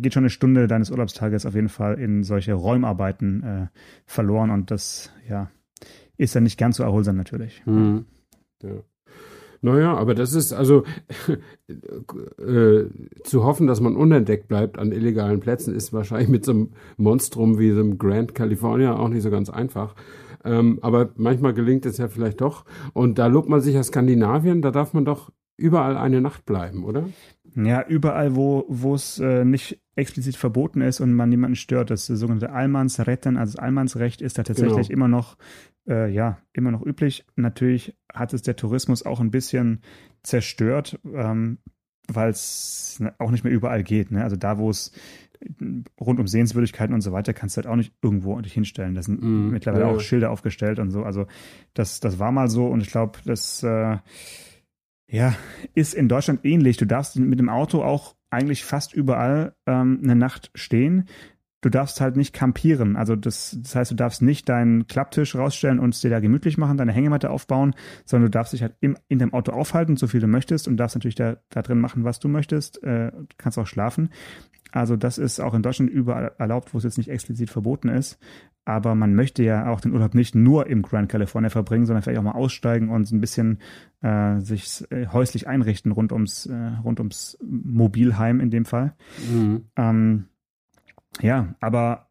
geht 0.00 0.14
schon 0.14 0.22
eine 0.22 0.30
Stunde 0.30 0.66
deines 0.66 0.90
Urlaubstages 0.90 1.46
auf 1.46 1.54
jeden 1.54 1.68
Fall 1.68 1.98
in 1.98 2.24
solche 2.24 2.54
Räumarbeiten 2.54 3.42
äh, 3.42 3.66
verloren 4.06 4.50
und 4.50 4.70
das, 4.70 5.12
ja, 5.28 5.50
ist 6.16 6.34
dann 6.36 6.44
nicht 6.44 6.58
ganz 6.58 6.76
so 6.76 6.82
erholsam 6.82 7.16
natürlich. 7.16 7.62
Mhm. 7.66 8.06
Ja. 8.62 8.70
Naja, 9.64 9.96
aber 9.96 10.14
das 10.14 10.34
ist 10.34 10.52
also 10.52 10.84
äh, 12.38 12.84
zu 13.22 13.44
hoffen, 13.44 13.66
dass 13.66 13.80
man 13.80 13.96
unentdeckt 13.96 14.46
bleibt 14.46 14.78
an 14.78 14.92
illegalen 14.92 15.40
Plätzen, 15.40 15.74
ist 15.74 15.90
wahrscheinlich 15.94 16.28
mit 16.28 16.44
so 16.44 16.52
einem 16.52 16.72
Monstrum 16.98 17.58
wie 17.58 17.70
so 17.70 17.80
einem 17.80 17.96
Grand 17.96 18.34
California 18.34 18.94
auch 18.94 19.08
nicht 19.08 19.22
so 19.22 19.30
ganz 19.30 19.48
einfach. 19.48 19.94
Ähm, 20.44 20.80
aber 20.82 21.08
manchmal 21.16 21.54
gelingt 21.54 21.86
es 21.86 21.96
ja 21.96 22.08
vielleicht 22.08 22.42
doch. 22.42 22.66
Und 22.92 23.18
da 23.18 23.26
lobt 23.26 23.48
man 23.48 23.62
sich 23.62 23.74
ja 23.74 23.82
Skandinavien, 23.82 24.60
da 24.60 24.70
darf 24.70 24.92
man 24.92 25.06
doch 25.06 25.32
überall 25.56 25.96
eine 25.96 26.20
Nacht 26.20 26.44
bleiben, 26.44 26.84
oder? 26.84 27.08
Ja, 27.56 27.86
überall, 27.86 28.36
wo 28.36 28.66
wo 28.68 28.94
es 28.94 29.18
äh, 29.18 29.46
nicht 29.46 29.80
explizit 29.96 30.36
verboten 30.36 30.80
ist 30.80 31.00
und 31.00 31.14
man 31.14 31.28
niemanden 31.28 31.56
stört. 31.56 31.90
Das 31.90 32.06
sogenannte 32.06 32.50
Allmannsretten, 32.50 33.36
also 33.36 33.54
das 33.54 33.62
Allmannsrecht 33.62 34.20
ist 34.22 34.38
da 34.38 34.42
tatsächlich 34.42 34.88
genau. 34.88 34.98
immer 34.98 35.08
noch, 35.08 35.36
äh, 35.88 36.10
ja, 36.10 36.38
immer 36.52 36.70
noch 36.70 36.84
üblich. 36.84 37.24
Natürlich 37.36 37.96
hat 38.12 38.32
es 38.32 38.42
der 38.42 38.56
Tourismus 38.56 39.04
auch 39.04 39.20
ein 39.20 39.30
bisschen 39.30 39.80
zerstört, 40.22 40.98
ähm, 41.12 41.58
weil 42.08 42.30
es 42.30 43.02
auch 43.18 43.30
nicht 43.30 43.44
mehr 43.44 43.52
überall 43.52 43.82
geht. 43.82 44.10
Ne? 44.10 44.22
Also 44.22 44.36
da, 44.36 44.58
wo 44.58 44.70
es 44.70 44.92
rund 46.00 46.20
um 46.20 46.26
Sehenswürdigkeiten 46.26 46.94
und 46.94 47.00
so 47.00 47.12
weiter 47.12 47.34
kannst 47.34 47.56
du 47.56 47.58
halt 47.58 47.66
auch 47.66 47.76
nicht 47.76 47.92
irgendwo 48.02 48.40
dich 48.40 48.52
hinstellen. 48.52 48.94
Da 48.94 49.02
sind 49.02 49.22
mm, 49.22 49.50
mittlerweile 49.50 49.84
ja. 49.84 49.90
auch 49.90 50.00
Schilder 50.00 50.30
aufgestellt 50.30 50.78
und 50.78 50.90
so. 50.90 51.02
Also 51.02 51.26
das, 51.74 52.00
das 52.00 52.18
war 52.18 52.32
mal 52.32 52.48
so 52.48 52.66
und 52.66 52.80
ich 52.80 52.90
glaube, 52.90 53.18
das 53.24 53.62
äh, 53.62 53.98
ja, 55.06 55.34
ist 55.74 55.94
in 55.94 56.08
Deutschland 56.08 56.44
ähnlich. 56.44 56.76
Du 56.76 56.86
darfst 56.86 57.16
mit 57.16 57.38
dem 57.38 57.48
Auto 57.48 57.82
auch 57.82 58.16
eigentlich 58.34 58.64
fast 58.64 58.94
überall 58.94 59.54
ähm, 59.66 60.00
eine 60.02 60.16
Nacht 60.16 60.50
stehen. 60.54 61.06
Du 61.60 61.70
darfst 61.70 62.02
halt 62.02 62.16
nicht 62.16 62.34
campieren. 62.34 62.96
Also 62.96 63.16
das, 63.16 63.56
das 63.62 63.74
heißt, 63.74 63.90
du 63.90 63.94
darfst 63.94 64.20
nicht 64.20 64.50
deinen 64.50 64.86
Klapptisch 64.86 65.34
rausstellen 65.34 65.78
und 65.78 65.94
es 65.94 66.02
dir 66.02 66.10
da 66.10 66.20
gemütlich 66.20 66.58
machen, 66.58 66.76
deine 66.76 66.92
Hängematte 66.92 67.30
aufbauen, 67.30 67.74
sondern 68.04 68.30
du 68.30 68.36
darfst 68.36 68.52
dich 68.52 68.60
halt 68.60 68.76
im, 68.80 68.98
in 69.08 69.18
dem 69.18 69.32
Auto 69.32 69.52
aufhalten, 69.52 69.96
so 69.96 70.06
viel 70.06 70.20
du 70.20 70.26
möchtest 70.26 70.68
und 70.68 70.76
darfst 70.76 70.96
natürlich 70.96 71.14
da, 71.14 71.38
da 71.48 71.62
drin 71.62 71.80
machen, 71.80 72.04
was 72.04 72.20
du 72.20 72.28
möchtest. 72.28 72.82
Äh, 72.82 73.12
kannst 73.38 73.58
auch 73.58 73.66
schlafen. 73.66 74.10
Also 74.72 74.96
das 74.96 75.18
ist 75.18 75.40
auch 75.40 75.54
in 75.54 75.62
Deutschland 75.62 75.90
überall 75.90 76.32
erlaubt, 76.36 76.74
wo 76.74 76.78
es 76.78 76.84
jetzt 76.84 76.98
nicht 76.98 77.08
explizit 77.08 77.48
verboten 77.48 77.88
ist. 77.88 78.18
Aber 78.66 78.94
man 78.94 79.14
möchte 79.14 79.42
ja 79.42 79.68
auch 79.68 79.80
den 79.80 79.92
Urlaub 79.92 80.14
nicht 80.14 80.34
nur 80.34 80.66
im 80.66 80.82
Grand 80.82 81.10
California 81.10 81.50
verbringen, 81.50 81.84
sondern 81.84 82.02
vielleicht 82.02 82.18
auch 82.18 82.24
mal 82.24 82.32
aussteigen 82.32 82.88
und 82.88 83.10
ein 83.10 83.20
bisschen 83.20 83.58
äh, 84.00 84.40
sich 84.40 84.84
äh, 84.90 85.06
häuslich 85.08 85.46
einrichten 85.46 85.92
rund 85.92 86.12
ums, 86.12 86.46
äh, 86.46 86.72
rund 86.82 86.98
ums 86.98 87.38
Mobilheim 87.42 88.40
in 88.40 88.50
dem 88.50 88.64
Fall. 88.64 88.94
Mhm. 89.30 89.66
Ähm, 89.76 90.24
ja, 91.20 91.54
aber 91.60 92.10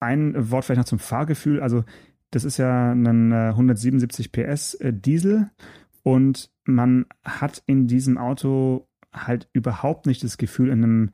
ein 0.00 0.50
Wort 0.50 0.64
vielleicht 0.64 0.78
noch 0.78 0.84
zum 0.84 0.98
Fahrgefühl. 0.98 1.60
Also 1.60 1.84
das 2.30 2.44
ist 2.44 2.58
ja 2.58 2.92
ein 2.92 3.32
177 3.32 4.36
äh, 4.36 4.44
PS 4.44 4.74
äh, 4.74 4.92
Diesel 4.92 5.50
und 6.02 6.50
man 6.64 7.06
hat 7.24 7.62
in 7.66 7.86
diesem 7.86 8.18
Auto 8.18 8.88
halt 9.12 9.48
überhaupt 9.52 10.06
nicht 10.06 10.22
das 10.22 10.36
Gefühl, 10.36 10.68
in 10.68 10.84
einem 10.84 11.10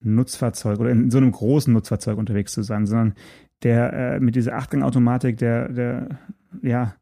Nutzfahrzeug 0.00 0.78
oder 0.78 0.90
in 0.90 1.10
so 1.10 1.18
einem 1.18 1.32
großen 1.32 1.72
Nutzfahrzeug 1.72 2.18
unterwegs 2.18 2.52
zu 2.52 2.62
sein, 2.62 2.86
sondern 2.86 3.14
der 3.62 3.92
äh, 3.92 4.20
mit 4.20 4.36
dieser 4.36 4.56
Achtgang-Automatik, 4.56 5.36
der, 5.38 5.68
der, 5.68 6.08
ja, 6.62 6.94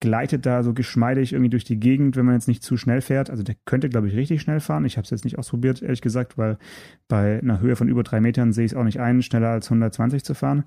gleitet 0.00 0.46
da 0.46 0.62
so 0.62 0.72
geschmeidig 0.72 1.34
irgendwie 1.34 1.50
durch 1.50 1.64
die 1.64 1.78
Gegend, 1.78 2.16
wenn 2.16 2.24
man 2.24 2.34
jetzt 2.34 2.48
nicht 2.48 2.62
zu 2.62 2.78
schnell 2.78 3.02
fährt. 3.02 3.28
Also 3.28 3.42
der 3.42 3.54
könnte, 3.66 3.90
glaube 3.90 4.08
ich, 4.08 4.16
richtig 4.16 4.40
schnell 4.40 4.60
fahren. 4.60 4.86
Ich 4.86 4.96
habe 4.96 5.04
es 5.04 5.10
jetzt 5.10 5.24
nicht 5.24 5.38
ausprobiert, 5.38 5.82
ehrlich 5.82 6.00
gesagt, 6.00 6.38
weil 6.38 6.58
bei 7.06 7.38
einer 7.38 7.60
Höhe 7.60 7.76
von 7.76 7.88
über 7.88 8.02
drei 8.02 8.20
Metern 8.20 8.52
sehe 8.52 8.64
ich 8.64 8.72
es 8.72 8.76
auch 8.76 8.84
nicht 8.84 8.98
ein, 8.98 9.22
schneller 9.22 9.50
als 9.50 9.66
120 9.66 10.24
zu 10.24 10.34
fahren. 10.34 10.64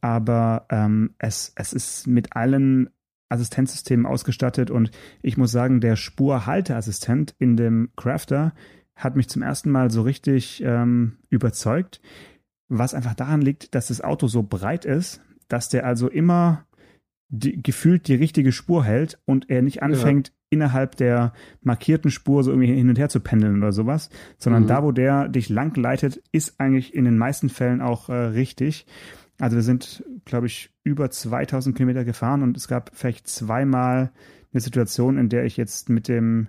Aber 0.00 0.66
ähm, 0.70 1.10
es, 1.18 1.52
es 1.56 1.72
ist 1.72 2.06
mit 2.06 2.36
allen 2.36 2.88
Assistenzsystemen 3.30 4.06
ausgestattet 4.06 4.70
und 4.70 4.90
ich 5.22 5.36
muss 5.36 5.50
sagen, 5.50 5.80
der 5.80 5.96
Spurhalteassistent 5.96 7.34
in 7.38 7.56
dem 7.56 7.90
Crafter 7.96 8.54
hat 8.94 9.16
mich 9.16 9.28
zum 9.28 9.42
ersten 9.42 9.70
Mal 9.70 9.90
so 9.90 10.02
richtig 10.02 10.62
ähm, 10.64 11.18
überzeugt, 11.28 12.00
was 12.68 12.94
einfach 12.94 13.14
daran 13.14 13.40
liegt, 13.40 13.74
dass 13.74 13.88
das 13.88 14.00
Auto 14.00 14.26
so 14.26 14.42
breit 14.42 14.84
ist, 14.84 15.20
dass 15.48 15.68
der 15.68 15.86
also 15.86 16.08
immer 16.08 16.66
die, 17.28 17.62
gefühlt 17.62 18.08
die 18.08 18.14
richtige 18.14 18.52
Spur 18.52 18.84
hält 18.84 19.18
und 19.24 19.50
er 19.50 19.62
nicht 19.62 19.82
anfängt, 19.82 20.28
ja. 20.28 20.34
innerhalb 20.50 20.96
der 20.96 21.32
markierten 21.62 22.10
Spur 22.10 22.42
so 22.42 22.50
irgendwie 22.50 22.72
hin 22.74 22.88
und 22.88 22.98
her 22.98 23.08
zu 23.08 23.20
pendeln 23.20 23.58
oder 23.58 23.72
sowas, 23.72 24.10
sondern 24.38 24.64
mhm. 24.64 24.68
da, 24.68 24.82
wo 24.82 24.92
der 24.92 25.28
dich 25.28 25.48
lang 25.48 25.76
leitet, 25.76 26.22
ist 26.32 26.60
eigentlich 26.60 26.94
in 26.94 27.04
den 27.04 27.18
meisten 27.18 27.48
Fällen 27.48 27.80
auch 27.80 28.08
äh, 28.08 28.14
richtig. 28.14 28.86
Also 29.38 29.56
wir 29.56 29.62
sind, 29.62 30.04
glaube 30.24 30.46
ich, 30.46 30.70
über 30.84 31.10
2000 31.10 31.76
Kilometer 31.76 32.04
gefahren 32.04 32.42
und 32.42 32.56
es 32.56 32.66
gab 32.66 32.90
vielleicht 32.94 33.28
zweimal 33.28 34.10
eine 34.52 34.60
Situation, 34.60 35.18
in 35.18 35.28
der 35.28 35.44
ich 35.44 35.56
jetzt 35.56 35.90
mit 35.90 36.08
dem 36.08 36.48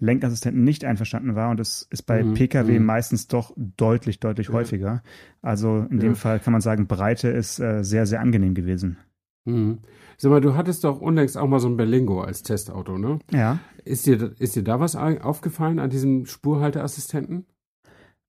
Lenkassistenten 0.00 0.64
nicht 0.64 0.84
einverstanden 0.84 1.34
war. 1.34 1.50
Und 1.50 1.60
das 1.60 1.86
ist 1.90 2.02
bei 2.02 2.24
mhm. 2.24 2.34
Pkw 2.34 2.78
mhm. 2.78 2.84
meistens 2.84 3.28
doch 3.28 3.52
deutlich, 3.56 4.18
deutlich 4.18 4.48
ja. 4.48 4.54
häufiger. 4.54 5.02
Also 5.42 5.86
in 5.90 5.98
ja. 5.98 6.04
dem 6.04 6.16
Fall 6.16 6.40
kann 6.40 6.52
man 6.52 6.62
sagen, 6.62 6.86
Breite 6.86 7.28
ist 7.28 7.60
äh, 7.60 7.84
sehr, 7.84 8.06
sehr 8.06 8.20
angenehm 8.20 8.54
gewesen. 8.54 8.98
Mhm. 9.44 9.78
Sag 10.16 10.30
mal, 10.30 10.40
du 10.40 10.54
hattest 10.54 10.84
doch 10.84 11.00
unlängst 11.00 11.38
auch 11.38 11.48
mal 11.48 11.60
so 11.60 11.68
ein 11.68 11.76
Berlingo 11.76 12.20
als 12.20 12.42
Testauto, 12.42 12.98
ne? 12.98 13.20
Ja. 13.30 13.58
Ist 13.84 14.06
dir, 14.06 14.32
ist 14.38 14.56
dir 14.56 14.62
da 14.62 14.80
was 14.80 14.96
aufgefallen 14.96 15.78
an 15.78 15.88
diesem 15.88 16.26
Spurhalteassistenten? 16.26 17.46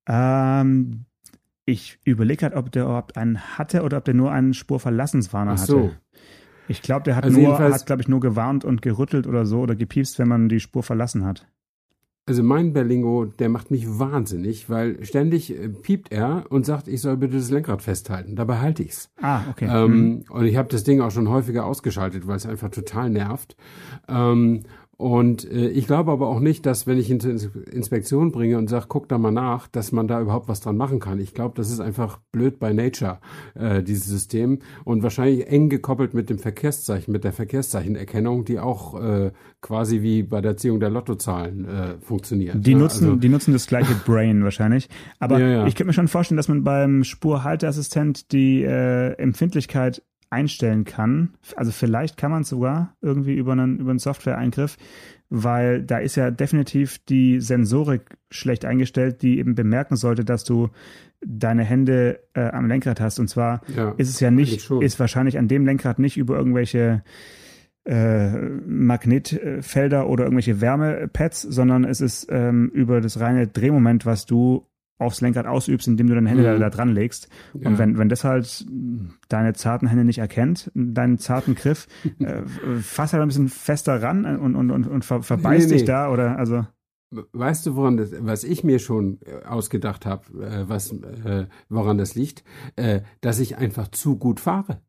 Ähm, 0.07 1.05
ich 1.65 1.99
überlege 2.05 2.39
gerade, 2.41 2.55
ob 2.55 2.71
der 2.71 2.83
überhaupt 2.83 3.17
einen 3.17 3.57
hatte 3.57 3.83
oder 3.83 3.97
ob 3.97 4.05
der 4.05 4.13
nur 4.13 4.31
einen 4.31 4.53
Spurverlassenswarner 4.53 5.53
Ach 5.53 5.57
so. 5.57 5.79
hatte. 5.79 5.97
Ich 6.67 6.81
glaube, 6.81 7.03
der 7.03 7.17
hat 7.17 7.25
also 7.25 7.39
nur, 7.39 7.59
hat, 7.59 7.85
glaube 7.85 8.01
ich, 8.01 8.07
nur 8.07 8.21
gewarnt 8.21 8.63
und 8.63 8.81
gerüttelt 8.81 9.27
oder 9.27 9.45
so 9.45 9.59
oder 9.59 9.75
gepiepst, 9.75 10.17
wenn 10.19 10.29
man 10.29 10.47
die 10.47 10.61
Spur 10.61 10.83
verlassen 10.83 11.25
hat. 11.25 11.47
Also 12.27 12.43
mein 12.43 12.71
Berlingo, 12.71 13.25
der 13.25 13.49
macht 13.49 13.71
mich 13.71 13.99
wahnsinnig, 13.99 14.69
weil 14.69 15.03
ständig 15.03 15.51
äh, 15.57 15.69
piept 15.69 16.11
er 16.11 16.45
und 16.49 16.65
sagt, 16.65 16.87
ich 16.87 17.01
soll 17.01 17.17
bitte 17.17 17.37
das 17.37 17.49
Lenkrad 17.49 17.81
festhalten. 17.81 18.35
Dabei 18.35 18.59
halte 18.59 18.83
ich's. 18.83 19.09
Ah, 19.19 19.41
okay. 19.49 19.67
Ähm, 19.67 19.91
mhm. 19.91 20.25
Und 20.29 20.45
ich 20.45 20.55
habe 20.55 20.69
das 20.69 20.83
Ding 20.83 21.01
auch 21.01 21.09
schon 21.09 21.29
häufiger 21.29 21.65
ausgeschaltet, 21.65 22.27
weil 22.27 22.37
es 22.37 22.45
einfach 22.45 22.69
total 22.69 23.09
nervt. 23.09 23.55
Ähm, 24.07 24.61
und 25.01 25.51
äh, 25.51 25.67
ich 25.69 25.87
glaube 25.87 26.11
aber 26.11 26.27
auch 26.27 26.39
nicht, 26.39 26.63
dass 26.67 26.85
wenn 26.85 26.99
ich 26.99 27.09
ihn 27.09 27.19
zur 27.19 27.31
Inspektion 27.73 28.31
bringe 28.31 28.59
und 28.59 28.69
sage, 28.69 28.85
guck 28.87 29.09
da 29.09 29.17
mal 29.17 29.31
nach, 29.31 29.67
dass 29.67 29.91
man 29.91 30.07
da 30.07 30.21
überhaupt 30.21 30.47
was 30.47 30.59
dran 30.59 30.77
machen 30.77 30.99
kann. 30.99 31.17
Ich 31.17 31.33
glaube, 31.33 31.55
das 31.55 31.71
ist 31.71 31.79
einfach 31.79 32.19
blöd 32.31 32.59
bei 32.59 32.71
Nature, 32.71 33.17
äh, 33.55 33.81
dieses 33.81 34.05
System. 34.05 34.59
Und 34.83 35.01
wahrscheinlich 35.01 35.47
eng 35.47 35.69
gekoppelt 35.69 36.13
mit 36.13 36.29
dem 36.29 36.37
Verkehrszeichen, 36.37 37.11
mit 37.11 37.23
der 37.23 37.33
Verkehrszeichenerkennung, 37.33 38.45
die 38.45 38.59
auch 38.59 39.01
äh, 39.01 39.31
quasi 39.59 40.03
wie 40.03 40.21
bei 40.21 40.39
der 40.39 40.55
Ziehung 40.55 40.79
der 40.79 40.91
Lottozahlen 40.91 41.65
äh, 41.65 41.97
funktioniert. 41.99 42.57
Die, 42.59 42.75
nutzen, 42.75 43.05
also, 43.05 43.15
die 43.15 43.29
nutzen 43.29 43.53
das 43.53 43.65
gleiche 43.65 43.95
Brain 44.05 44.43
wahrscheinlich. 44.43 44.87
Aber 45.17 45.39
ja, 45.39 45.47
ja. 45.47 45.65
ich 45.65 45.73
könnte 45.73 45.87
mir 45.87 45.93
schon 45.93 46.09
vorstellen, 46.09 46.37
dass 46.37 46.47
man 46.47 46.63
beim 46.63 47.03
Spurhalteassistent 47.03 48.31
die 48.31 48.61
äh, 48.61 49.13
Empfindlichkeit 49.13 50.03
einstellen 50.31 50.85
kann. 50.85 51.35
Also 51.55 51.71
vielleicht 51.71 52.17
kann 52.17 52.31
man 52.31 52.43
es 52.43 52.49
sogar 52.49 52.95
irgendwie 53.01 53.35
über 53.35 53.51
einen, 53.51 53.79
über 53.79 53.91
einen 53.91 53.99
Software-Eingriff, 53.99 54.77
weil 55.29 55.83
da 55.83 55.97
ist 55.97 56.15
ja 56.15 56.31
definitiv 56.31 56.99
die 57.05 57.39
Sensorik 57.39 58.17
schlecht 58.29 58.65
eingestellt, 58.65 59.21
die 59.21 59.39
eben 59.39 59.55
bemerken 59.55 59.95
sollte, 59.95 60.25
dass 60.25 60.43
du 60.43 60.69
deine 61.23 61.63
Hände 61.63 62.21
äh, 62.33 62.49
am 62.49 62.67
Lenkrad 62.67 62.99
hast. 62.99 63.19
Und 63.19 63.27
zwar 63.27 63.61
ja, 63.75 63.91
ist 63.97 64.09
es 64.09 64.19
ja 64.19 64.31
nicht, 64.31 64.71
ist 64.71 64.99
wahrscheinlich 64.99 65.37
an 65.37 65.47
dem 65.47 65.65
Lenkrad 65.65 65.99
nicht 65.99 66.17
über 66.17 66.37
irgendwelche 66.37 67.03
äh, 67.85 68.29
Magnetfelder 68.31 70.07
oder 70.07 70.23
irgendwelche 70.23 70.61
Wärmepads, 70.61 71.41
sondern 71.41 71.83
es 71.83 71.99
ist 71.99 72.27
ähm, 72.29 72.69
über 72.73 73.01
das 73.01 73.19
reine 73.19 73.47
Drehmoment, 73.47 74.05
was 74.05 74.25
du 74.25 74.65
aufs 75.01 75.21
Lenkrad 75.21 75.47
ausübst, 75.47 75.87
indem 75.87 76.07
du 76.07 76.15
deine 76.15 76.29
Hände 76.29 76.43
mhm. 76.43 76.59
da, 76.59 76.69
da, 76.69 76.69
dran 76.69 76.89
legst. 76.89 77.27
Ja. 77.53 77.69
Und 77.69 77.77
wenn, 77.77 77.97
wenn 77.97 78.09
das 78.09 78.23
halt 78.23 78.65
deine 79.29 79.53
zarten 79.53 79.87
Hände 79.87 80.05
nicht 80.05 80.19
erkennt, 80.19 80.71
deinen 80.73 81.17
zarten 81.17 81.55
Griff, 81.55 81.87
äh, 82.19 82.43
fass 82.81 83.13
halt 83.13 83.21
ein 83.21 83.27
bisschen 83.27 83.49
fester 83.49 84.01
ran 84.01 84.25
und, 84.25 84.55
und, 84.55 84.71
und, 84.71 84.87
und 84.87 85.05
ver, 85.05 85.23
verbeißt 85.23 85.67
nee, 85.67 85.73
dich 85.73 85.81
nee. 85.81 85.87
da 85.87 86.09
oder 86.11 86.37
also. 86.37 86.65
Weißt 87.33 87.65
du, 87.65 87.75
woran 87.75 87.97
das, 87.97 88.13
was 88.19 88.45
ich 88.45 88.63
mir 88.63 88.79
schon 88.79 89.19
äh, 89.25 89.43
ausgedacht 89.45 90.05
habe, 90.05 90.45
äh, 90.45 90.69
was, 90.69 90.93
äh, 90.93 91.47
woran 91.67 91.97
das 91.97 92.15
liegt? 92.15 92.45
Äh, 92.77 93.01
dass 93.19 93.39
ich 93.39 93.57
einfach 93.57 93.89
zu 93.89 94.17
gut 94.17 94.39
fahre 94.39 94.79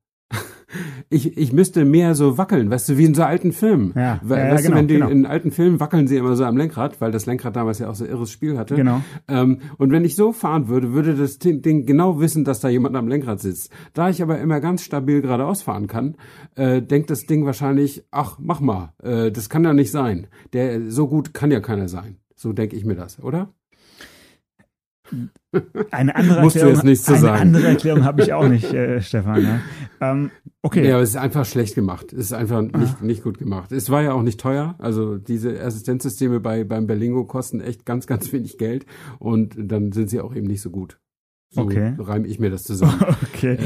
ich, 1.12 1.36
ich 1.36 1.52
müsste 1.52 1.84
mehr 1.84 2.14
so 2.14 2.38
wackeln, 2.38 2.70
weißt 2.70 2.88
du, 2.90 2.98
wie 2.98 3.04
in 3.04 3.14
so 3.14 3.22
alten 3.22 3.52
Filmen. 3.52 3.92
Ja, 3.94 4.20
weißt 4.22 4.40
ja, 4.40 4.56
du, 4.56 4.62
genau, 4.62 4.76
wenn 4.76 4.88
die 4.88 4.94
genau. 4.94 5.08
in 5.08 5.26
alten 5.26 5.50
Filmen 5.50 5.80
wackeln 5.80 6.06
sie 6.06 6.16
immer 6.16 6.34
so 6.36 6.44
am 6.44 6.56
Lenkrad, 6.56 7.00
weil 7.00 7.12
das 7.12 7.26
Lenkrad 7.26 7.56
damals 7.56 7.78
ja 7.78 7.88
auch 7.88 7.94
so 7.94 8.04
irres 8.04 8.30
Spiel 8.30 8.58
hatte. 8.58 8.74
Genau. 8.74 9.02
Ähm, 9.28 9.58
und 9.78 9.92
wenn 9.92 10.04
ich 10.04 10.16
so 10.16 10.32
fahren 10.32 10.68
würde, 10.68 10.92
würde 10.92 11.14
das 11.14 11.38
Ding 11.38 11.86
genau 11.86 12.20
wissen, 12.20 12.44
dass 12.44 12.60
da 12.60 12.68
jemand 12.68 12.96
am 12.96 13.08
Lenkrad 13.08 13.40
sitzt. 13.40 13.72
Da 13.94 14.08
ich 14.08 14.22
aber 14.22 14.38
immer 14.38 14.60
ganz 14.60 14.82
stabil 14.82 15.22
geradeaus 15.22 15.62
fahren 15.62 15.86
kann, 15.86 16.16
äh, 16.54 16.82
denkt 16.82 17.10
das 17.10 17.26
Ding 17.26 17.44
wahrscheinlich, 17.44 18.04
ach, 18.10 18.38
mach 18.40 18.60
mal, 18.60 18.92
äh, 19.02 19.30
das 19.30 19.48
kann 19.48 19.64
ja 19.64 19.72
nicht 19.72 19.90
sein. 19.90 20.26
Der 20.52 20.90
so 20.90 21.08
gut 21.08 21.34
kann 21.34 21.50
ja 21.50 21.60
keiner 21.60 21.88
sein. 21.88 22.16
So 22.34 22.52
denke 22.52 22.76
ich 22.76 22.84
mir 22.84 22.96
das, 22.96 23.22
oder? 23.22 23.52
Eine 25.90 26.16
andere 26.16 26.40
Erklärung, 26.40 26.80
eine 26.80 27.30
andere 27.32 27.66
Erklärung 27.66 28.04
habe 28.04 28.22
ich 28.22 28.32
auch 28.32 28.48
nicht, 28.48 28.72
äh, 28.72 29.02
Stefan. 29.02 29.42
Ja. 29.42 29.60
Ähm, 30.00 30.30
okay. 30.62 30.88
Ja, 30.88 30.94
aber 30.94 31.02
es 31.02 31.10
ist 31.10 31.16
einfach 31.16 31.44
schlecht 31.44 31.74
gemacht. 31.74 32.12
Es 32.12 32.26
ist 32.26 32.32
einfach 32.32 32.62
nicht, 32.62 32.96
ah. 33.00 33.04
nicht 33.04 33.22
gut 33.22 33.38
gemacht. 33.38 33.70
Es 33.72 33.90
war 33.90 34.02
ja 34.02 34.14
auch 34.14 34.22
nicht 34.22 34.40
teuer. 34.40 34.76
Also 34.78 35.18
diese 35.18 35.60
Assistenzsysteme 35.60 36.40
bei 36.40 36.64
beim 36.64 36.86
Berlingo 36.86 37.24
kosten 37.24 37.60
echt 37.60 37.84
ganz, 37.84 38.06
ganz 38.06 38.32
wenig 38.32 38.56
Geld 38.56 38.86
und 39.18 39.54
dann 39.58 39.92
sind 39.92 40.08
sie 40.08 40.20
auch 40.20 40.34
eben 40.34 40.46
nicht 40.46 40.62
so 40.62 40.70
gut. 40.70 40.98
So 41.54 41.60
okay. 41.60 41.94
reime 41.98 42.26
ich 42.26 42.40
mir 42.40 42.48
das 42.48 42.64
zusammen. 42.64 42.98
Okay. 43.34 43.58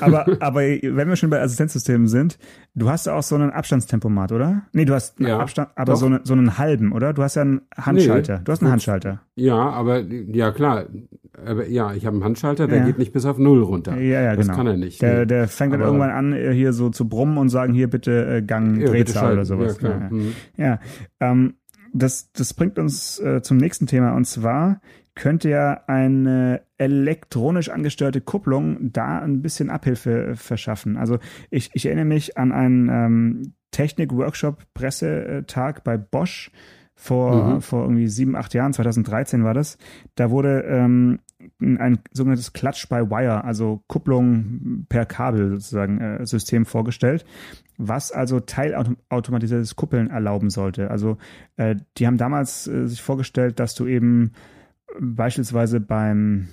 Aber, 0.00 0.26
aber 0.38 0.60
wenn 0.60 1.08
wir 1.08 1.16
schon 1.16 1.28
bei 1.28 1.42
Assistenzsystemen 1.42 2.06
sind, 2.06 2.38
du 2.74 2.88
hast 2.88 3.08
auch 3.08 3.22
so 3.22 3.34
einen 3.34 3.50
Abstandstempomat, 3.50 4.30
oder? 4.30 4.62
Nee, 4.72 4.84
du 4.84 4.94
hast 4.94 5.18
einen 5.18 5.28
ja, 5.28 5.40
Abstand, 5.40 5.70
aber 5.74 5.96
so, 5.96 6.06
eine, 6.06 6.20
so 6.22 6.34
einen 6.34 6.56
halben, 6.56 6.92
oder? 6.92 7.12
Du 7.12 7.22
hast 7.22 7.34
ja 7.34 7.42
einen 7.42 7.62
Handschalter. 7.76 8.38
Nee, 8.38 8.44
du 8.44 8.52
hast 8.52 8.62
einen 8.62 8.70
Handschalter. 8.70 9.20
Ja, 9.34 9.56
aber 9.56 9.98
ja 10.00 10.52
klar. 10.52 10.86
Aber 11.44 11.68
ja, 11.68 11.92
ich 11.94 12.06
habe 12.06 12.14
einen 12.14 12.24
Handschalter, 12.24 12.68
der 12.68 12.78
ja. 12.78 12.84
geht 12.86 12.98
nicht 12.98 13.12
bis 13.12 13.26
auf 13.26 13.38
null 13.38 13.62
runter. 13.62 13.96
Ja, 13.96 14.22
ja, 14.22 14.36
das 14.36 14.46
genau. 14.46 14.56
kann 14.56 14.66
er 14.68 14.76
nicht. 14.76 15.02
Der, 15.02 15.20
nee. 15.20 15.26
der 15.26 15.48
fängt 15.48 15.74
dann 15.74 15.80
irgendwann 15.80 16.10
an, 16.10 16.32
hier 16.32 16.72
so 16.72 16.90
zu 16.90 17.08
brummen 17.08 17.38
und 17.38 17.48
sagen, 17.48 17.74
hier 17.74 17.90
bitte 17.90 18.36
äh, 18.36 18.42
Gang, 18.42 18.80
ja, 18.80 18.86
Drehzahl 18.86 19.32
oder 19.32 19.44
sowas. 19.44 19.78
Ja, 19.80 19.88
klar. 19.88 20.00
ja. 20.00 20.10
Mhm. 20.10 20.32
ja. 20.56 20.78
Ähm, 21.20 21.54
das, 21.92 22.32
das 22.32 22.54
bringt 22.54 22.78
uns 22.78 23.18
äh, 23.18 23.42
zum 23.42 23.56
nächsten 23.56 23.86
Thema 23.86 24.14
und 24.14 24.26
zwar 24.26 24.80
könnte 25.14 25.48
ja 25.48 25.82
eine 25.86 26.62
elektronisch 26.76 27.70
angesteuerte 27.70 28.20
Kupplung 28.20 28.92
da 28.92 29.20
ein 29.20 29.42
bisschen 29.42 29.70
Abhilfe 29.70 30.34
verschaffen. 30.36 30.96
Also 30.96 31.18
ich, 31.50 31.70
ich 31.72 31.86
erinnere 31.86 32.06
mich 32.06 32.36
an 32.36 32.50
einen 32.52 32.88
ähm, 32.88 33.54
Technik-Workshop-Pressetag 33.70 35.84
bei 35.84 35.96
Bosch 35.96 36.50
vor, 36.96 37.54
mhm. 37.54 37.60
vor 37.60 37.82
irgendwie 37.82 38.08
sieben, 38.08 38.36
acht 38.36 38.54
Jahren, 38.54 38.72
2013 38.72 39.44
war 39.44 39.54
das. 39.54 39.78
Da 40.14 40.30
wurde 40.30 40.60
ähm, 40.62 41.18
ein 41.60 41.98
sogenanntes 42.12 42.52
Clutch 42.52 42.88
by 42.88 43.10
Wire, 43.10 43.44
also 43.44 43.82
Kupplung 43.88 44.86
per 44.88 45.04
Kabel 45.04 45.54
sozusagen 45.54 46.00
äh, 46.00 46.26
System 46.26 46.66
vorgestellt, 46.66 47.24
was 47.76 48.12
also 48.12 48.40
teilautomatisiertes 48.40 49.76
Kuppeln 49.76 50.10
erlauben 50.10 50.50
sollte. 50.50 50.90
Also 50.90 51.18
äh, 51.56 51.76
die 51.98 52.06
haben 52.06 52.16
damals 52.16 52.68
äh, 52.68 52.86
sich 52.86 53.02
vorgestellt, 53.02 53.58
dass 53.58 53.74
du 53.74 53.86
eben 53.86 54.32
beispielsweise 55.00 55.80
beim 55.80 56.48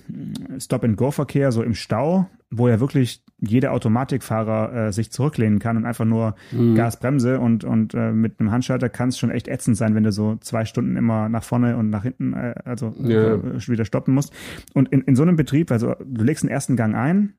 Stop-and-Go-Verkehr, 0.58 1.52
so 1.52 1.64
im 1.64 1.74
Stau, 1.74 2.28
wo 2.50 2.68
ja 2.68 2.80
wirklich 2.80 3.24
jeder 3.40 3.72
Automatikfahrer 3.72 4.88
äh, 4.88 4.92
sich 4.92 5.12
zurücklehnen 5.12 5.60
kann 5.60 5.78
und 5.78 5.86
einfach 5.86 6.06
nur 6.06 6.36
mhm. 6.52 6.76
Gas, 6.76 7.00
Bremse 7.00 7.40
und, 7.40 7.64
und 7.64 7.94
äh, 7.94 8.12
mit 8.12 8.40
einem 8.40 8.52
Handschalter 8.52 8.90
kann 8.90 9.10
es 9.10 9.18
schon 9.18 9.32
echt 9.32 9.48
ätzend 9.48 9.78
sein, 9.78 9.96
wenn 9.96 10.04
du 10.04 10.12
so 10.12 10.36
zwei 10.42 10.66
Stunden 10.66 10.96
immer 10.96 11.30
nach 11.30 11.44
vorne 11.44 11.78
und 11.78 11.90
nach 11.90 12.04
hinten, 12.04 12.34
äh, 12.34 12.56
also 12.66 12.94
ja. 13.00 13.36
äh, 13.36 13.68
wieder 13.68 13.86
stoppen 13.86 14.14
musst. 14.14 14.34
Und 14.74 14.90
in, 14.90 15.02
in 15.02 15.16
so 15.16 15.24
einem 15.24 15.36
Betrieb, 15.36 15.72
also 15.72 15.96
du 16.04 16.24
legst 16.24 16.44
den 16.44 16.50
ersten 16.50 16.76
Gang 16.76 16.96
ein 16.96 17.34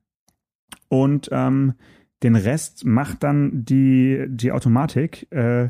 und 0.89 1.29
ähm, 1.31 1.73
den 2.23 2.35
Rest 2.35 2.85
macht 2.85 3.23
dann 3.23 3.65
die, 3.65 4.25
die 4.27 4.51
Automatik. 4.51 5.31
Äh, 5.31 5.69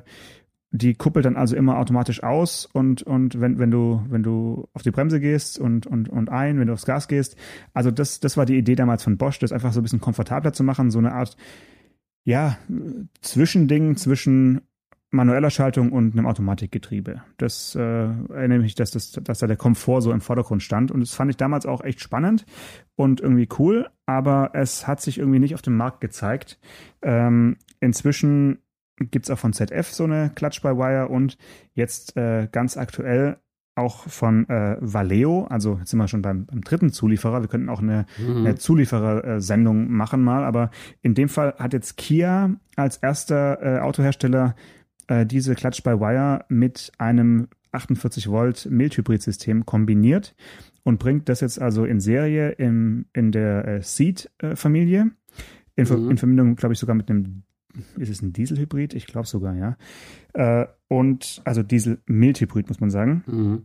die 0.75 0.95
kuppelt 0.95 1.25
dann 1.25 1.37
also 1.37 1.55
immer 1.55 1.77
automatisch 1.77 2.23
aus 2.23 2.65
und, 2.65 3.03
und 3.03 3.39
wenn, 3.39 3.59
wenn 3.59 3.69
du, 3.69 4.03
wenn 4.09 4.23
du 4.23 4.67
auf 4.73 4.81
die 4.81 4.89
Bremse 4.89 5.19
gehst 5.19 5.59
und, 5.59 5.85
und, 5.85 6.09
und 6.09 6.29
ein, 6.29 6.59
wenn 6.59 6.65
du 6.65 6.73
aufs 6.73 6.87
Gas 6.87 7.07
gehst. 7.07 7.37
Also 7.75 7.91
das, 7.91 8.19
das 8.19 8.37
war 8.37 8.47
die 8.47 8.57
Idee 8.57 8.73
damals 8.73 9.03
von 9.03 9.17
Bosch, 9.17 9.37
das 9.37 9.51
einfach 9.51 9.71
so 9.71 9.79
ein 9.79 9.83
bisschen 9.83 10.01
komfortabler 10.01 10.51
zu 10.51 10.63
machen, 10.63 10.89
so 10.89 10.97
eine 10.97 11.13
Art, 11.13 11.37
ja, 12.23 12.57
Zwischending 13.21 13.97
zwischen 13.97 14.61
manueller 15.11 15.51
Schaltung 15.51 15.91
und 15.91 16.13
einem 16.13 16.25
Automatikgetriebe. 16.25 17.21
Das 17.37 17.75
äh, 17.75 17.79
erinnere 17.79 18.59
mich, 18.59 18.73
dass, 18.73 18.89
das, 18.89 19.11
dass 19.11 19.37
da 19.37 19.45
der 19.45 19.57
Komfort 19.57 20.01
so 20.01 20.11
im 20.11 20.21
Vordergrund 20.21 20.63
stand. 20.63 20.89
Und 20.89 21.01
das 21.01 21.13
fand 21.13 21.29
ich 21.29 21.37
damals 21.37 21.67
auch 21.67 21.83
echt 21.83 22.01
spannend 22.01 22.47
und 22.95 23.21
irgendwie 23.21 23.47
cool, 23.59 23.89
aber 24.07 24.51
es 24.53 24.87
hat 24.87 25.01
sich 25.01 25.19
irgendwie 25.19 25.37
nicht 25.37 25.53
auf 25.53 25.61
dem 25.61 25.77
Markt 25.77 26.01
gezeigt. 26.01 26.59
Ähm, 27.03 27.57
inzwischen 27.79 28.62
gibt 28.97 29.25
es 29.25 29.31
auch 29.31 29.39
von 29.39 29.53
ZF 29.53 29.91
so 29.91 30.03
eine 30.03 30.31
Clutch-by-Wire 30.33 31.07
und 31.07 31.37
jetzt 31.73 32.15
äh, 32.15 32.47
ganz 32.51 32.77
aktuell 32.77 33.37
auch 33.75 34.07
von 34.07 34.47
äh, 34.49 34.77
Valeo, 34.79 35.45
also 35.45 35.77
jetzt 35.79 35.89
sind 35.89 35.99
wir 35.99 36.07
schon 36.07 36.21
beim, 36.21 36.45
beim 36.45 36.61
dritten 36.61 36.91
Zulieferer, 36.91 37.41
wir 37.41 37.47
könnten 37.47 37.69
auch 37.69 37.81
eine, 37.81 38.05
mhm. 38.19 38.37
eine 38.37 38.55
Zulieferersendung 38.55 39.89
machen 39.89 40.21
mal, 40.21 40.43
aber 40.43 40.69
in 41.01 41.15
dem 41.15 41.27
Fall 41.27 41.55
hat 41.57 41.73
jetzt 41.73 41.97
Kia 41.97 42.51
als 42.75 42.97
erster 42.97 43.61
äh, 43.61 43.79
Autohersteller 43.79 44.55
äh, 45.07 45.25
diese 45.25 45.55
Clutch-by-Wire 45.55 46.45
mit 46.49 46.91
einem 46.99 47.47
48 47.71 48.29
Volt 48.29 48.67
Mild-Hybrid-System 48.69 49.65
kombiniert 49.65 50.35
und 50.83 50.99
bringt 50.99 51.27
das 51.29 51.41
jetzt 51.41 51.59
also 51.59 51.85
in 51.85 51.99
Serie 51.99 52.51
im, 52.51 53.05
in 53.13 53.31
der 53.31 53.67
äh, 53.67 53.81
Seed-Familie. 53.81 55.11
In, 55.75 55.87
mhm. 55.87 56.11
in 56.11 56.17
Verbindung, 56.17 56.55
glaube 56.55 56.73
ich, 56.73 56.79
sogar 56.79 56.95
mit 56.95 57.09
einem 57.09 57.43
ist 57.97 58.09
es 58.09 58.21
ein 58.21 58.33
Dieselhybrid? 58.33 58.93
Ich 58.93 59.07
glaube 59.07 59.27
sogar, 59.27 59.55
ja. 59.55 59.77
Äh, 60.33 60.67
und 60.87 61.41
also 61.45 61.63
Diesel-Mild-Hybrid, 61.63 62.67
muss 62.69 62.79
man 62.79 62.89
sagen. 62.89 63.23
Mhm. 63.27 63.63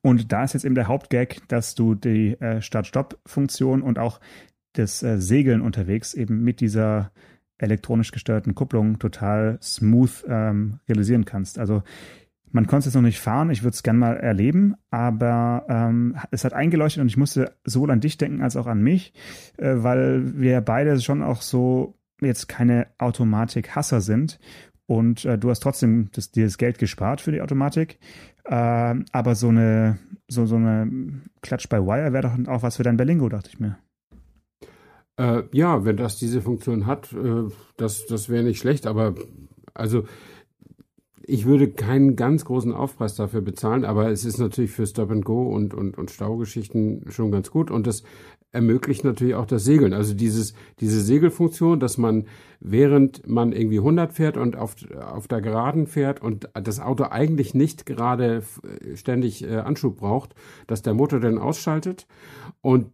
Und 0.00 0.32
da 0.32 0.44
ist 0.44 0.54
jetzt 0.54 0.64
eben 0.64 0.74
der 0.74 0.88
Hauptgag, 0.88 1.36
dass 1.48 1.74
du 1.74 1.94
die 1.94 2.40
äh, 2.40 2.60
Start-Stopp-Funktion 2.60 3.82
und 3.82 3.98
auch 3.98 4.20
das 4.72 5.02
äh, 5.02 5.18
Segeln 5.18 5.60
unterwegs 5.60 6.14
eben 6.14 6.42
mit 6.42 6.60
dieser 6.60 7.12
elektronisch 7.58 8.10
gesteuerten 8.10 8.54
Kupplung 8.54 8.98
total 8.98 9.58
smooth 9.62 10.24
ähm, 10.28 10.80
realisieren 10.88 11.24
kannst. 11.24 11.58
Also 11.58 11.82
man 12.50 12.66
konnte 12.66 12.88
es 12.88 12.94
noch 12.94 13.02
nicht 13.02 13.20
fahren, 13.20 13.50
ich 13.50 13.62
würde 13.62 13.74
es 13.74 13.82
gerne 13.82 13.98
mal 13.98 14.16
erleben, 14.16 14.74
aber 14.90 15.64
ähm, 15.68 16.16
es 16.30 16.44
hat 16.44 16.52
eingeleuchtet 16.52 17.00
und 17.00 17.06
ich 17.06 17.16
musste 17.16 17.56
sowohl 17.64 17.90
an 17.90 18.00
dich 18.00 18.18
denken 18.18 18.42
als 18.42 18.56
auch 18.56 18.66
an 18.66 18.82
mich, 18.82 19.14
äh, 19.56 19.74
weil 19.76 20.38
wir 20.38 20.60
beide 20.60 21.00
schon 21.00 21.22
auch 21.22 21.40
so 21.40 21.94
jetzt 22.26 22.48
keine 22.48 22.88
Automatik-Hasser 22.98 24.00
sind 24.00 24.38
und 24.86 25.24
äh, 25.24 25.38
du 25.38 25.50
hast 25.50 25.60
trotzdem 25.60 26.10
das, 26.12 26.30
dir 26.30 26.44
das 26.44 26.58
Geld 26.58 26.78
gespart 26.78 27.20
für 27.20 27.32
die 27.32 27.40
Automatik. 27.40 27.98
Äh, 28.44 28.94
aber 29.12 29.34
so 29.34 29.48
eine, 29.48 29.98
so, 30.28 30.46
so 30.46 30.56
eine 30.56 31.22
Klatsch 31.40 31.68
bei 31.68 31.80
Wire 31.80 32.12
wäre 32.12 32.22
doch 32.22 32.52
auch 32.52 32.62
was 32.62 32.76
für 32.76 32.82
dein 32.82 32.96
Berlingo, 32.96 33.28
dachte 33.28 33.50
ich 33.52 33.60
mir. 33.60 33.78
Äh, 35.16 35.44
ja, 35.52 35.84
wenn 35.84 35.96
das 35.96 36.16
diese 36.16 36.42
Funktion 36.42 36.86
hat, 36.86 37.12
äh, 37.12 37.44
das, 37.76 38.06
das 38.06 38.28
wäre 38.28 38.44
nicht 38.44 38.58
schlecht, 38.58 38.86
aber 38.86 39.14
also 39.74 40.04
ich 41.26 41.46
würde 41.46 41.70
keinen 41.70 42.16
ganz 42.16 42.44
großen 42.44 42.72
Aufpreis 42.72 43.14
dafür 43.14 43.40
bezahlen, 43.40 43.84
aber 43.84 44.10
es 44.10 44.24
ist 44.24 44.38
natürlich 44.38 44.70
für 44.70 44.86
Stop 44.86 45.10
and 45.10 45.24
Go 45.24 45.42
und, 45.42 45.74
und, 45.74 45.98
und 45.98 46.10
Staugeschichten 46.10 47.06
schon 47.10 47.30
ganz 47.30 47.50
gut 47.50 47.70
und 47.70 47.86
das 47.86 48.02
ermöglicht 48.52 49.04
natürlich 49.04 49.34
auch 49.34 49.46
das 49.46 49.64
Segeln. 49.64 49.94
Also 49.94 50.14
dieses, 50.14 50.54
diese 50.80 51.00
Segelfunktion, 51.00 51.80
dass 51.80 51.96
man 51.96 52.26
während 52.60 53.26
man 53.26 53.52
irgendwie 53.52 53.78
100 53.78 54.12
fährt 54.12 54.36
und 54.36 54.56
auf, 54.56 54.76
auf 55.00 55.26
der 55.26 55.40
Geraden 55.40 55.86
fährt 55.86 56.22
und 56.22 56.48
das 56.54 56.78
Auto 56.78 57.04
eigentlich 57.04 57.54
nicht 57.54 57.86
gerade 57.86 58.42
ständig 58.94 59.42
äh, 59.42 59.56
Anschub 59.56 59.96
braucht, 59.96 60.34
dass 60.66 60.82
der 60.82 60.94
Motor 60.94 61.20
dann 61.20 61.38
ausschaltet 61.38 62.06
und 62.60 62.86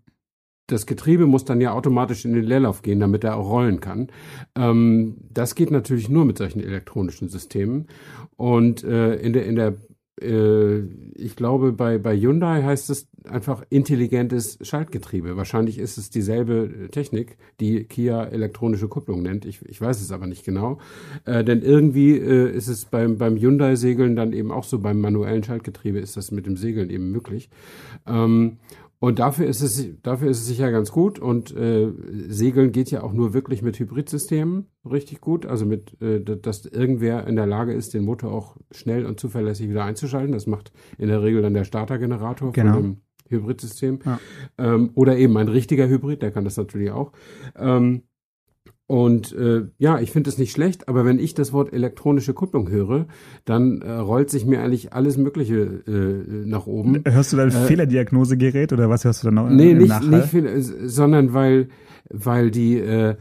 das 0.69 0.87
Getriebe 0.87 1.27
muss 1.27 1.45
dann 1.45 1.61
ja 1.61 1.73
automatisch 1.73 2.25
in 2.25 2.35
den 2.35 2.45
Leerlauf 2.45 2.83
gehen, 2.83 3.01
damit 3.01 3.25
er 3.25 3.37
auch 3.37 3.51
rollen 3.51 3.81
kann. 3.81 4.09
Ähm, 4.55 5.17
das 5.33 5.55
geht 5.55 5.71
natürlich 5.71 6.09
nur 6.09 6.25
mit 6.25 6.39
solchen 6.39 6.61
elektronischen 6.61 7.29
Systemen. 7.29 7.89
Und 8.37 8.85
äh, 8.85 9.17
in 9.17 9.33
der, 9.33 9.47
in 9.47 9.57
der 9.57 9.75
äh, 10.21 10.81
ich 11.15 11.37
glaube, 11.37 11.73
bei, 11.73 11.99
bei 11.99 12.17
Hyundai 12.17 12.63
heißt 12.63 12.91
es 12.91 13.09
einfach 13.25 13.65
intelligentes 13.71 14.59
Schaltgetriebe. 14.63 15.37
Wahrscheinlich 15.37 15.79
ist 15.79 15.99
es 15.99 16.11
dieselbe 16.11 16.89
Technik, 16.91 17.37
die 17.61 17.85
Kia 17.85 18.25
elektronische 18.25 18.89
Kupplung 18.89 19.23
nennt. 19.23 19.45
Ich, 19.45 19.65
ich 19.67 19.81
weiß 19.81 20.01
es 20.01 20.13
aber 20.13 20.27
nicht 20.27 20.45
genau. 20.45 20.79
Äh, 21.25 21.45
denn 21.45 21.63
irgendwie 21.63 22.13
äh, 22.13 22.51
ist 22.51 22.69
es 22.69 22.85
beim, 22.85 23.19
beim 23.19 23.37
Hyundai-Segeln 23.37 24.17
dann 24.17 24.33
eben 24.33 24.53
auch 24.53 24.65
so, 24.65 24.79
beim 24.79 25.01
manuellen 25.01 25.43
Schaltgetriebe 25.43 25.99
ist 25.99 26.17
das 26.17 26.31
mit 26.31 26.47
dem 26.47 26.57
Segeln 26.57 26.91
eben 26.91 27.11
möglich. 27.11 27.49
Ähm, 28.07 28.59
und 29.01 29.21
dafür 29.21 29.47
ist 29.47 29.63
es, 29.63 29.87
dafür 30.03 30.29
ist 30.29 30.39
es 30.39 30.47
sicher 30.47 30.73
ganz 30.73 30.91
gut. 30.91 31.21
Und 31.21 31.55
äh, 31.55 31.93
Segeln 32.29 32.73
geht 32.73 32.91
ja 32.91 33.03
auch 33.03 33.13
nur 33.13 33.33
wirklich 33.33 33.63
mit 33.63 33.79
Hybridsystemen 33.79 34.67
richtig 34.85 35.21
gut. 35.21 35.47
Also 35.47 35.67
mit, 35.67 36.01
äh, 36.03 36.21
dass 36.21 36.67
irgendwer 36.67 37.27
in 37.29 37.37
der 37.37 37.47
Lage 37.47 37.73
ist, 37.73 37.95
den 37.95 38.05
Motor 38.05 38.33
auch 38.33 38.57
schnell 38.73 39.07
und 39.07 39.21
zuverlässig 39.21 39.69
wieder 39.69 39.85
einzuschalten. 39.85 40.33
Das 40.33 40.49
macht 40.49 40.73
in 40.99 41.09
der 41.09 41.23
Regel 41.23 41.43
dann 41.43 41.55
der 41.55 41.65
Startergenerator 41.65 42.53
genau. 42.53 42.75
von 42.75 42.83
dem 42.83 42.97
Hybridsystem. 43.29 44.01
Ja. 44.05 44.19
Ähm, 44.59 44.91
oder 44.95 45.17
eben 45.17 45.37
ein 45.37 45.49
richtiger 45.49 45.89
Hybrid, 45.89 46.23
der 46.23 46.33
kann 46.33 46.45
das 46.45 46.57
natürlich 46.57 46.91
auch. 46.91 47.13
Ähm, 47.57 48.03
und 48.89 49.35
äh, 49.35 49.67
ja, 49.77 50.01
ich 50.01 50.11
finde 50.11 50.31
es 50.31 50.39
nicht 50.39 50.51
schlecht, 50.51 50.89
aber 50.89 51.05
wenn 51.05 51.19
ich 51.19 51.35
das 51.35 51.53
Wort 51.53 51.75
elektronische 51.75 52.33
Kupplung 52.33 52.71
höre, 52.71 53.07
dann 53.45 53.83
äh, 53.83 53.93
rollt 53.93 54.31
sich 54.31 54.47
mir 54.47 54.63
eigentlich 54.63 54.95
alles 54.95 55.19
Mögliche 55.19 55.83
äh, 55.87 56.47
nach 56.47 56.67
oben. 56.67 57.03
Hörst 57.07 57.35
du 57.35 57.37
da 57.37 57.43
ein 57.43 57.51
äh, 57.51 57.67
Fehlerdiagnosegerät 57.67 58.73
oder 58.73 58.89
was 58.89 59.05
hörst 59.05 59.23
du 59.23 59.27
da 59.27 59.31
noch? 59.31 59.51
Nee, 59.51 59.75
nicht, 59.75 60.03
nicht 60.09 60.29
viel, 60.29 60.63
sondern 60.63 61.35
weil, 61.35 61.69
weil 62.09 62.51
die 62.51 62.79
äh, 62.79 63.17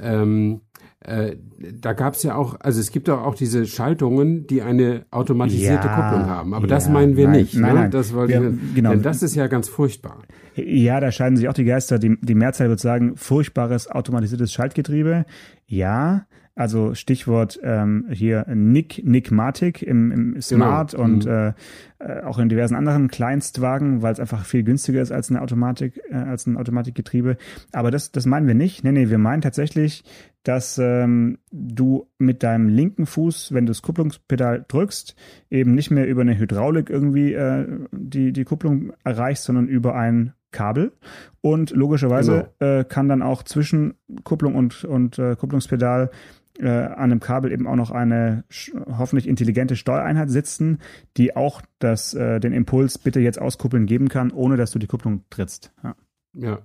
ähm, 0.00 0.62
äh, 1.04 1.36
da 1.80 1.92
gab 1.94 2.14
es 2.14 2.22
ja 2.22 2.36
auch, 2.36 2.56
also 2.60 2.80
es 2.80 2.92
gibt 2.92 3.10
auch, 3.10 3.24
auch 3.24 3.34
diese 3.34 3.66
Schaltungen, 3.66 4.46
die 4.46 4.62
eine 4.62 5.04
automatisierte 5.10 5.88
ja, 5.88 5.94
Kupplung 5.94 6.26
haben. 6.28 6.54
Aber 6.54 6.66
ja, 6.66 6.74
das 6.74 6.88
meinen 6.88 7.16
wir 7.16 7.28
nein, 7.28 7.40
nicht. 7.40 7.54
Nein, 7.54 7.74
ne? 7.74 7.80
nein. 7.80 7.90
Das 7.90 8.14
wollte 8.14 8.40
wir, 8.40 8.50
ich, 8.50 8.74
genau. 8.74 8.90
Denn 8.90 9.02
das 9.02 9.22
ist 9.22 9.34
ja 9.34 9.48
ganz 9.48 9.68
furchtbar. 9.68 10.22
Ja, 10.54 11.00
da 11.00 11.10
scheiden 11.10 11.36
sich 11.36 11.48
auch 11.48 11.54
die 11.54 11.64
Geister. 11.64 11.98
Die, 11.98 12.16
die 12.20 12.34
Mehrzahl 12.34 12.68
wird 12.68 12.80
sagen, 12.80 13.16
furchtbares 13.16 13.90
automatisiertes 13.90 14.52
Schaltgetriebe. 14.52 15.24
Ja, 15.66 16.26
also 16.54 16.94
Stichwort 16.94 17.58
ähm, 17.62 18.06
hier 18.10 18.46
Nick, 18.54 19.02
Nickmatic 19.04 19.82
im, 19.82 20.12
im 20.12 20.32
genau. 20.32 20.40
Smart 20.40 20.92
genau. 20.92 21.04
und 21.04 21.24
mhm. 21.24 21.30
äh, 21.30 21.52
äh, 21.98 22.22
auch 22.24 22.38
in 22.38 22.48
diversen 22.48 22.74
anderen 22.74 23.08
Kleinstwagen, 23.08 24.02
weil 24.02 24.12
es 24.12 24.20
einfach 24.20 24.44
viel 24.44 24.62
günstiger 24.62 25.00
ist 25.00 25.12
als 25.12 25.30
eine 25.30 25.40
Automatik, 25.40 26.00
äh, 26.10 26.14
als 26.14 26.46
ein 26.46 26.56
Automatikgetriebe. 26.56 27.36
Aber 27.72 27.90
das, 27.90 28.12
das 28.12 28.26
meinen 28.26 28.46
wir 28.46 28.54
nicht. 28.54 28.84
Nee, 28.84 28.92
nee, 28.92 29.08
wir 29.08 29.18
meinen 29.18 29.40
tatsächlich, 29.40 30.04
dass 30.42 30.78
ähm, 30.78 31.38
du 31.50 32.08
mit 32.18 32.42
deinem 32.42 32.68
linken 32.68 33.06
Fuß, 33.06 33.54
wenn 33.54 33.64
du 33.64 33.70
das 33.70 33.82
Kupplungspedal 33.82 34.64
drückst, 34.68 35.16
eben 35.50 35.74
nicht 35.74 35.90
mehr 35.90 36.06
über 36.06 36.22
eine 36.22 36.36
Hydraulik 36.38 36.90
irgendwie 36.90 37.32
äh, 37.32 37.66
die, 37.92 38.32
die 38.32 38.44
Kupplung 38.44 38.92
erreichst, 39.04 39.44
sondern 39.44 39.68
über 39.68 39.94
ein 39.94 40.34
Kabel 40.50 40.92
und 41.40 41.70
logischerweise 41.70 42.50
genau. 42.58 42.80
äh, 42.80 42.84
kann 42.84 43.08
dann 43.08 43.22
auch 43.22 43.42
zwischen 43.42 43.94
Kupplung 44.22 44.54
und, 44.54 44.84
und 44.84 45.18
äh, 45.18 45.34
Kupplungspedal 45.34 46.10
äh, 46.58 46.68
an 46.68 47.10
dem 47.10 47.20
Kabel 47.20 47.52
eben 47.52 47.66
auch 47.66 47.76
noch 47.76 47.90
eine 47.90 48.44
hoffentlich 48.86 49.26
intelligente 49.26 49.76
Steuereinheit 49.76 50.30
sitzen, 50.30 50.78
die 51.16 51.36
auch 51.36 51.62
das, 51.78 52.14
äh, 52.14 52.40
den 52.40 52.52
Impuls 52.52 52.98
bitte 52.98 53.20
jetzt 53.20 53.40
auskuppeln 53.40 53.86
geben 53.86 54.08
kann, 54.08 54.30
ohne 54.30 54.56
dass 54.56 54.70
du 54.70 54.78
die 54.78 54.86
Kupplung 54.86 55.24
trittst. 55.30 55.72
Ja. 55.82 55.96
ja. 56.34 56.58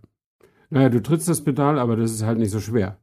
Naja, 0.70 0.90
du 0.90 1.02
trittst 1.02 1.30
das 1.30 1.44
Pedal, 1.44 1.80
aber 1.80 1.96
das 1.96 2.12
ist 2.12 2.24
halt 2.24 2.40
nicht 2.40 2.52
so 2.52 2.60
schwer. 2.60 2.98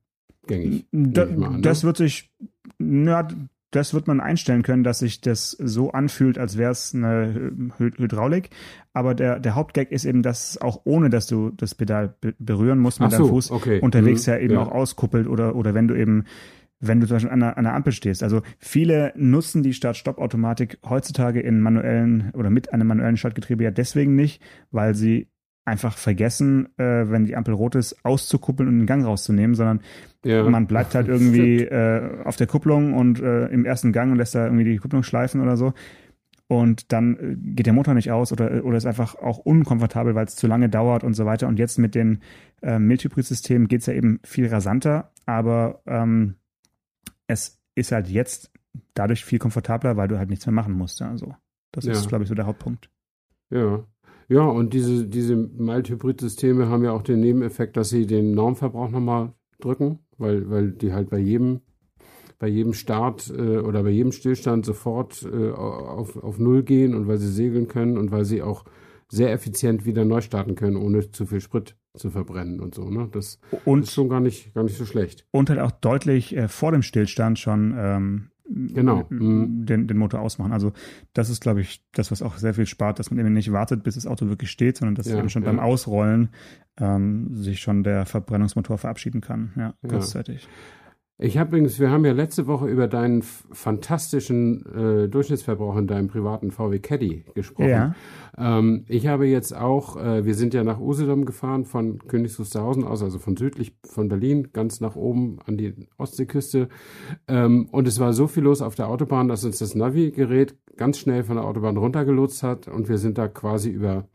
Gängig. 0.47 0.87
Da, 0.93 1.23
an, 1.23 1.39
ne? 1.39 1.61
Das 1.63 1.85
wird 1.85 1.97
sich, 1.97 2.31
ja, 2.79 3.27
das 3.71 3.93
wird 3.93 4.07
man 4.07 4.21
einstellen 4.21 4.63
können, 4.63 4.85
dass 4.85 5.01
sich 5.01 5.21
das 5.21 5.51
so 5.51 5.91
anfühlt, 5.91 6.39
als 6.39 6.57
wäre 6.57 6.71
es 6.71 6.95
eine 6.95 7.53
Hydraulik. 7.77 8.51
Aber 8.93 9.15
der, 9.15 9.41
der 9.41 9.57
Hauptgag 9.57 9.91
ist 9.91 10.05
eben, 10.05 10.23
dass 10.23 10.59
auch 10.61 10.83
ohne, 10.85 11.11
dass 11.11 11.27
du 11.27 11.51
das 11.51 11.75
Pedal 11.75 12.15
berühren 12.39 12.79
musst 12.79 13.01
mit 13.01 13.09
Ach 13.09 13.19
deinem 13.19 13.29
Fuß 13.29 13.51
okay. 13.51 13.81
unterwegs 13.81 14.27
mhm. 14.27 14.33
ja 14.33 14.39
eben 14.39 14.55
ja. 14.55 14.63
auch 14.63 14.71
auskuppelt 14.71 15.27
oder, 15.27 15.57
oder 15.57 15.75
wenn 15.75 15.89
du 15.89 15.95
eben 15.95 16.25
wenn 16.87 17.01
du 17.01 17.07
zum 17.07 17.17
Beispiel 17.17 17.33
an 17.33 17.43
einer, 17.43 17.57
an 17.57 17.67
einer 17.67 17.75
Ampel 17.75 17.93
stehst. 17.93 18.23
Also 18.23 18.43
viele 18.59 19.13
nutzen 19.17 19.63
die 19.63 19.73
Start-Stopp-Automatik 19.73 20.79
heutzutage 20.89 21.41
in 21.41 21.61
manuellen 21.61 22.31
oder 22.35 22.51
mit 22.51 22.73
einem 22.73 22.87
manuellen 22.87 23.17
Schaltgetriebe 23.17 23.65
ja 23.65 23.71
deswegen 23.71 24.15
nicht, 24.15 24.43
weil 24.71 24.95
sie 24.95 25.29
einfach 25.65 25.97
vergessen, 25.97 26.69
äh, 26.79 27.11
wenn 27.11 27.25
die 27.25 27.37
Ampel 27.37 27.55
rot 27.55 27.75
ist, 27.75 28.05
auszukuppeln 28.05 28.69
und 28.69 28.79
den 28.81 28.87
Gang 28.87 29.05
rauszunehmen, 29.05 29.55
sondern 29.55 29.81
ja. 30.25 30.43
man 30.49 30.67
bleibt 30.67 30.95
halt 30.95 31.09
irgendwie 31.09 31.63
äh, 31.63 32.23
auf 32.25 32.37
der 32.37 32.47
Kupplung 32.47 32.95
und 32.95 33.21
äh, 33.21 33.47
im 33.47 33.65
ersten 33.65 33.93
Gang 33.93 34.13
und 34.13 34.19
lässt 34.19 34.35
da 34.35 34.45
irgendwie 34.45 34.65
die 34.65 34.77
Kupplung 34.77 35.03
schleifen 35.03 35.41
oder 35.41 35.57
so. 35.57 35.73
Und 36.47 36.93
dann 36.93 37.17
äh, 37.17 37.37
geht 37.55 37.67
der 37.67 37.73
Motor 37.73 37.95
nicht 37.95 38.11
aus 38.11 38.31
oder, 38.33 38.65
oder 38.65 38.77
ist 38.77 38.87
einfach 38.87 39.15
auch 39.17 39.39
unkomfortabel, 39.39 40.15
weil 40.15 40.27
es 40.27 40.37
zu 40.37 40.47
lange 40.47 40.69
dauert 40.69 41.03
und 41.03 41.15
so 41.15 41.25
weiter. 41.25 41.49
Und 41.49 41.59
jetzt 41.59 41.79
mit 41.79 41.95
den 41.95 42.21
äh, 42.63 42.79
Mild-Hybrid-Systemen 42.79 43.69
geht 43.69 43.81
es 43.81 43.87
ja 43.87 43.95
eben 43.95 44.21
viel 44.23 44.47
rasanter, 44.49 45.11
aber 45.25 45.81
ähm, 45.87 46.35
es 47.27 47.61
ist 47.75 47.93
halt 47.93 48.09
jetzt 48.09 48.51
dadurch 48.95 49.25
viel 49.25 49.39
komfortabler, 49.39 49.97
weil 49.97 50.09
du 50.09 50.19
halt 50.19 50.31
nichts 50.31 50.47
mehr 50.47 50.55
machen 50.55 50.75
musst. 50.75 51.03
Also 51.03 51.35
das 51.73 51.85
ja. 51.85 51.93
ist, 51.93 52.09
glaube 52.09 52.25
ich, 52.25 52.29
so 52.29 52.35
der 52.35 52.47
Hauptpunkt. 52.47 52.91
Ja. 53.51 53.85
Ja, 54.29 54.47
und 54.47 54.73
diese, 54.73 55.07
diese 55.07 55.37
Mild-Hybrid-Systeme 55.37 56.69
haben 56.69 56.83
ja 56.83 56.93
auch 56.93 57.03
den 57.03 57.21
Nebeneffekt, 57.21 57.77
dass 57.77 57.91
sie 57.91 58.07
den 58.07 58.33
Normverbrauch 58.33 58.89
nochmal 58.89 59.35
drücken, 59.61 59.99
weil, 60.17 60.49
weil 60.49 60.73
die 60.73 60.95
halt 60.95 61.11
bei 61.11 61.19
jedem, 61.19 61.61
bei 62.39 62.49
jedem 62.49 62.73
Start 62.73 63.31
äh, 63.37 63.59
oder 63.59 63.83
bei 63.83 63.91
jedem 63.91 64.13
Stillstand 64.13 64.65
sofort 64.65 65.23
äh, 65.31 65.51
auf, 65.51 66.17
auf 66.17 66.39
Null 66.39 66.63
gehen 66.63 66.95
und 66.95 67.07
weil 67.07 67.19
sie 67.19 67.31
segeln 67.31 67.69
können 67.69 67.99
und 67.99 68.13
weil 68.13 68.25
sie 68.25 68.41
auch 68.41 68.65
sehr 69.11 69.31
effizient 69.33 69.85
wieder 69.85 70.07
neu 70.07 70.23
starten 70.23 70.55
können, 70.55 70.77
ohne 70.77 71.11
zu 71.11 71.27
viel 71.27 71.43
Sprit 71.43 71.77
zu 71.97 72.11
verbrennen 72.11 72.61
und 72.61 72.75
so. 72.75 72.91
Ne? 72.91 73.09
Das 73.13 73.39
und, 73.65 73.85
ist 73.85 73.93
schon 73.93 74.09
gar 74.09 74.21
nicht, 74.21 74.55
gar 74.55 74.65
nicht 74.65 74.77
so 74.77 74.85
schlecht. 74.85 75.27
Und 75.31 75.51
halt 75.51 75.61
auch 75.61 75.71
deutlich 75.71 76.37
äh, 76.37 76.49
vor 76.49 76.73
dem 76.73 76.83
Stillstand 76.83 77.39
schon 77.39 77.75
ähm, 77.77 78.31
genau. 78.49 79.07
Mhm. 79.09 79.65
den, 79.67 79.87
den 79.87 79.97
Motor 79.97 80.21
ausmachen. 80.21 80.53
Also 80.53 80.73
das 81.13 81.31
ist, 81.31 81.41
glaube 81.41 81.61
ich, 81.61 81.85
das, 81.93 82.11
was 82.11 82.23
auch 82.23 82.37
sehr 82.37 82.55
viel 82.55 82.67
spart, 82.67 82.99
dass 82.99 83.11
man 83.11 83.21
eben 83.21 83.33
nicht 83.33 83.53
wartet, 83.53 83.83
bis 83.85 83.95
das 83.95 84.07
Auto 84.07 84.29
wirklich 84.29 84.51
steht, 84.51 84.77
sondern 84.77 84.97
dass 84.97 85.07
ja, 85.07 85.19
eben 85.19 85.29
schon 85.29 85.43
ja. 85.43 85.51
beim 85.51 85.61
Ausrollen 85.61 86.31
ähm, 86.79 87.35
sich 87.35 87.61
schon 87.61 87.85
der 87.85 88.07
Verbrennungsmotor 88.07 88.79
verabschieden 88.79 89.21
kann, 89.21 89.53
ja, 89.57 89.75
kurzzeitig. 89.87 90.45
Ja. 90.45 90.49
Ich 91.17 91.39
habe 91.39 91.51
übrigens, 91.51 91.79
wir 91.79 91.91
haben 91.91 92.05
ja 92.05 92.13
letzte 92.13 92.49
Woche 92.49 92.67
über 92.67 92.89
deinen 92.89 93.23
fantastischen 93.23 94.67
äh, 95.05 95.09
Durchschnittsverbrauch 95.09 95.77
in 95.77 95.87
deinem 95.87 96.09
privaten 96.09 96.51
VW 96.51 96.81
Caddy 96.81 97.25
gesprochen. 97.35 97.69
Ja. 97.69 97.95
Ähm, 98.37 98.85
ich 98.89 99.07
habe 99.07 99.27
jetzt 99.27 99.57
auch, 99.57 99.97
äh, 99.97 100.25
wir 100.25 100.35
sind 100.35 100.55
ja 100.55 100.65
nach 100.65 100.81
Usedom 100.81 101.25
gefahren 101.25 101.67
von 101.67 101.99
Königs 102.09 102.37
Wusterhausen 102.41 102.83
aus, 102.83 103.01
also 103.01 103.21
von 103.21 103.37
südlich 103.37 103.77
von 103.85 104.09
Berlin, 104.09 104.49
ganz 104.53 104.81
nach 104.81 104.97
oben 104.97 105.39
an 105.47 105.57
die 105.57 105.75
Ostseeküste. 105.99 106.69
Ähm, 107.29 107.69
und 107.71 107.87
es 107.87 108.01
war 108.01 108.13
so 108.13 108.27
viel 108.27 108.43
los 108.43 108.61
auf 108.61 108.75
der 108.75 108.89
Autobahn, 108.89 109.29
dass 109.29 109.45
uns 109.45 109.59
das 109.59 109.77
Navi-Gerät 109.77 110.57
ganz 110.77 110.99
schnell 110.99 111.23
von 111.23 111.37
der 111.37 111.45
Autobahn 111.45 111.77
runtergelotst 111.77 112.43
hat 112.43 112.67
und 112.67 112.89
wir 112.89 112.99
sind 112.99 113.19
da 113.19 113.29
quasi 113.29 113.71
über 113.71 114.09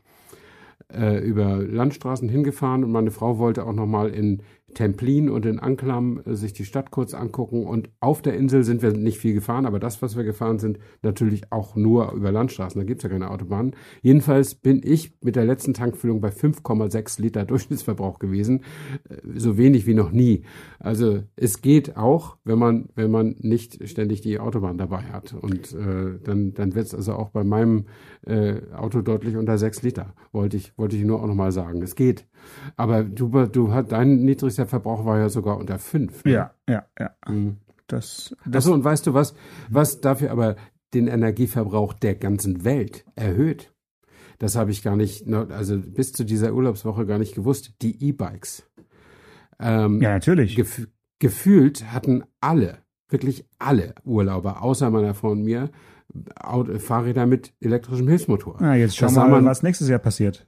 äh, 0.92 1.18
über 1.18 1.56
Landstraßen 1.56 2.28
hingefahren 2.28 2.84
und 2.84 2.90
meine 2.90 3.10
Frau 3.10 3.38
wollte 3.38 3.64
auch 3.64 3.72
nochmal 3.72 4.10
in 4.10 4.42
Templin 4.74 5.28
und 5.28 5.46
in 5.46 5.58
Anklam 5.58 6.22
äh, 6.24 6.34
sich 6.34 6.52
die 6.52 6.64
Stadt 6.64 6.90
kurz 6.90 7.14
angucken. 7.14 7.66
Und 7.66 7.90
auf 8.00 8.22
der 8.22 8.34
Insel 8.34 8.64
sind 8.64 8.82
wir 8.82 8.92
nicht 8.92 9.18
viel 9.18 9.34
gefahren, 9.34 9.66
aber 9.66 9.78
das, 9.78 10.02
was 10.02 10.16
wir 10.16 10.24
gefahren 10.24 10.58
sind, 10.58 10.78
natürlich 11.02 11.52
auch 11.52 11.76
nur 11.76 12.12
über 12.12 12.32
Landstraßen. 12.32 12.80
Da 12.80 12.84
gibt's 12.84 13.02
ja 13.02 13.10
keine 13.10 13.30
Autobahnen. 13.30 13.74
Jedenfalls 14.02 14.54
bin 14.54 14.80
ich 14.84 15.12
mit 15.22 15.36
der 15.36 15.44
letzten 15.44 15.74
Tankfüllung 15.74 16.20
bei 16.20 16.30
5,6 16.30 17.20
Liter 17.20 17.44
Durchschnittsverbrauch 17.46 18.18
gewesen. 18.18 18.64
Äh, 19.08 19.16
so 19.36 19.58
wenig 19.58 19.86
wie 19.86 19.94
noch 19.94 20.12
nie. 20.12 20.44
Also 20.78 21.22
es 21.36 21.62
geht 21.62 21.96
auch, 21.96 22.36
wenn 22.44 22.58
man, 22.58 22.88
wenn 22.94 23.10
man 23.10 23.36
nicht 23.38 23.88
ständig 23.88 24.20
die 24.20 24.38
Autobahn 24.38 24.78
dabei 24.78 25.02
hat. 25.02 25.34
Und 25.34 25.72
äh, 25.74 26.18
dann, 26.22 26.54
dann 26.54 26.74
wird's 26.74 26.94
also 26.94 27.14
auch 27.14 27.30
bei 27.30 27.44
meinem 27.44 27.86
äh, 28.26 28.60
Auto 28.74 29.02
deutlich 29.02 29.36
unter 29.36 29.58
6 29.58 29.82
Liter. 29.82 30.14
Wollte 30.32 30.56
ich, 30.56 30.76
wollte 30.78 30.96
ich 30.96 31.04
nur 31.04 31.22
auch 31.22 31.26
nochmal 31.26 31.52
sagen. 31.52 31.82
Es 31.82 31.94
geht. 31.94 32.26
Aber 32.76 33.04
du, 33.04 33.28
du 33.46 33.72
hat 33.72 33.92
dein 33.92 34.24
niedrigster 34.60 34.66
Verbrauch 34.66 35.04
war 35.04 35.18
ja 35.18 35.28
sogar 35.28 35.58
unter 35.58 35.78
fünf. 35.78 36.24
Ne? 36.24 36.32
Ja, 36.32 36.54
ja, 36.68 36.84
ja. 36.98 37.10
Mhm. 37.28 37.56
Das, 37.86 38.34
das 38.46 38.66
Achso, 38.66 38.74
und 38.74 38.84
weißt 38.84 39.06
du 39.06 39.14
was, 39.14 39.34
was 39.68 40.00
dafür 40.00 40.30
aber 40.30 40.56
den 40.94 41.08
Energieverbrauch 41.08 41.92
der 41.92 42.14
ganzen 42.14 42.64
Welt 42.64 43.04
erhöht? 43.16 43.72
Das 44.38 44.56
habe 44.56 44.70
ich 44.70 44.82
gar 44.82 44.96
nicht, 44.96 45.26
also 45.28 45.78
bis 45.78 46.12
zu 46.12 46.24
dieser 46.24 46.54
Urlaubswoche 46.54 47.04
gar 47.04 47.18
nicht 47.18 47.34
gewusst. 47.34 47.74
Die 47.82 48.02
E-Bikes. 48.08 48.62
Ähm, 49.58 50.00
ja, 50.00 50.10
natürlich. 50.10 50.56
Gef 50.56 50.88
gefühlt 51.18 51.92
hatten 51.92 52.24
alle, 52.40 52.78
wirklich 53.10 53.44
alle 53.58 53.94
Urlauber, 54.04 54.62
außer 54.62 54.88
meiner 54.88 55.12
Frau 55.12 55.32
und 55.32 55.42
mir, 55.42 55.68
Fahrräder 56.78 57.26
mit 57.26 57.52
elektrischem 57.60 58.08
Hilfsmotor. 58.08 58.58
Ja, 58.62 58.74
jetzt 58.74 58.96
schauen 58.96 59.14
wir 59.14 59.28
mal, 59.28 59.44
was 59.44 59.62
nächstes 59.62 59.88
Jahr 59.88 59.98
passiert. 59.98 60.46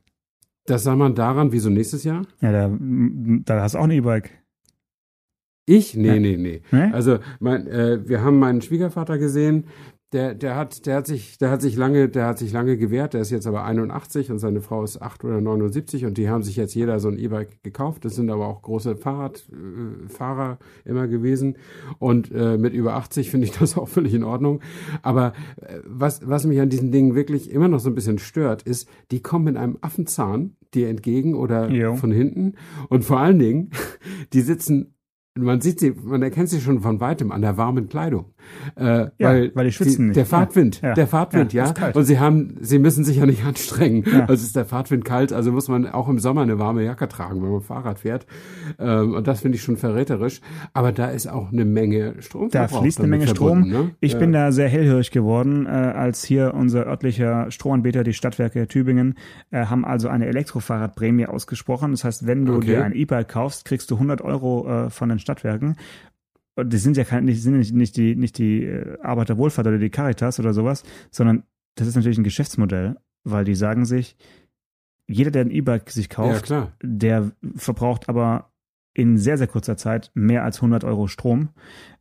Das 0.67 0.85
sah 0.85 0.95
man 0.97 1.15
daran, 1.15 1.53
wieso 1.53 1.71
nächstes 1.71 2.05
Jahr? 2.05 2.23
Ja, 2.41 2.53
da, 2.53 2.77
da 2.79 3.63
hast 3.63 3.75
du 3.75 3.79
auch 3.79 3.85
ein 3.85 3.91
E-Bike. 3.91 4.43
Ich? 5.67 5.95
Nee, 5.97 6.09
ja. 6.09 6.21
nee, 6.21 6.37
nee. 6.37 6.63
nee? 6.71 6.93
Also 6.93 7.19
mein, 7.41 7.67
äh, 7.67 8.09
wir 8.09 8.23
haben 8.23 8.39
meinen 8.39 8.63
Schwiegervater 8.63 9.19
gesehen, 9.19 9.67
der, 10.13 10.35
der 10.35 10.57
hat, 10.57 10.85
der 10.85 10.97
hat 10.97 11.07
sich, 11.07 11.39
der 11.39 11.51
hat 11.51 11.63
sich 11.63 11.75
lange, 11.75 12.09
der 12.09 12.27
hat 12.27 12.39
sich 12.39 12.53
lange 12.53 12.77
gewehrt. 12.77 13.15
Der 13.15 13.23
ist 13.23 13.31
jetzt 13.31 13.47
aber 13.47 13.65
81 13.65 14.31
und 14.31 14.39
seine 14.39 14.61
Frau 14.61 14.85
ist 14.85 15.01
8 15.01 15.25
oder 15.25 15.41
79 15.41 16.05
und 16.05 16.19
die 16.19 16.29
haben 16.29 16.43
sich 16.43 16.57
jetzt 16.57 16.75
jeder 16.75 17.01
so 17.01 17.09
ein 17.09 17.19
E-Bike 17.19 17.63
gekauft. 17.63 18.05
Das 18.05 18.15
sind 18.15 18.31
aber 18.31 18.47
auch 18.47 18.61
große 18.61 18.97
Fahrradfahrer 18.97 20.59
äh, 20.85 20.89
immer 20.89 21.09
gewesen 21.09 21.57
und 21.99 22.31
äh, 22.31 22.59
mit 22.59 22.75
über 22.75 22.95
80 22.95 23.31
finde 23.31 23.47
ich 23.47 23.53
das 23.59 23.79
auch 23.79 23.89
völlig 23.89 24.13
in 24.13 24.25
Ordnung. 24.25 24.61
Aber 25.01 25.33
äh, 25.57 25.79
was, 25.87 26.29
was 26.29 26.45
mich 26.45 26.61
an 26.61 26.69
diesen 26.69 26.93
Dingen 26.93 27.15
wirklich 27.15 27.51
immer 27.51 27.69
noch 27.69 27.81
so 27.81 27.89
ein 27.89 27.95
bisschen 27.95 28.19
stört, 28.19 28.63
ist, 28.63 28.89
die 29.11 29.23
kommen 29.23 29.47
mit 29.47 29.57
einem 29.57 29.79
Affenzahn 29.81 30.57
dir 30.75 30.89
entgegen 30.89 31.35
oder 31.35 31.71
jo. 31.71 31.97
von 31.97 32.13
hinten 32.13 32.55
und 32.89 33.05
vor 33.05 33.19
allen 33.19 33.39
Dingen, 33.39 33.71
die 34.35 34.43
sitzen 34.43 34.95
man 35.35 35.61
sieht 35.61 35.81
sie, 35.81 35.93
man 35.93 36.23
erkennt 36.23 36.51
sie 36.51 36.61
schon 36.61 36.81
von 36.81 37.01
weitem 37.01 37.33
an 37.33 37.41
der 37.41 37.57
warmen 37.57 37.89
Kleidung. 37.89 38.35
Äh, 38.77 38.85
ja, 38.85 39.11
weil, 39.19 39.53
weil 39.55 39.65
die 39.67 39.73
schwitzen 39.73 40.07
nicht. 40.07 40.17
Der 40.17 40.27
Fahrtwind, 40.27 40.81
ja. 40.83 40.95
der 40.95 41.07
Fahrtwind, 41.07 41.53
ja. 41.53 41.73
ja. 41.79 41.91
Und 41.93 42.05
sie 42.05 42.19
haben, 42.19 42.57
sie 42.61 42.79
müssen 42.79 43.05
sich 43.05 43.17
ja 43.17 43.27
nicht 43.27 43.45
anstrengen. 43.47 44.05
Ja. 44.11 44.27
Also 44.27 44.45
ist 44.45 44.57
der 44.57 44.65
Fahrtwind 44.65 45.05
kalt, 45.05 45.33
also 45.33 45.53
muss 45.53 45.69
man 45.69 45.87
auch 45.87 46.09
im 46.09 46.19
Sommer 46.19 46.43
eine 46.43 46.59
warme 46.59 46.85
Jacke 46.85 47.09
tragen, 47.09 47.43
wenn 47.43 47.51
man 47.51 47.61
Fahrrad 47.61 48.01
fährt. 48.01 48.27
Ähm, 48.79 49.15
und 49.15 49.27
das 49.27 49.41
finde 49.41 49.57
ich 49.57 49.63
schon 49.63 49.77
verräterisch. 49.77 50.41
Aber 50.73 50.93
da 50.93 51.09
ist 51.09 51.27
auch 51.29 51.53
eine 51.53 51.65
Menge 51.65 52.15
Strom. 52.21 52.49
Da 52.51 52.69
fließt 52.69 53.01
eine 53.01 53.09
Menge 53.09 53.29
Strom. 53.29 53.69
Ne? 53.69 53.91
Ich 54.01 54.19
bin 54.19 54.33
da 54.33 54.53
sehr 54.53 54.69
hellhörig 54.69 55.11
geworden, 55.11 55.67
äh, 55.67 55.71
als 55.71 56.25
hier 56.25 56.55
unser 56.55 56.87
örtlicher 56.87 57.51
Stromanbieter, 57.51 58.05
die 58.05 58.13
Stadtwerke 58.13 58.67
Tübingen, 58.69 59.15
äh, 59.51 59.67
haben 59.67 59.85
also 59.85 60.09
eine 60.09 60.27
Elektrofahrradprämie 60.27 61.27
ausgesprochen. 61.27 61.93
Das 61.93 62.05
heißt, 62.05 62.27
wenn 62.27 62.47
du 62.47 62.57
okay. 62.57 62.67
dir 62.67 62.85
ein 62.85 62.93
E-Bike 62.93 63.29
kaufst, 63.29 63.65
kriegst 63.65 63.91
du 63.91 63.95
100 63.95 64.21
Euro 64.23 64.69
äh, 64.69 64.91
von 64.91 65.09
den 65.09 65.19
Stadtwerken 65.19 65.77
die 66.57 66.79
sind 66.79 66.97
ja 66.97 67.05
kein, 67.05 67.27
die 67.27 67.35
sind 67.35 67.57
nicht, 67.57 67.75
nicht 67.75 67.97
die, 67.97 68.15
nicht 68.15 68.39
die 68.39 68.65
äh, 68.65 68.99
Arbeiterwohlfahrt 69.01 69.67
oder 69.67 69.79
die 69.79 69.91
Caritas 69.91 70.39
oder 70.39 70.53
sowas, 70.53 70.85
sondern 71.11 71.45
das 71.77 71.89
ist 71.89 71.97
natürlich 71.97 72.19
ein 72.19 72.25
Geschäftsmodell, 72.25 72.97
weil 73.25 73.45
die 73.45 73.55
sagen 73.55 73.85
sich, 73.85 74.17
jeder, 75.09 75.31
der 75.31 75.43
ein 75.43 75.51
E-Bike 75.51 75.91
sich 75.91 76.09
kauft, 76.09 76.51
ja, 76.51 76.73
der 76.83 77.33
verbraucht 77.57 78.09
aber 78.09 78.53
in 78.95 79.17
sehr, 79.17 79.39
sehr 79.39 79.47
kurzer 79.47 79.77
Zeit 79.77 80.11
mehr 80.15 80.45
als 80.45 80.59
100 80.59 80.85
Euro 80.85 81.07
Strom. 81.07 81.51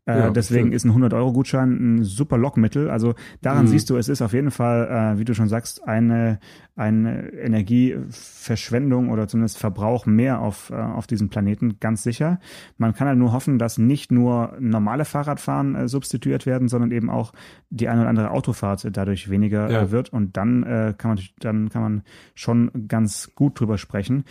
Äh, 0.06 0.18
ja, 0.18 0.30
deswegen 0.32 0.74
stimmt. 0.74 0.76
ist 0.76 0.86
ein 0.86 0.92
100-Euro-Gutschein 0.92 1.98
ein 1.98 2.04
super 2.04 2.38
Lockmittel. 2.38 2.90
Also 2.90 3.14
daran 3.42 3.66
mhm. 3.66 3.70
siehst 3.70 3.90
du, 3.90 3.98
es 3.98 4.10
ist 4.10 4.22
auf 4.22 4.34
jeden 4.34 4.50
Fall, 4.50 4.88
äh, 5.16 5.20
wie 5.20 5.26
du 5.26 5.36
schon 5.36 5.48
sagst, 5.48 5.88
eine, 5.88 6.40
eine 6.76 7.32
Energieverschwendung 7.34 9.10
oder 9.10 9.28
zumindest 9.28 9.60
Verbrauch 9.60 10.08
mehr 10.08 10.42
auf, 10.42 10.72
äh, 10.72 10.76
auf 10.76 11.06
diesem 11.06 11.30
Planeten, 11.30 11.80
ganz 11.80 12.02
sicher. 12.02 12.40
Man 12.78 12.96
kann 12.96 13.08
halt 13.08 13.20
nur 13.20 13.32
hoffen, 13.32 13.60
dass 13.60 13.78
nicht 13.78 14.12
nur 14.12 14.56
normale 14.60 15.06
Fahrradfahren 15.06 15.76
äh, 15.76 15.88
substituiert 15.88 16.48
werden, 16.48 16.68
sondern 16.68 16.92
eben 16.92 17.12
auch 17.12 17.32
die 17.70 17.88
eine 17.88 18.02
oder 18.02 18.10
andere 18.10 18.32
Autofahrt 18.32 18.88
dadurch 18.92 19.30
weniger 19.30 19.70
ja. 19.70 19.82
Äh, 19.84 19.92
wird. 19.92 20.12
Und 20.12 20.36
dann, 20.36 20.64
kann 20.98 21.16
man, 21.16 21.20
dann 21.40 21.70
kann 21.70 21.82
man 21.82 22.02
schon 22.34 22.88
ganz 22.88 23.32
gut 23.36 23.60
drüber 23.60 23.78
sprechen. 23.78 24.24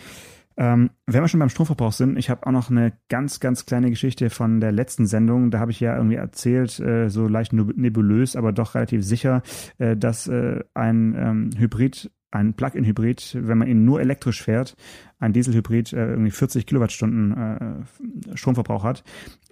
Ähm, 0.57 0.91
wenn 1.05 1.21
wir 1.21 1.27
schon 1.27 1.39
beim 1.39 1.49
Stromverbrauch 1.49 1.91
sind, 1.91 2.17
ich 2.17 2.29
habe 2.29 2.45
auch 2.45 2.51
noch 2.51 2.69
eine 2.69 2.93
ganz, 3.09 3.39
ganz 3.39 3.65
kleine 3.65 3.89
Geschichte 3.89 4.29
von 4.29 4.59
der 4.59 4.71
letzten 4.71 5.07
Sendung. 5.07 5.51
Da 5.51 5.59
habe 5.59 5.71
ich 5.71 5.79
ja 5.79 5.95
irgendwie 5.95 6.15
erzählt, 6.15 6.79
äh, 6.79 7.09
so 7.09 7.27
leicht 7.27 7.53
nebulös, 7.53 8.35
aber 8.35 8.51
doch 8.51 8.75
relativ 8.75 9.03
sicher, 9.03 9.41
äh, 9.77 9.95
dass 9.95 10.27
äh, 10.27 10.63
ein 10.73 11.15
ähm, 11.17 11.49
Hybrid 11.57 12.11
ein 12.31 12.53
Plug-in-Hybrid, 12.53 13.37
wenn 13.41 13.57
man 13.57 13.67
ihn 13.67 13.85
nur 13.85 13.99
elektrisch 13.99 14.41
fährt, 14.41 14.75
ein 15.19 15.33
Dieselhybrid 15.33 15.93
äh, 15.93 16.11
irgendwie 16.11 16.31
40 16.31 16.65
Kilowattstunden 16.65 17.85
äh, 18.31 18.37
Stromverbrauch 18.37 18.83
hat. 18.83 19.03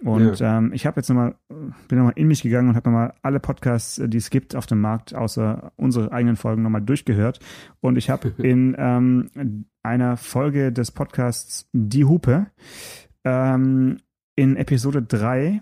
Und 0.02 0.40
ja. 0.40 0.58
ähm, 0.58 0.72
ich 0.72 0.86
habe 0.86 0.98
jetzt 0.98 1.08
nochmal, 1.08 1.36
bin 1.88 1.98
nochmal 1.98 2.14
in 2.16 2.26
mich 2.26 2.42
gegangen 2.42 2.70
und 2.70 2.76
habe 2.76 2.90
nochmal 2.90 3.14
alle 3.22 3.38
Podcasts, 3.38 3.98
äh, 3.98 4.08
die 4.08 4.16
es 4.16 4.30
gibt 4.30 4.56
auf 4.56 4.66
dem 4.66 4.80
Markt, 4.80 5.14
außer 5.14 5.72
unsere 5.76 6.10
eigenen 6.10 6.36
Folgen, 6.36 6.62
nochmal 6.62 6.82
durchgehört. 6.82 7.38
Und 7.80 7.96
ich 7.96 8.10
habe 8.10 8.28
in 8.38 8.74
ähm, 8.78 9.66
einer 9.82 10.16
Folge 10.16 10.72
des 10.72 10.90
Podcasts 10.90 11.68
Die 11.72 12.04
Hupe 12.04 12.46
ähm, 13.24 13.98
in 14.36 14.56
Episode 14.56 15.02
3 15.02 15.60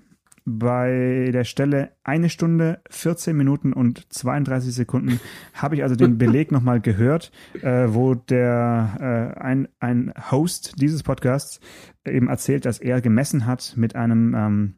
bei 0.49 1.31
der 1.33 1.45
Stelle 1.45 1.93
eine 2.05 2.31
Stunde, 2.31 2.81
14 2.91 3.37
Minuten 3.37 3.73
und 3.73 4.13
32 4.13 4.75
Sekunden 4.75 5.21
habe 5.53 5.77
ich 5.77 5.83
also 5.83 5.95
den 5.95 6.19
Beleg 6.19 6.53
nochmal 6.53 6.81
gehört, 6.81 7.31
äh, 7.61 7.87
wo 7.89 8.15
der 8.15 9.35
äh, 9.37 9.41
ein, 9.41 9.69
ein 9.79 10.13
Host 10.31 10.81
dieses 10.81 11.03
Podcasts 11.03 11.61
eben 12.07 12.29
erzählt, 12.29 12.65
dass 12.65 12.79
er 12.79 13.01
gemessen 13.01 13.47
hat 13.47 13.75
mit 13.77 13.95
einem 13.95 14.35
ähm, 14.35 14.75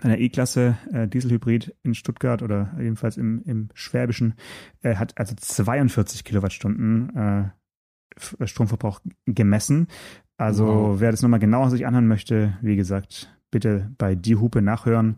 einer 0.00 0.18
E-Klasse 0.18 0.78
äh, 0.92 1.08
Dieselhybrid 1.08 1.74
in 1.82 1.94
Stuttgart 1.94 2.42
oder 2.42 2.72
jedenfalls 2.78 3.16
im, 3.16 3.42
im 3.44 3.68
Schwäbischen, 3.74 4.34
äh, 4.82 4.96
hat 4.96 5.18
also 5.18 5.34
42 5.34 6.24
Kilowattstunden 6.24 7.16
äh, 7.16 8.46
Stromverbrauch 8.46 9.00
gemessen. 9.26 9.88
Also 10.36 10.66
wow. 10.66 11.00
wer 11.00 11.10
das 11.10 11.22
nochmal 11.22 11.40
genauer 11.40 11.70
sich 11.70 11.86
anhören 11.86 12.06
möchte, 12.06 12.56
wie 12.62 12.76
gesagt, 12.76 13.36
bitte 13.50 13.90
bei 13.98 14.14
Die 14.14 14.36
Hupe 14.36 14.62
nachhören. 14.62 15.16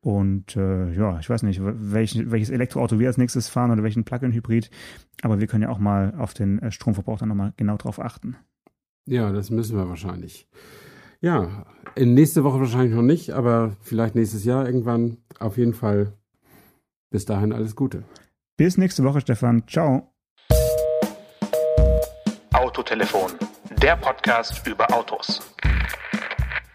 Und 0.00 0.56
äh, 0.56 0.92
ja, 0.92 1.18
ich 1.18 1.28
weiß 1.28 1.42
nicht, 1.42 1.60
welch, 1.62 2.30
welches 2.30 2.50
Elektroauto 2.50 2.98
wir 2.98 3.08
als 3.08 3.18
nächstes 3.18 3.48
fahren 3.48 3.70
oder 3.72 3.82
welchen 3.82 4.04
Plug-in-Hybrid, 4.04 4.70
aber 5.22 5.40
wir 5.40 5.48
können 5.48 5.64
ja 5.64 5.68
auch 5.70 5.78
mal 5.78 6.14
auf 6.16 6.34
den 6.34 6.60
äh, 6.60 6.70
Stromverbrauch 6.70 7.18
dann 7.18 7.28
nochmal 7.28 7.52
genau 7.56 7.76
drauf 7.76 8.00
achten. 8.00 8.36
Ja, 9.06 9.32
das 9.32 9.50
müssen 9.50 9.76
wir 9.76 9.88
wahrscheinlich. 9.88 10.46
Ja, 11.20 11.66
in 11.96 12.14
nächste 12.14 12.44
Woche 12.44 12.60
wahrscheinlich 12.60 12.94
noch 12.94 13.02
nicht, 13.02 13.32
aber 13.32 13.76
vielleicht 13.80 14.14
nächstes 14.14 14.44
Jahr 14.44 14.66
irgendwann. 14.66 15.18
Auf 15.40 15.58
jeden 15.58 15.74
Fall 15.74 16.12
bis 17.10 17.24
dahin 17.24 17.52
alles 17.52 17.74
Gute. 17.74 18.04
Bis 18.56 18.76
nächste 18.76 19.02
Woche, 19.02 19.20
Stefan. 19.20 19.66
Ciao. 19.66 20.12
Autotelefon, 22.52 23.32
der 23.82 23.96
Podcast 23.96 24.66
über 24.66 24.92
Autos 24.92 25.40